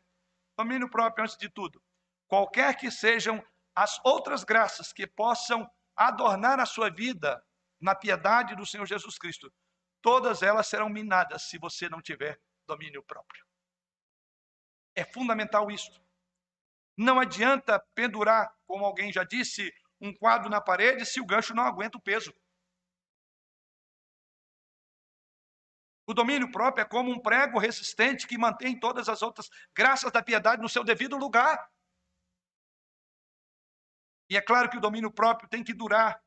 domínio 0.56 0.88
próprio 0.90 1.24
antes 1.24 1.36
de 1.36 1.48
tudo. 1.48 1.82
Qualquer 2.26 2.76
que 2.76 2.90
sejam 2.90 3.44
as 3.74 4.00
outras 4.04 4.44
graças 4.44 4.92
que 4.92 5.06
possam 5.06 5.68
adornar 5.94 6.58
a 6.58 6.66
sua 6.66 6.90
vida 6.90 7.42
na 7.80 7.94
piedade 7.94 8.56
do 8.56 8.66
Senhor 8.66 8.86
Jesus 8.86 9.18
Cristo, 9.18 9.52
todas 10.02 10.42
elas 10.42 10.66
serão 10.66 10.88
minadas 10.88 11.48
se 11.48 11.58
você 11.58 11.88
não 11.88 12.02
tiver 12.02 12.40
domínio 12.66 13.02
próprio. 13.04 13.47
É 14.98 15.04
fundamental 15.04 15.70
isso. 15.70 15.92
Não 16.96 17.20
adianta 17.20 17.78
pendurar, 17.94 18.52
como 18.66 18.84
alguém 18.84 19.12
já 19.12 19.22
disse, 19.22 19.72
um 20.00 20.12
quadro 20.12 20.50
na 20.50 20.60
parede 20.60 21.06
se 21.06 21.20
o 21.20 21.24
gancho 21.24 21.54
não 21.54 21.62
aguenta 21.62 21.96
o 21.96 22.02
peso. 22.02 22.34
O 26.04 26.12
domínio 26.12 26.50
próprio 26.50 26.82
é 26.82 26.88
como 26.88 27.12
um 27.12 27.20
prego 27.20 27.60
resistente 27.60 28.26
que 28.26 28.36
mantém 28.36 28.76
todas 28.76 29.08
as 29.08 29.22
outras 29.22 29.48
graças 29.72 30.10
da 30.10 30.20
piedade 30.20 30.60
no 30.60 30.68
seu 30.68 30.82
devido 30.82 31.16
lugar. 31.16 31.70
E 34.28 34.36
é 34.36 34.40
claro 34.40 34.68
que 34.68 34.78
o 34.78 34.80
domínio 34.80 35.12
próprio 35.12 35.48
tem 35.48 35.62
que 35.62 35.72
durar. 35.72 36.20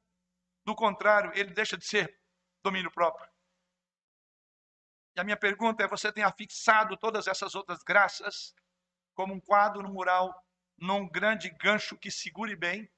Do 0.65 0.75
contrário, 0.75 1.31
ele 1.35 1.53
deixa 1.53 1.77
de 1.77 1.85
ser 1.85 2.17
domínio 2.63 2.91
próprio. 2.91 3.30
E 5.15 5.19
a 5.19 5.23
minha 5.23 5.37
pergunta 5.37 5.83
é: 5.83 5.87
você 5.87 6.11
tem 6.11 6.23
afixado 6.23 6.97
todas 6.97 7.27
essas 7.27 7.55
outras 7.55 7.83
graças 7.83 8.53
como 9.13 9.33
um 9.33 9.39
quadro 9.39 9.81
no 9.81 9.93
mural, 9.93 10.33
num 10.77 11.07
grande 11.07 11.49
gancho 11.49 11.97
que 11.97 12.09
segure 12.09 12.55
bem? 12.55 12.89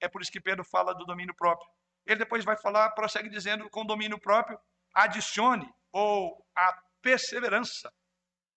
É 0.00 0.08
por 0.08 0.20
isso 0.22 0.32
que 0.32 0.40
Pedro 0.40 0.64
fala 0.64 0.94
do 0.94 1.04
domínio 1.04 1.34
próprio. 1.34 1.68
Ele 2.06 2.20
depois 2.20 2.44
vai 2.44 2.56
falar, 2.56 2.90
prossegue 2.90 3.28
dizendo, 3.28 3.68
com 3.70 3.84
domínio 3.84 4.18
próprio, 4.18 4.58
adicione 4.94 5.68
ou 5.92 6.46
a 6.54 6.82
perseverança. 7.02 7.92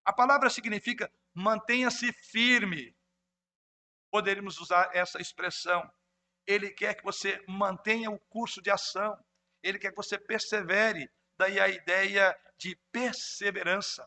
A 0.06 0.14
palavra 0.14 0.50
significa 0.50 1.12
mantenha-se 1.34 2.12
firme. 2.14 2.96
Poderíamos 4.12 4.60
usar 4.60 4.90
essa 4.94 5.20
expressão. 5.22 5.90
Ele 6.46 6.72
quer 6.72 6.96
que 6.96 7.04
você 7.04 7.44
mantenha 7.48 8.10
o 8.10 8.20
curso 8.20 8.62
de 8.62 8.72
ação. 8.72 9.18
Ele 9.62 9.78
quer 9.78 9.92
que 9.92 9.98
você 9.98 10.18
persevere. 10.18 11.10
Daí 11.40 11.58
a 11.58 11.70
ideia 11.70 12.38
de 12.58 12.76
perseverança. 12.92 14.06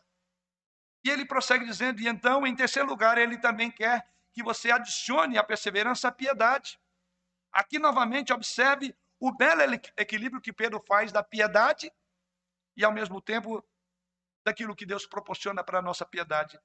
E 1.03 1.09
ele 1.09 1.25
prossegue 1.25 1.65
dizendo: 1.65 1.99
e 1.99 2.07
então, 2.07 2.45
em 2.45 2.55
terceiro 2.55 2.87
lugar, 2.87 3.17
ele 3.17 3.39
também 3.39 3.71
quer 3.71 4.07
que 4.31 4.43
você 4.43 4.69
adicione 4.69 5.35
à 5.35 5.43
perseverança 5.43 6.07
a 6.07 6.11
piedade. 6.11 6.79
Aqui, 7.51 7.79
novamente, 7.79 8.31
observe 8.31 8.95
o 9.19 9.35
belo 9.35 9.61
equilíbrio 9.97 10.41
que 10.41 10.53
Pedro 10.53 10.79
faz 10.87 11.11
da 11.11 11.23
piedade 11.23 11.91
e, 12.77 12.85
ao 12.85 12.91
mesmo 12.91 13.19
tempo, 13.19 13.67
daquilo 14.45 14.75
que 14.75 14.85
Deus 14.85 15.07
proporciona 15.07 15.63
para 15.63 15.79
a 15.79 15.81
nossa 15.81 16.05
piedade. 16.05 16.59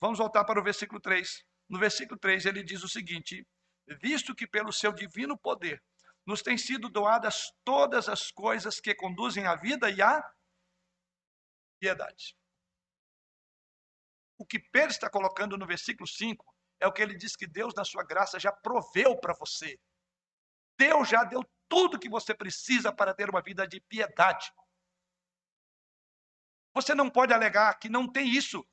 Vamos 0.00 0.18
voltar 0.18 0.44
para 0.44 0.58
o 0.58 0.64
versículo 0.64 0.98
3. 0.98 1.44
No 1.68 1.78
versículo 1.78 2.18
3, 2.18 2.46
ele 2.46 2.62
diz 2.62 2.82
o 2.82 2.88
seguinte: 2.88 3.46
Visto 4.00 4.34
que 4.34 4.46
pelo 4.46 4.72
seu 4.72 4.92
divino 4.92 5.36
poder 5.36 5.82
nos 6.26 6.42
têm 6.42 6.58
sido 6.58 6.88
doadas 6.88 7.52
todas 7.64 8.08
as 8.08 8.32
coisas 8.32 8.80
que 8.80 8.94
conduzem 8.94 9.46
à 9.46 9.54
vida 9.54 9.88
e 9.88 10.02
à 10.02 10.28
piedade. 11.78 12.36
O 14.36 14.44
que 14.44 14.58
Pedro 14.58 14.90
está 14.90 15.08
colocando 15.08 15.56
no 15.56 15.66
versículo 15.66 16.06
5 16.06 16.44
é 16.80 16.86
o 16.86 16.92
que 16.92 17.00
ele 17.00 17.16
diz 17.16 17.36
que 17.36 17.46
Deus, 17.46 17.74
na 17.74 17.84
sua 17.84 18.02
graça, 18.02 18.38
já 18.38 18.52
proveu 18.52 19.16
para 19.18 19.34
você. 19.34 19.80
Deus 20.76 21.08
já 21.08 21.24
deu 21.24 21.42
tudo 21.68 21.98
que 21.98 22.08
você 22.08 22.34
precisa 22.34 22.92
para 22.92 23.14
ter 23.14 23.30
uma 23.30 23.40
vida 23.40 23.66
de 23.66 23.80
piedade. 23.80 24.52
Você 26.74 26.94
não 26.94 27.08
pode 27.08 27.32
alegar 27.32 27.78
que 27.78 27.88
não 27.88 28.10
tem 28.10 28.28
isso. 28.28 28.66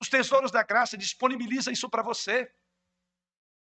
Os 0.00 0.08
tesouros 0.08 0.50
da 0.50 0.62
graça 0.62 0.96
disponibiliza 0.96 1.70
isso 1.70 1.90
para 1.90 2.02
você. 2.02 2.50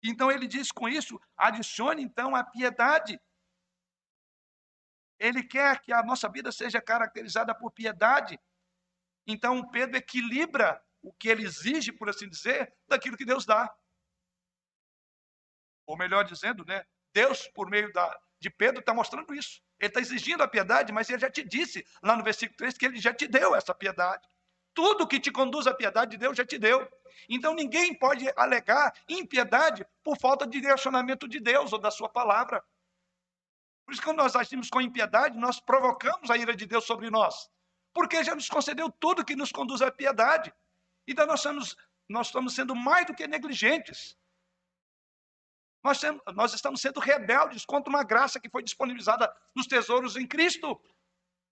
Então 0.09 0.31
ele 0.31 0.47
diz 0.47 0.71
com 0.71 0.87
isso, 0.87 1.19
adicione 1.35 2.01
então 2.01 2.35
a 2.35 2.43
piedade. 2.43 3.19
Ele 5.19 5.43
quer 5.43 5.81
que 5.81 5.91
a 5.91 6.03
nossa 6.03 6.29
vida 6.29 6.51
seja 6.51 6.81
caracterizada 6.81 7.53
por 7.53 7.71
piedade. 7.71 8.39
Então 9.25 9.67
Pedro 9.69 9.97
equilibra 9.97 10.81
o 11.01 11.11
que 11.11 11.27
ele 11.27 11.43
exige, 11.43 11.91
por 11.91 12.09
assim 12.09 12.29
dizer, 12.29 12.73
daquilo 12.87 13.17
que 13.17 13.25
Deus 13.25 13.45
dá. 13.45 13.73
Ou 15.85 15.97
melhor 15.97 16.23
dizendo, 16.23 16.65
né? 16.65 16.85
Deus, 17.13 17.47
por 17.49 17.69
meio 17.69 17.91
da, 17.91 18.19
de 18.39 18.49
Pedro, 18.49 18.79
está 18.79 18.93
mostrando 18.93 19.33
isso. 19.33 19.61
Ele 19.79 19.89
está 19.89 19.99
exigindo 19.99 20.43
a 20.43 20.47
piedade, 20.47 20.91
mas 20.91 21.09
ele 21.09 21.19
já 21.19 21.29
te 21.29 21.43
disse 21.43 21.85
lá 22.03 22.15
no 22.15 22.23
versículo 22.23 22.57
3 22.57 22.77
que 22.77 22.85
ele 22.85 22.99
já 22.99 23.13
te 23.13 23.27
deu 23.27 23.55
essa 23.55 23.73
piedade. 23.73 24.27
Tudo 24.77 25.07
que 25.07 25.19
te 25.19 25.31
conduz 25.31 25.65
à 25.65 25.73
piedade 25.73 26.11
de 26.11 26.17
Deus 26.17 26.37
já 26.37 26.45
te 26.45 26.59
deu. 26.59 26.87
Então 27.27 27.55
ninguém 27.55 27.97
pode 27.97 28.31
alegar 28.35 28.93
impiedade 29.09 29.83
por 30.03 30.15
falta 30.19 30.45
de 30.45 30.61
direcionamento 30.61 31.27
de 31.27 31.39
Deus 31.39 31.73
ou 31.73 31.79
da 31.79 31.89
sua 31.89 32.07
palavra. 32.07 32.63
Por 33.83 33.93
isso, 33.93 34.03
quando 34.03 34.17
nós 34.17 34.35
agimos 34.35 34.69
com 34.69 34.79
impiedade, 34.79 35.35
nós 35.35 35.59
provocamos 35.59 36.29
a 36.29 36.37
ira 36.37 36.55
de 36.55 36.67
Deus 36.67 36.85
sobre 36.85 37.09
nós. 37.09 37.49
Porque 37.91 38.23
já 38.23 38.35
nos 38.35 38.47
concedeu 38.47 38.91
tudo 38.91 39.25
que 39.25 39.35
nos 39.35 39.51
conduz 39.51 39.81
à 39.81 39.91
piedade. 39.91 40.53
Então 41.07 41.25
nós 41.25 41.39
estamos, 41.39 41.75
nós 42.07 42.27
estamos 42.27 42.53
sendo 42.53 42.75
mais 42.75 43.07
do 43.07 43.15
que 43.15 43.25
negligentes. 43.25 44.15
Nós, 45.83 45.99
temos, 45.99 46.21
nós 46.35 46.53
estamos 46.53 46.81
sendo 46.81 46.99
rebeldes 46.99 47.65
contra 47.65 47.89
uma 47.89 48.03
graça 48.03 48.39
que 48.39 48.47
foi 48.47 48.61
disponibilizada 48.61 49.35
nos 49.55 49.65
tesouros 49.65 50.15
em 50.15 50.27
Cristo. 50.27 50.79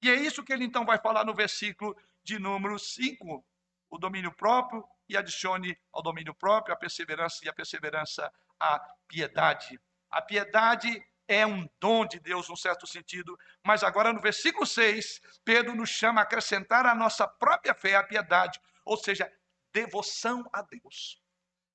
E 0.03 0.11
é 0.11 0.13
isso 0.13 0.43
que 0.43 0.53
ele 0.53 0.65
então 0.65 0.85
vai 0.85 0.99
falar 0.99 1.25
no 1.25 1.33
versículo 1.33 1.97
de 2.25 2.39
número 2.39 2.77
5. 2.77 3.45
O 3.89 3.97
domínio 3.97 4.33
próprio 4.35 4.83
e 5.07 5.15
adicione 5.15 5.77
ao 5.93 6.01
domínio 6.01 6.33
próprio 6.33 6.73
a 6.73 6.77
perseverança 6.77 7.45
e 7.45 7.47
a 7.47 7.53
perseverança 7.53 8.33
a 8.59 8.79
piedade. 9.07 9.79
A 10.09 10.21
piedade 10.21 11.01
é 11.27 11.45
um 11.45 11.69
dom 11.79 12.05
de 12.05 12.19
Deus, 12.19 12.49
num 12.49 12.55
certo 12.55 12.87
sentido, 12.87 13.37
mas 13.63 13.83
agora 13.83 14.11
no 14.11 14.19
versículo 14.19 14.65
6, 14.65 15.21
Pedro 15.43 15.75
nos 15.75 15.89
chama 15.89 16.21
a 16.21 16.23
acrescentar 16.23 16.85
à 16.85 16.95
nossa 16.95 17.27
própria 17.27 17.73
fé 17.73 17.95
a 17.95 18.03
piedade, 18.03 18.59
ou 18.83 18.97
seja, 18.97 19.31
devoção 19.71 20.43
a 20.51 20.61
Deus. 20.61 21.21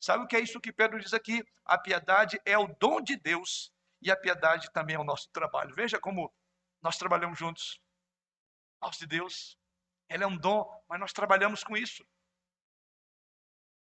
Sabe 0.01 0.24
o 0.24 0.26
que 0.26 0.36
é 0.36 0.40
isso 0.40 0.61
que 0.61 0.72
Pedro 0.72 0.98
diz 0.98 1.12
aqui? 1.14 1.44
A 1.64 1.78
piedade 1.78 2.40
é 2.44 2.59
o 2.59 2.74
dom 2.80 3.01
de 3.01 3.16
Deus 3.16 3.72
e 4.03 4.11
a 4.11 4.16
piedade 4.16 4.70
também 4.72 4.96
é 4.96 4.98
o 4.98 5.05
nosso 5.05 5.28
trabalho. 5.30 5.74
Veja 5.74 6.01
como 6.01 6.32
nós 6.82 6.96
trabalhamos 6.96 7.38
juntos. 7.38 7.80
Aos 8.80 8.96
de 8.96 9.07
Deus, 9.07 9.60
ela 10.11 10.25
é 10.25 10.27
um 10.27 10.37
dom, 10.37 10.69
mas 10.87 11.01
nós 11.01 11.13
trabalhamos 11.15 11.65
com 11.65 11.75
isso. 11.75 12.07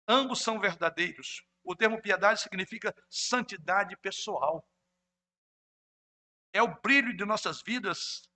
Ambos 0.07 0.41
são 0.41 0.59
verdadeiros. 0.59 1.43
O 1.63 1.75
termo 1.75 1.99
piedade 1.99 2.41
significa 2.41 2.93
santidade 3.09 3.97
pessoal. 3.97 4.63
É 6.53 6.61
o 6.61 6.79
brilho 6.79 7.17
de 7.17 7.25
nossas 7.25 7.63
vidas, 7.63 8.29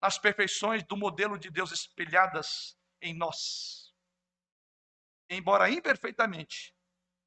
as 0.00 0.18
perfeições 0.18 0.82
do 0.82 0.96
modelo 0.96 1.38
de 1.38 1.50
Deus 1.50 1.70
espelhadas 1.70 2.76
em 3.00 3.14
nós 3.14 3.88
embora 5.30 5.70
imperfeitamente, 5.70 6.74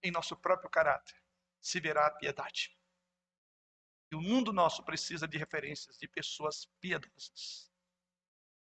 em 0.04 0.12
nosso 0.12 0.36
próprio 0.36 0.70
caráter, 0.70 1.16
se 1.62 1.80
verá 1.80 2.08
a 2.08 2.12
piedade. 2.12 2.76
E 4.12 4.16
o 4.16 4.22
mundo 4.22 4.52
nosso 4.52 4.84
precisa 4.84 5.28
de 5.28 5.38
referências 5.38 5.98
de 5.98 6.08
pessoas 6.08 6.66
piedosas. 6.80 7.71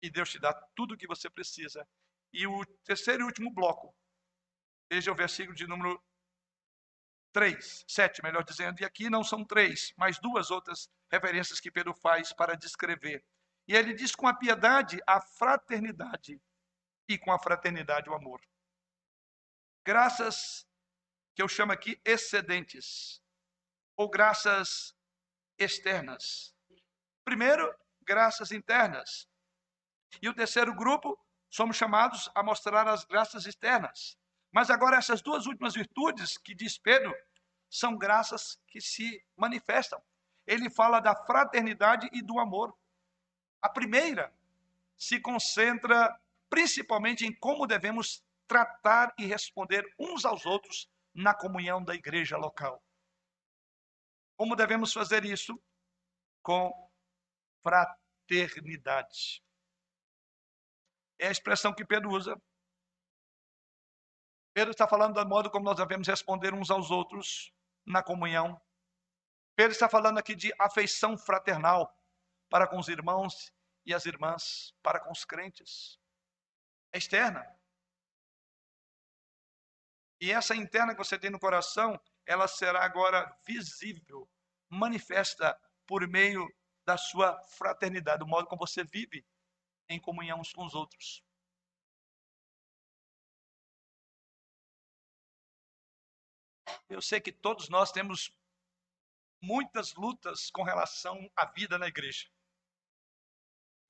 E 0.01 0.09
Deus 0.09 0.29
te 0.29 0.39
dá 0.39 0.53
tudo 0.75 0.93
o 0.93 0.97
que 0.97 1.07
você 1.07 1.29
precisa. 1.29 1.87
E 2.31 2.45
o 2.47 2.65
terceiro 2.83 3.23
e 3.23 3.25
último 3.25 3.53
bloco, 3.53 3.95
veja 4.89 5.11
o 5.11 5.15
versículo 5.15 5.55
de 5.55 5.67
número 5.67 6.01
3, 7.33 7.85
7, 7.87 8.23
melhor 8.23 8.43
dizendo, 8.43 8.81
e 8.81 8.85
aqui 8.85 9.09
não 9.09 9.23
são 9.23 9.45
três, 9.45 9.93
mas 9.97 10.19
duas 10.19 10.49
outras 10.49 10.89
referências 11.11 11.59
que 11.59 11.71
Pedro 11.71 11.93
faz 11.93 12.33
para 12.33 12.55
descrever. 12.55 13.23
E 13.67 13.75
ele 13.75 13.93
diz 13.93 14.15
com 14.15 14.27
a 14.27 14.33
piedade 14.33 14.99
a 15.05 15.21
fraternidade 15.21 16.41
e 17.07 17.17
com 17.17 17.31
a 17.31 17.39
fraternidade 17.39 18.09
o 18.09 18.15
amor 18.15 18.41
graças 19.89 20.67
que 21.33 21.41
eu 21.41 21.47
chamo 21.47 21.71
aqui 21.71 21.99
excedentes, 22.05 23.19
ou 23.97 24.07
graças 24.07 24.95
externas. 25.57 26.53
Primeiro, 27.25 27.75
graças 28.03 28.51
internas. 28.51 29.27
E 30.21 30.27
o 30.27 30.33
terceiro 30.33 30.73
grupo, 30.73 31.17
somos 31.49 31.77
chamados 31.77 32.29
a 32.35 32.43
mostrar 32.43 32.87
as 32.87 33.03
graças 33.05 33.45
externas. 33.45 34.17
Mas 34.51 34.69
agora, 34.69 34.97
essas 34.97 35.21
duas 35.21 35.45
últimas 35.45 35.73
virtudes 35.73 36.37
que 36.37 36.55
diz 36.55 36.77
Pedro, 36.77 37.13
são 37.69 37.97
graças 37.97 38.59
que 38.67 38.81
se 38.81 39.23
manifestam. 39.35 40.01
Ele 40.45 40.69
fala 40.69 40.99
da 40.99 41.15
fraternidade 41.15 42.09
e 42.11 42.21
do 42.21 42.39
amor. 42.39 42.75
A 43.61 43.69
primeira 43.69 44.33
se 44.97 45.19
concentra 45.19 46.19
principalmente 46.49 47.25
em 47.25 47.33
como 47.33 47.67
devemos 47.67 48.23
tratar 48.47 49.13
e 49.19 49.25
responder 49.25 49.85
uns 49.99 50.25
aos 50.25 50.45
outros 50.45 50.89
na 51.13 51.33
comunhão 51.33 51.83
da 51.83 51.93
igreja 51.93 52.35
local. 52.37 52.81
Como 54.35 54.55
devemos 54.55 54.91
fazer 54.91 55.23
isso? 55.23 55.61
Com 56.41 56.71
fraternidade. 57.61 59.43
É 61.19 61.27
a 61.27 61.31
expressão 61.31 61.73
que 61.73 61.85
Pedro 61.85 62.09
usa. 62.11 62.41
Pedro 64.53 64.71
está 64.71 64.87
falando 64.87 65.13
do 65.13 65.29
modo 65.29 65.51
como 65.51 65.65
nós 65.65 65.77
devemos 65.77 66.07
responder 66.07 66.53
uns 66.53 66.71
aos 66.71 66.89
outros 66.89 67.53
na 67.85 68.01
comunhão. 68.01 68.59
Pedro 69.55 69.73
está 69.73 69.89
falando 69.89 70.17
aqui 70.17 70.33
de 70.33 70.53
afeição 70.57 71.17
fraternal 71.17 71.93
para 72.49 72.65
com 72.65 72.79
os 72.79 72.87
irmãos 72.87 73.53
e 73.85 73.93
as 73.93 74.05
irmãs, 74.05 74.73
para 74.81 74.99
com 74.99 75.11
os 75.11 75.25
crentes. 75.25 75.99
É 76.93 76.97
externa. 76.97 77.45
E 80.21 80.31
essa 80.31 80.55
interna 80.55 80.93
que 80.93 81.03
você 81.03 81.17
tem 81.17 81.29
no 81.29 81.39
coração, 81.39 81.99
ela 82.25 82.47
será 82.47 82.83
agora 82.83 83.29
visível, 83.45 84.29
manifesta 84.69 85.57
por 85.85 86.07
meio 86.07 86.47
da 86.85 86.97
sua 86.97 87.41
fraternidade, 87.57 88.19
do 88.19 88.27
modo 88.27 88.47
como 88.47 88.65
você 88.65 88.83
vive 88.83 89.25
em 89.89 89.99
comunhão 89.99 90.39
uns 90.39 90.53
com 90.53 90.65
os 90.65 90.75
outros. 90.75 91.23
Eu 96.87 97.01
sei 97.01 97.19
que 97.19 97.31
todos 97.31 97.69
nós 97.69 97.91
temos 97.91 98.31
muitas 99.41 99.93
lutas 99.95 100.49
com 100.51 100.63
relação 100.63 101.29
à 101.35 101.45
vida 101.45 101.77
na 101.77 101.87
igreja. 101.87 102.29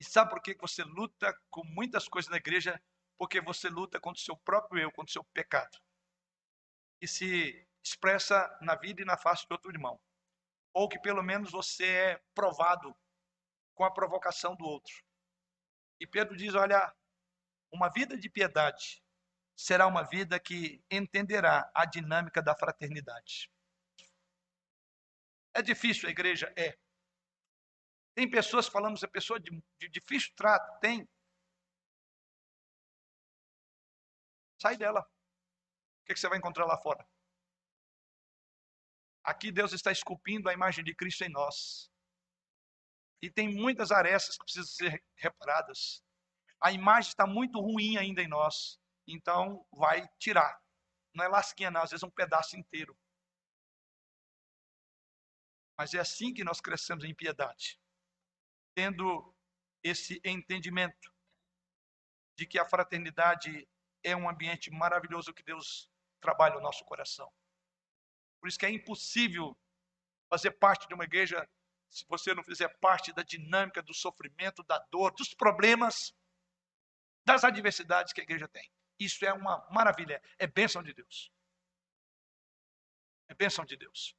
E 0.00 0.04
sabe 0.04 0.30
por 0.30 0.42
que 0.42 0.54
você 0.54 0.82
luta 0.82 1.38
com 1.50 1.62
muitas 1.64 2.08
coisas 2.08 2.30
na 2.30 2.38
igreja? 2.38 2.82
Porque 3.18 3.40
você 3.40 3.68
luta 3.68 4.00
contra 4.00 4.20
o 4.20 4.24
seu 4.24 4.36
próprio 4.36 4.82
eu, 4.82 4.90
contra 4.90 5.10
o 5.10 5.12
seu 5.12 5.24
pecado 5.24 5.78
que 7.00 7.06
se 7.06 7.66
expressa 7.82 8.58
na 8.60 8.74
vida 8.74 9.00
e 9.00 9.06
na 9.06 9.16
face 9.16 9.46
de 9.46 9.52
outro 9.54 9.70
irmão. 9.70 9.98
Ou 10.74 10.88
que 10.88 10.98
pelo 11.00 11.22
menos 11.22 11.50
você 11.50 11.86
é 11.86 12.22
provado 12.34 12.94
com 13.74 13.84
a 13.84 13.90
provocação 13.90 14.54
do 14.54 14.66
outro. 14.66 15.02
E 16.00 16.06
Pedro 16.06 16.36
diz: 16.36 16.54
olha, 16.54 16.92
uma 17.70 17.88
vida 17.90 18.16
de 18.16 18.28
piedade 18.28 19.02
será 19.54 19.86
uma 19.86 20.02
vida 20.02 20.40
que 20.40 20.82
entenderá 20.90 21.70
a 21.74 21.84
dinâmica 21.84 22.42
da 22.42 22.56
fraternidade. 22.56 23.52
É 25.54 25.62
difícil 25.62 26.08
a 26.08 26.12
igreja? 26.12 26.52
É. 26.56 26.78
Tem 28.14 28.28
pessoas, 28.28 28.66
falamos, 28.66 29.02
é 29.02 29.06
pessoa 29.06 29.38
de, 29.38 29.50
de 29.78 29.88
difícil 29.88 30.32
trato? 30.34 30.80
Tem. 30.80 31.08
Sai 34.58 34.76
dela 34.76 35.06
que, 36.10 36.14
que 36.14 36.20
você 36.20 36.28
vai 36.28 36.38
encontrar 36.38 36.66
lá 36.66 36.76
fora? 36.76 37.06
Aqui 39.22 39.52
Deus 39.52 39.72
está 39.72 39.92
esculpindo 39.92 40.48
a 40.48 40.52
imagem 40.52 40.84
de 40.84 40.94
Cristo 40.94 41.22
em 41.22 41.28
nós. 41.28 41.89
E 43.22 43.30
tem 43.30 43.54
muitas 43.54 43.90
arestas 43.90 44.36
que 44.36 44.44
precisam 44.44 44.66
ser 44.66 45.04
reparadas. 45.16 46.02
A 46.60 46.72
imagem 46.72 47.10
está 47.10 47.26
muito 47.26 47.60
ruim 47.60 47.96
ainda 47.96 48.22
em 48.22 48.28
nós. 48.28 48.78
Então, 49.06 49.66
vai 49.72 50.08
tirar. 50.18 50.58
Não 51.14 51.24
é 51.24 51.28
lasquinha, 51.28 51.70
não, 51.70 51.82
às 51.82 51.90
vezes 51.90 52.02
é 52.02 52.06
um 52.06 52.10
pedaço 52.10 52.56
inteiro. 52.56 52.96
Mas 55.76 55.94
é 55.94 55.98
assim 55.98 56.32
que 56.32 56.44
nós 56.44 56.60
crescemos 56.60 57.04
em 57.04 57.14
piedade. 57.14 57.80
Tendo 58.74 59.34
esse 59.82 60.20
entendimento 60.24 61.12
de 62.36 62.46
que 62.46 62.58
a 62.58 62.68
fraternidade 62.68 63.68
é 64.02 64.14
um 64.16 64.28
ambiente 64.28 64.70
maravilhoso 64.70 65.34
que 65.34 65.42
Deus 65.42 65.90
trabalha 66.20 66.56
o 66.56 66.60
nosso 66.60 66.84
coração. 66.84 67.30
Por 68.40 68.48
isso 68.48 68.58
que 68.58 68.66
é 68.66 68.70
impossível 68.70 69.56
fazer 70.30 70.52
parte 70.52 70.86
de 70.86 70.94
uma 70.94 71.04
igreja 71.04 71.48
se 71.90 72.06
você 72.08 72.32
não 72.34 72.44
fizer 72.44 72.68
parte 72.78 73.12
da 73.12 73.22
dinâmica 73.22 73.82
do 73.82 73.92
sofrimento, 73.92 74.62
da 74.62 74.78
dor, 74.90 75.12
dos 75.12 75.34
problemas, 75.34 76.14
das 77.24 77.44
adversidades 77.44 78.12
que 78.12 78.20
a 78.20 78.24
igreja 78.24 78.48
tem. 78.48 78.70
Isso 78.98 79.24
é 79.24 79.32
uma 79.32 79.66
maravilha, 79.70 80.22
é 80.38 80.46
bênção 80.46 80.82
de 80.82 80.94
Deus. 80.94 81.30
É 83.28 83.34
bênção 83.34 83.64
de 83.64 83.76
Deus. 83.76 84.14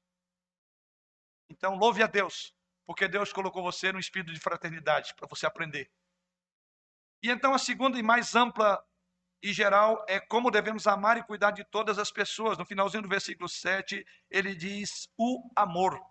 Então, 1.49 1.75
louve 1.75 2.03
a 2.03 2.07
Deus, 2.07 2.53
porque 2.85 3.07
Deus 3.07 3.31
colocou 3.31 3.63
você 3.63 3.91
no 3.91 3.99
espírito 3.99 4.33
de 4.33 4.39
fraternidade 4.39 5.13
para 5.15 5.27
você 5.27 5.45
aprender. 5.45 5.91
E 7.23 7.29
então, 7.29 7.53
a 7.53 7.59
segunda 7.59 7.99
e 7.99 8.03
mais 8.03 8.35
ampla 8.35 8.83
e 9.43 9.53
geral 9.53 10.03
é 10.07 10.19
como 10.19 10.51
devemos 10.51 10.87
amar 10.87 11.17
e 11.17 11.23
cuidar 11.23 11.51
de 11.51 11.63
todas 11.63 11.97
as 11.97 12.11
pessoas. 12.11 12.57
No 12.57 12.65
finalzinho 12.65 13.03
do 13.03 13.09
versículo 13.09 13.47
7, 13.47 14.05
ele 14.29 14.55
diz 14.55 15.09
o 15.17 15.49
amor. 15.55 16.10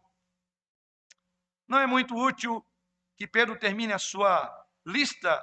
Não 1.71 1.79
é 1.79 1.87
muito 1.87 2.17
útil 2.17 2.67
que 3.17 3.29
Pedro 3.29 3.57
termine 3.57 3.93
a 3.93 3.99
sua 3.99 4.53
lista 4.85 5.41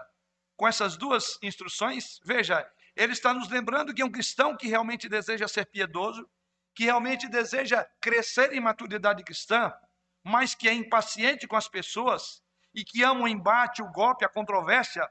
com 0.58 0.68
essas 0.68 0.98
duas 0.98 1.40
instruções? 1.42 2.20
Veja, 2.26 2.70
ele 2.98 3.14
está 3.14 3.34
nos 3.34 3.48
lembrando 3.48 3.94
que 3.94 4.04
um 4.04 4.12
cristão 4.12 4.58
que 4.58 4.68
realmente 4.68 5.08
deseja 5.08 5.48
ser 5.48 5.68
piedoso, 5.68 6.30
que 6.76 6.84
realmente 6.84 7.30
deseja 7.30 7.88
crescer 8.02 8.52
em 8.52 8.60
maturidade 8.60 9.24
cristã, 9.24 9.74
mas 10.22 10.54
que 10.54 10.68
é 10.68 10.74
impaciente 10.74 11.48
com 11.48 11.56
as 11.56 11.70
pessoas 11.70 12.44
e 12.74 12.84
que 12.84 13.04
ama 13.04 13.22
o 13.22 13.28
embate, 13.30 13.82
o 13.82 13.90
golpe, 13.90 14.26
a 14.26 14.30
controvérsia, 14.30 15.10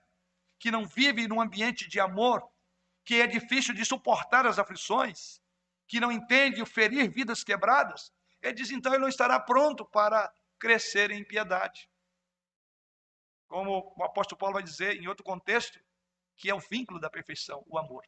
que 0.59 0.71
não 0.71 0.85
vive 0.85 1.27
num 1.27 1.41
ambiente 1.41 1.89
de 1.89 1.99
amor, 1.99 2.47
que 3.07 3.23
é 3.23 3.27
difícil 3.27 3.73
de 3.73 3.87
suportar 3.87 4.47
as 4.47 4.59
aflições, 4.59 5.41
que 5.89 5.99
não 5.99 6.13
entende 6.13 6.61
o 6.61 6.67
ferir 6.67 7.11
vidas 7.11 7.43
quebradas, 7.43 8.13
ele 8.43 8.53
diz 8.53 8.71
então 8.71 8.93
ele 8.93 9.01
não 9.01 9.09
estará 9.09 9.41
pronto 9.41 9.83
para 9.87 10.31
crescer 10.67 11.13
em 11.13 11.23
piedade. 11.23 11.89
Como 13.47 13.95
o 13.97 14.03
apóstolo 14.03 14.37
Paulo 14.37 14.55
vai 14.55 14.65
dizer 14.65 14.97
em 15.01 15.07
outro 15.07 15.23
contexto, 15.23 15.79
que 16.37 16.51
é 16.51 16.55
o 16.55 16.59
vínculo 16.59 16.99
da 16.99 17.09
perfeição, 17.09 17.63
o 17.69 17.79
amor. 17.79 18.05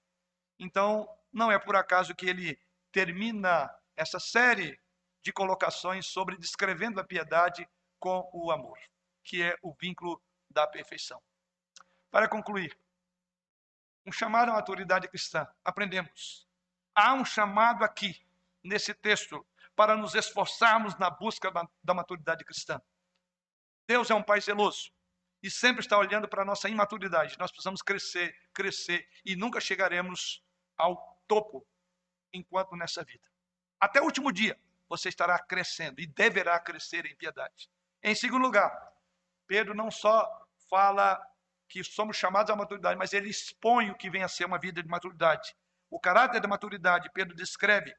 Então, 0.58 1.08
não 1.32 1.52
é 1.52 1.58
por 1.60 1.76
acaso 1.76 2.16
que 2.16 2.26
ele 2.26 2.60
termina 2.90 3.72
essa 3.96 4.18
série 4.18 4.76
de 5.22 5.32
colocações 5.32 6.06
sobre 6.06 6.36
descrevendo 6.36 6.98
a 6.98 7.04
piedade 7.04 7.64
com 8.00 8.28
o 8.32 8.50
amor, 8.50 8.76
que 9.22 9.40
é 9.40 9.56
o 9.62 9.72
vínculo 9.72 10.20
da 10.50 10.66
perfeição. 10.66 11.22
Para 12.10 12.28
concluir, 12.28 12.76
um 14.04 14.10
chamado 14.10 14.50
à 14.50 14.54
maturidade 14.54 15.06
cristã. 15.06 15.46
Aprendemos. 15.64 16.44
Há 16.92 17.14
um 17.14 17.24
chamado 17.24 17.84
aqui, 17.84 18.20
nesse 18.64 18.92
texto, 18.94 19.46
para 19.78 19.96
nos 19.96 20.16
esforçarmos 20.16 20.98
na 20.98 21.08
busca 21.08 21.52
da 21.84 21.94
maturidade 21.94 22.44
cristã. 22.44 22.82
Deus 23.86 24.10
é 24.10 24.14
um 24.14 24.24
Pai 24.24 24.40
zeloso 24.40 24.90
e 25.40 25.48
sempre 25.48 25.82
está 25.82 25.96
olhando 25.96 26.26
para 26.26 26.42
a 26.42 26.44
nossa 26.44 26.68
imaturidade. 26.68 27.38
Nós 27.38 27.52
precisamos 27.52 27.80
crescer, 27.80 28.36
crescer 28.52 29.08
e 29.24 29.36
nunca 29.36 29.60
chegaremos 29.60 30.42
ao 30.76 31.22
topo 31.28 31.64
enquanto 32.32 32.74
nessa 32.74 33.04
vida. 33.04 33.22
Até 33.78 34.00
o 34.00 34.04
último 34.04 34.32
dia, 34.32 34.58
você 34.88 35.10
estará 35.10 35.38
crescendo 35.38 36.00
e 36.00 36.08
deverá 36.08 36.58
crescer 36.58 37.06
em 37.06 37.14
piedade. 37.14 37.70
Em 38.02 38.16
segundo 38.16 38.42
lugar, 38.42 38.72
Pedro 39.46 39.76
não 39.76 39.92
só 39.92 40.28
fala 40.68 41.24
que 41.68 41.84
somos 41.84 42.16
chamados 42.16 42.50
à 42.50 42.56
maturidade, 42.56 42.98
mas 42.98 43.12
ele 43.12 43.30
expõe 43.30 43.90
o 43.90 43.96
que 43.96 44.10
vem 44.10 44.24
a 44.24 44.28
ser 44.28 44.44
uma 44.44 44.58
vida 44.58 44.82
de 44.82 44.88
maturidade. 44.88 45.54
O 45.88 46.00
caráter 46.00 46.40
da 46.40 46.48
maturidade, 46.48 47.08
Pedro 47.14 47.36
descreve 47.36 47.94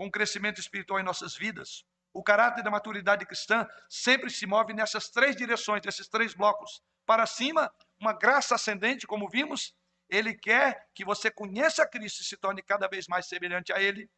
com 0.00 0.10
crescimento 0.10 0.58
espiritual 0.58 0.98
em 0.98 1.02
nossas 1.02 1.36
vidas. 1.36 1.84
O 2.10 2.22
caráter 2.22 2.64
da 2.64 2.70
maturidade 2.70 3.26
cristã 3.26 3.68
sempre 3.86 4.30
se 4.30 4.46
move 4.46 4.72
nessas 4.72 5.10
três 5.10 5.36
direções, 5.36 5.82
nesses 5.84 6.08
três 6.08 6.32
blocos. 6.32 6.80
Para 7.04 7.26
cima, 7.26 7.70
uma 8.00 8.14
graça 8.14 8.54
ascendente, 8.54 9.06
como 9.06 9.28
vimos, 9.28 9.74
ele 10.08 10.32
quer 10.32 10.88
que 10.94 11.04
você 11.04 11.30
conheça 11.30 11.86
Cristo 11.86 12.22
e 12.22 12.24
se 12.24 12.38
torne 12.38 12.62
cada 12.62 12.88
vez 12.88 13.06
mais 13.08 13.26
semelhante 13.26 13.74
a 13.74 13.78
Ele. 13.78 14.10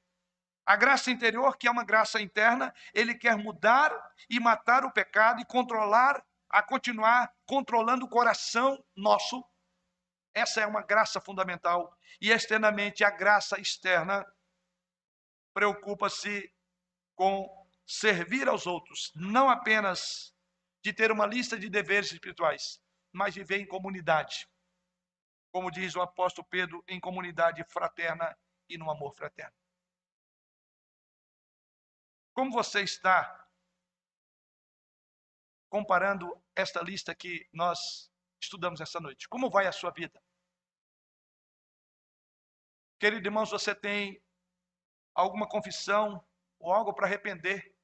A 0.64 0.76
graça 0.76 1.11
interior, 1.11 1.57
que 1.57 1.66
é 1.66 1.70
uma 1.72 1.85
graça 1.85 2.22
interna, 2.22 2.72
ele 2.95 3.16
quer 3.16 3.37
mudar 3.37 3.91
e 4.30 4.39
matar 4.39 4.85
o 4.85 4.93
pecado 4.93 5.41
e 5.41 5.45
controlar, 5.45 6.24
a 6.49 6.62
continuar 6.62 7.28
controlando 7.45 8.05
o 8.05 8.09
coração 8.09 8.80
nosso. 8.97 9.45
Essa 10.33 10.61
é 10.61 10.66
uma 10.66 10.83
graça 10.83 11.20
fundamental. 11.20 11.93
E 12.20 12.30
externamente, 12.30 13.03
a 13.03 13.11
graça 13.11 13.61
externa 13.61 14.24
preocupa-se 15.53 16.53
com 17.14 17.48
servir 17.86 18.48
aos 18.48 18.66
outros, 18.66 19.12
não 19.14 19.48
apenas 19.48 20.34
de 20.82 20.92
ter 20.92 21.11
uma 21.12 21.26
lista 21.26 21.59
de 21.59 21.68
deveres 21.68 22.12
espirituais, 22.12 22.80
mas 23.12 23.34
viver 23.34 23.59
em 23.59 23.66
comunidade. 23.66 24.48
Como 25.53 25.70
diz 25.70 25.94
o 25.94 26.00
apóstolo 26.00 26.46
Pedro, 26.48 26.82
em 26.88 26.98
comunidade 26.98 27.62
fraterna 27.64 28.36
e 28.68 28.78
no 28.78 28.90
amor 28.90 29.14
fraterno. 29.14 29.55
Como 32.34 32.50
você 32.50 32.82
está 32.82 33.46
comparando 35.68 36.42
esta 36.57 36.82
lista 36.82 37.14
que 37.14 37.48
nós 37.53 38.11
estudamos 38.40 38.80
essa 38.80 38.98
noite? 38.98 39.28
Como 39.28 39.50
vai 39.50 39.66
a 39.66 39.72
sua 39.72 39.90
vida? 39.90 40.22
Querido 42.98 43.26
irmãos, 43.26 43.50
você 43.50 43.74
tem 43.74 44.22
alguma 45.14 45.48
confissão 45.48 46.24
ou 46.58 46.72
algo 46.72 46.92
para 46.92 47.06
arrepender 47.06 47.74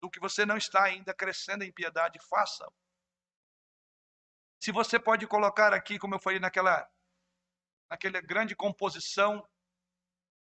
do 0.00 0.10
que 0.10 0.20
você 0.20 0.46
não 0.46 0.56
está 0.56 0.84
ainda 0.84 1.12
crescendo 1.12 1.64
em 1.64 1.72
piedade? 1.72 2.18
Faça. 2.28 2.70
Se 4.60 4.72
você 4.72 4.98
pode 4.98 5.26
colocar 5.26 5.72
aqui, 5.72 5.98
como 5.98 6.14
eu 6.14 6.20
falei 6.20 6.38
naquela, 6.38 6.88
naquela 7.90 8.20
grande 8.20 8.56
composição 8.56 9.46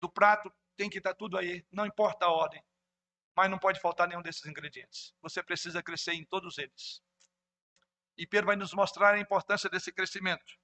do 0.01 0.09
prato, 0.09 0.51
tem 0.75 0.89
que 0.89 0.97
estar 0.97 1.13
tudo 1.13 1.37
aí, 1.37 1.65
não 1.71 1.85
importa 1.85 2.25
a 2.25 2.31
ordem 2.31 2.63
mas 3.39 3.49
não 3.49 3.57
pode 3.57 3.79
faltar 3.79 4.05
nenhum 4.05 4.21
desses 4.21 4.45
ingredientes. 4.45 5.13
Você 5.21 5.41
precisa 5.41 5.81
crescer 5.81 6.11
em 6.11 6.25
todos 6.25 6.57
eles. 6.57 7.01
E 8.17 8.27
Pedro 8.27 8.47
vai 8.47 8.57
nos 8.57 8.73
mostrar 8.73 9.13
a 9.13 9.17
importância 9.17 9.69
desse 9.69 9.93
crescimento. 9.93 10.59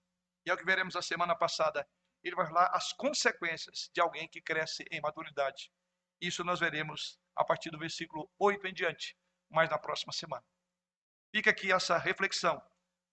E 0.45 0.49
é 0.49 0.53
o 0.53 0.57
que 0.57 0.65
veremos 0.65 0.93
a 0.97 1.01
semana 1.01 1.33
passada. 1.33 1.87
Ele 2.25 2.35
vai 2.35 2.47
falar 2.47 2.67
as 2.73 2.91
consequências 2.91 3.89
de 3.93 4.01
alguém 4.01 4.27
que 4.27 4.41
cresce 4.41 4.83
em 4.91 4.99
maturidade. 4.99 5.71
Isso 6.19 6.43
nós 6.43 6.59
veremos 6.59 7.19
a 7.35 7.45
partir 7.45 7.69
do 7.69 7.77
versículo 7.77 8.27
8 8.39 8.65
em 8.65 8.73
diante, 8.73 9.15
mais 9.49 9.69
na 9.69 9.77
próxima 9.77 10.11
semana. 10.11 10.43
Fica 11.31 11.51
aqui 11.51 11.71
essa 11.71 11.99
reflexão 11.99 12.59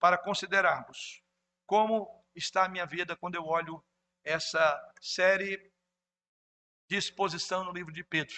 para 0.00 0.16
considerarmos 0.16 1.22
como 1.66 2.24
está 2.34 2.64
a 2.64 2.68
minha 2.68 2.86
vida 2.86 3.14
quando 3.14 3.34
eu 3.34 3.44
olho 3.44 3.84
essa 4.24 4.80
série 5.00 5.70
de 6.88 6.96
exposição 6.96 7.64
no 7.64 7.72
livro 7.72 7.92
de 7.92 8.02
Pedro. 8.04 8.36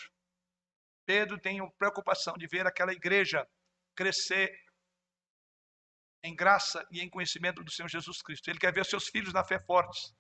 Pedro 1.07 1.39
tem 1.39 1.61
preocupação 1.73 2.35
de 2.35 2.47
ver 2.47 2.67
aquela 2.67 2.93
igreja 2.93 3.47
crescer 3.95 4.51
em 6.25 6.35
graça 6.35 6.85
e 6.91 7.01
em 7.01 7.11
conhecimento 7.11 7.63
do 7.63 7.71
Senhor 7.71 7.89
Jesus 7.89 8.23
Cristo. 8.23 8.49
Ele 8.49 8.59
quer 8.59 8.73
ver 8.73 8.85
seus 8.87 9.07
filhos 9.09 9.33
na 9.33 9.45
fé 9.45 9.61
fortes. 9.61 10.15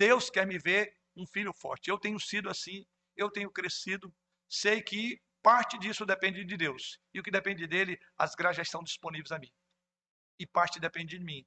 Deus 0.00 0.30
quer 0.30 0.46
me 0.46 0.58
ver 0.58 0.96
um 1.14 1.26
filho 1.26 1.52
forte. 1.52 1.90
Eu 1.90 1.98
tenho 1.98 2.18
sido 2.18 2.48
assim, 2.48 2.86
eu 3.14 3.30
tenho 3.30 3.50
crescido, 3.50 4.10
sei 4.48 4.80
que 4.80 5.20
parte 5.42 5.78
disso 5.78 6.06
depende 6.06 6.42
de 6.42 6.56
Deus. 6.56 6.98
E 7.12 7.20
o 7.20 7.22
que 7.22 7.30
depende 7.30 7.66
dele, 7.66 8.00
as 8.16 8.34
graças 8.34 8.66
estão 8.66 8.82
disponíveis 8.82 9.30
a 9.30 9.38
mim. 9.38 9.52
E 10.38 10.46
parte 10.46 10.80
depende 10.80 11.18
de 11.18 11.22
mim. 11.22 11.46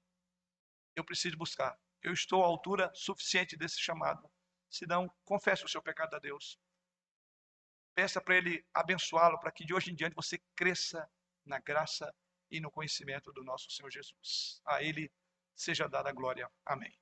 Eu 0.95 1.03
preciso 1.03 1.35
buscar. 1.35 1.75
Eu 1.99 2.13
estou 2.13 2.43
à 2.43 2.45
altura 2.45 2.91
suficiente 2.93 3.57
desse 3.57 3.81
chamado. 3.81 4.31
Se 4.69 4.85
não, 4.85 5.09
confesse 5.25 5.65
o 5.65 5.67
seu 5.67 5.81
pecado 5.81 6.15
a 6.15 6.19
Deus. 6.19 6.59
Peça 7.95 8.21
para 8.21 8.37
Ele 8.37 8.63
abençoá-lo, 8.71 9.39
para 9.39 9.51
que 9.51 9.65
de 9.65 9.73
hoje 9.73 9.91
em 9.91 9.95
diante 9.95 10.15
você 10.15 10.39
cresça 10.55 11.09
na 11.43 11.57
graça 11.57 12.13
e 12.51 12.59
no 12.59 12.69
conhecimento 12.69 13.33
do 13.33 13.43
nosso 13.43 13.71
Senhor 13.71 13.89
Jesus. 13.89 14.61
A 14.63 14.83
Ele 14.83 15.11
seja 15.55 15.89
dada 15.89 16.09
a 16.09 16.13
glória. 16.13 16.47
Amém. 16.63 16.95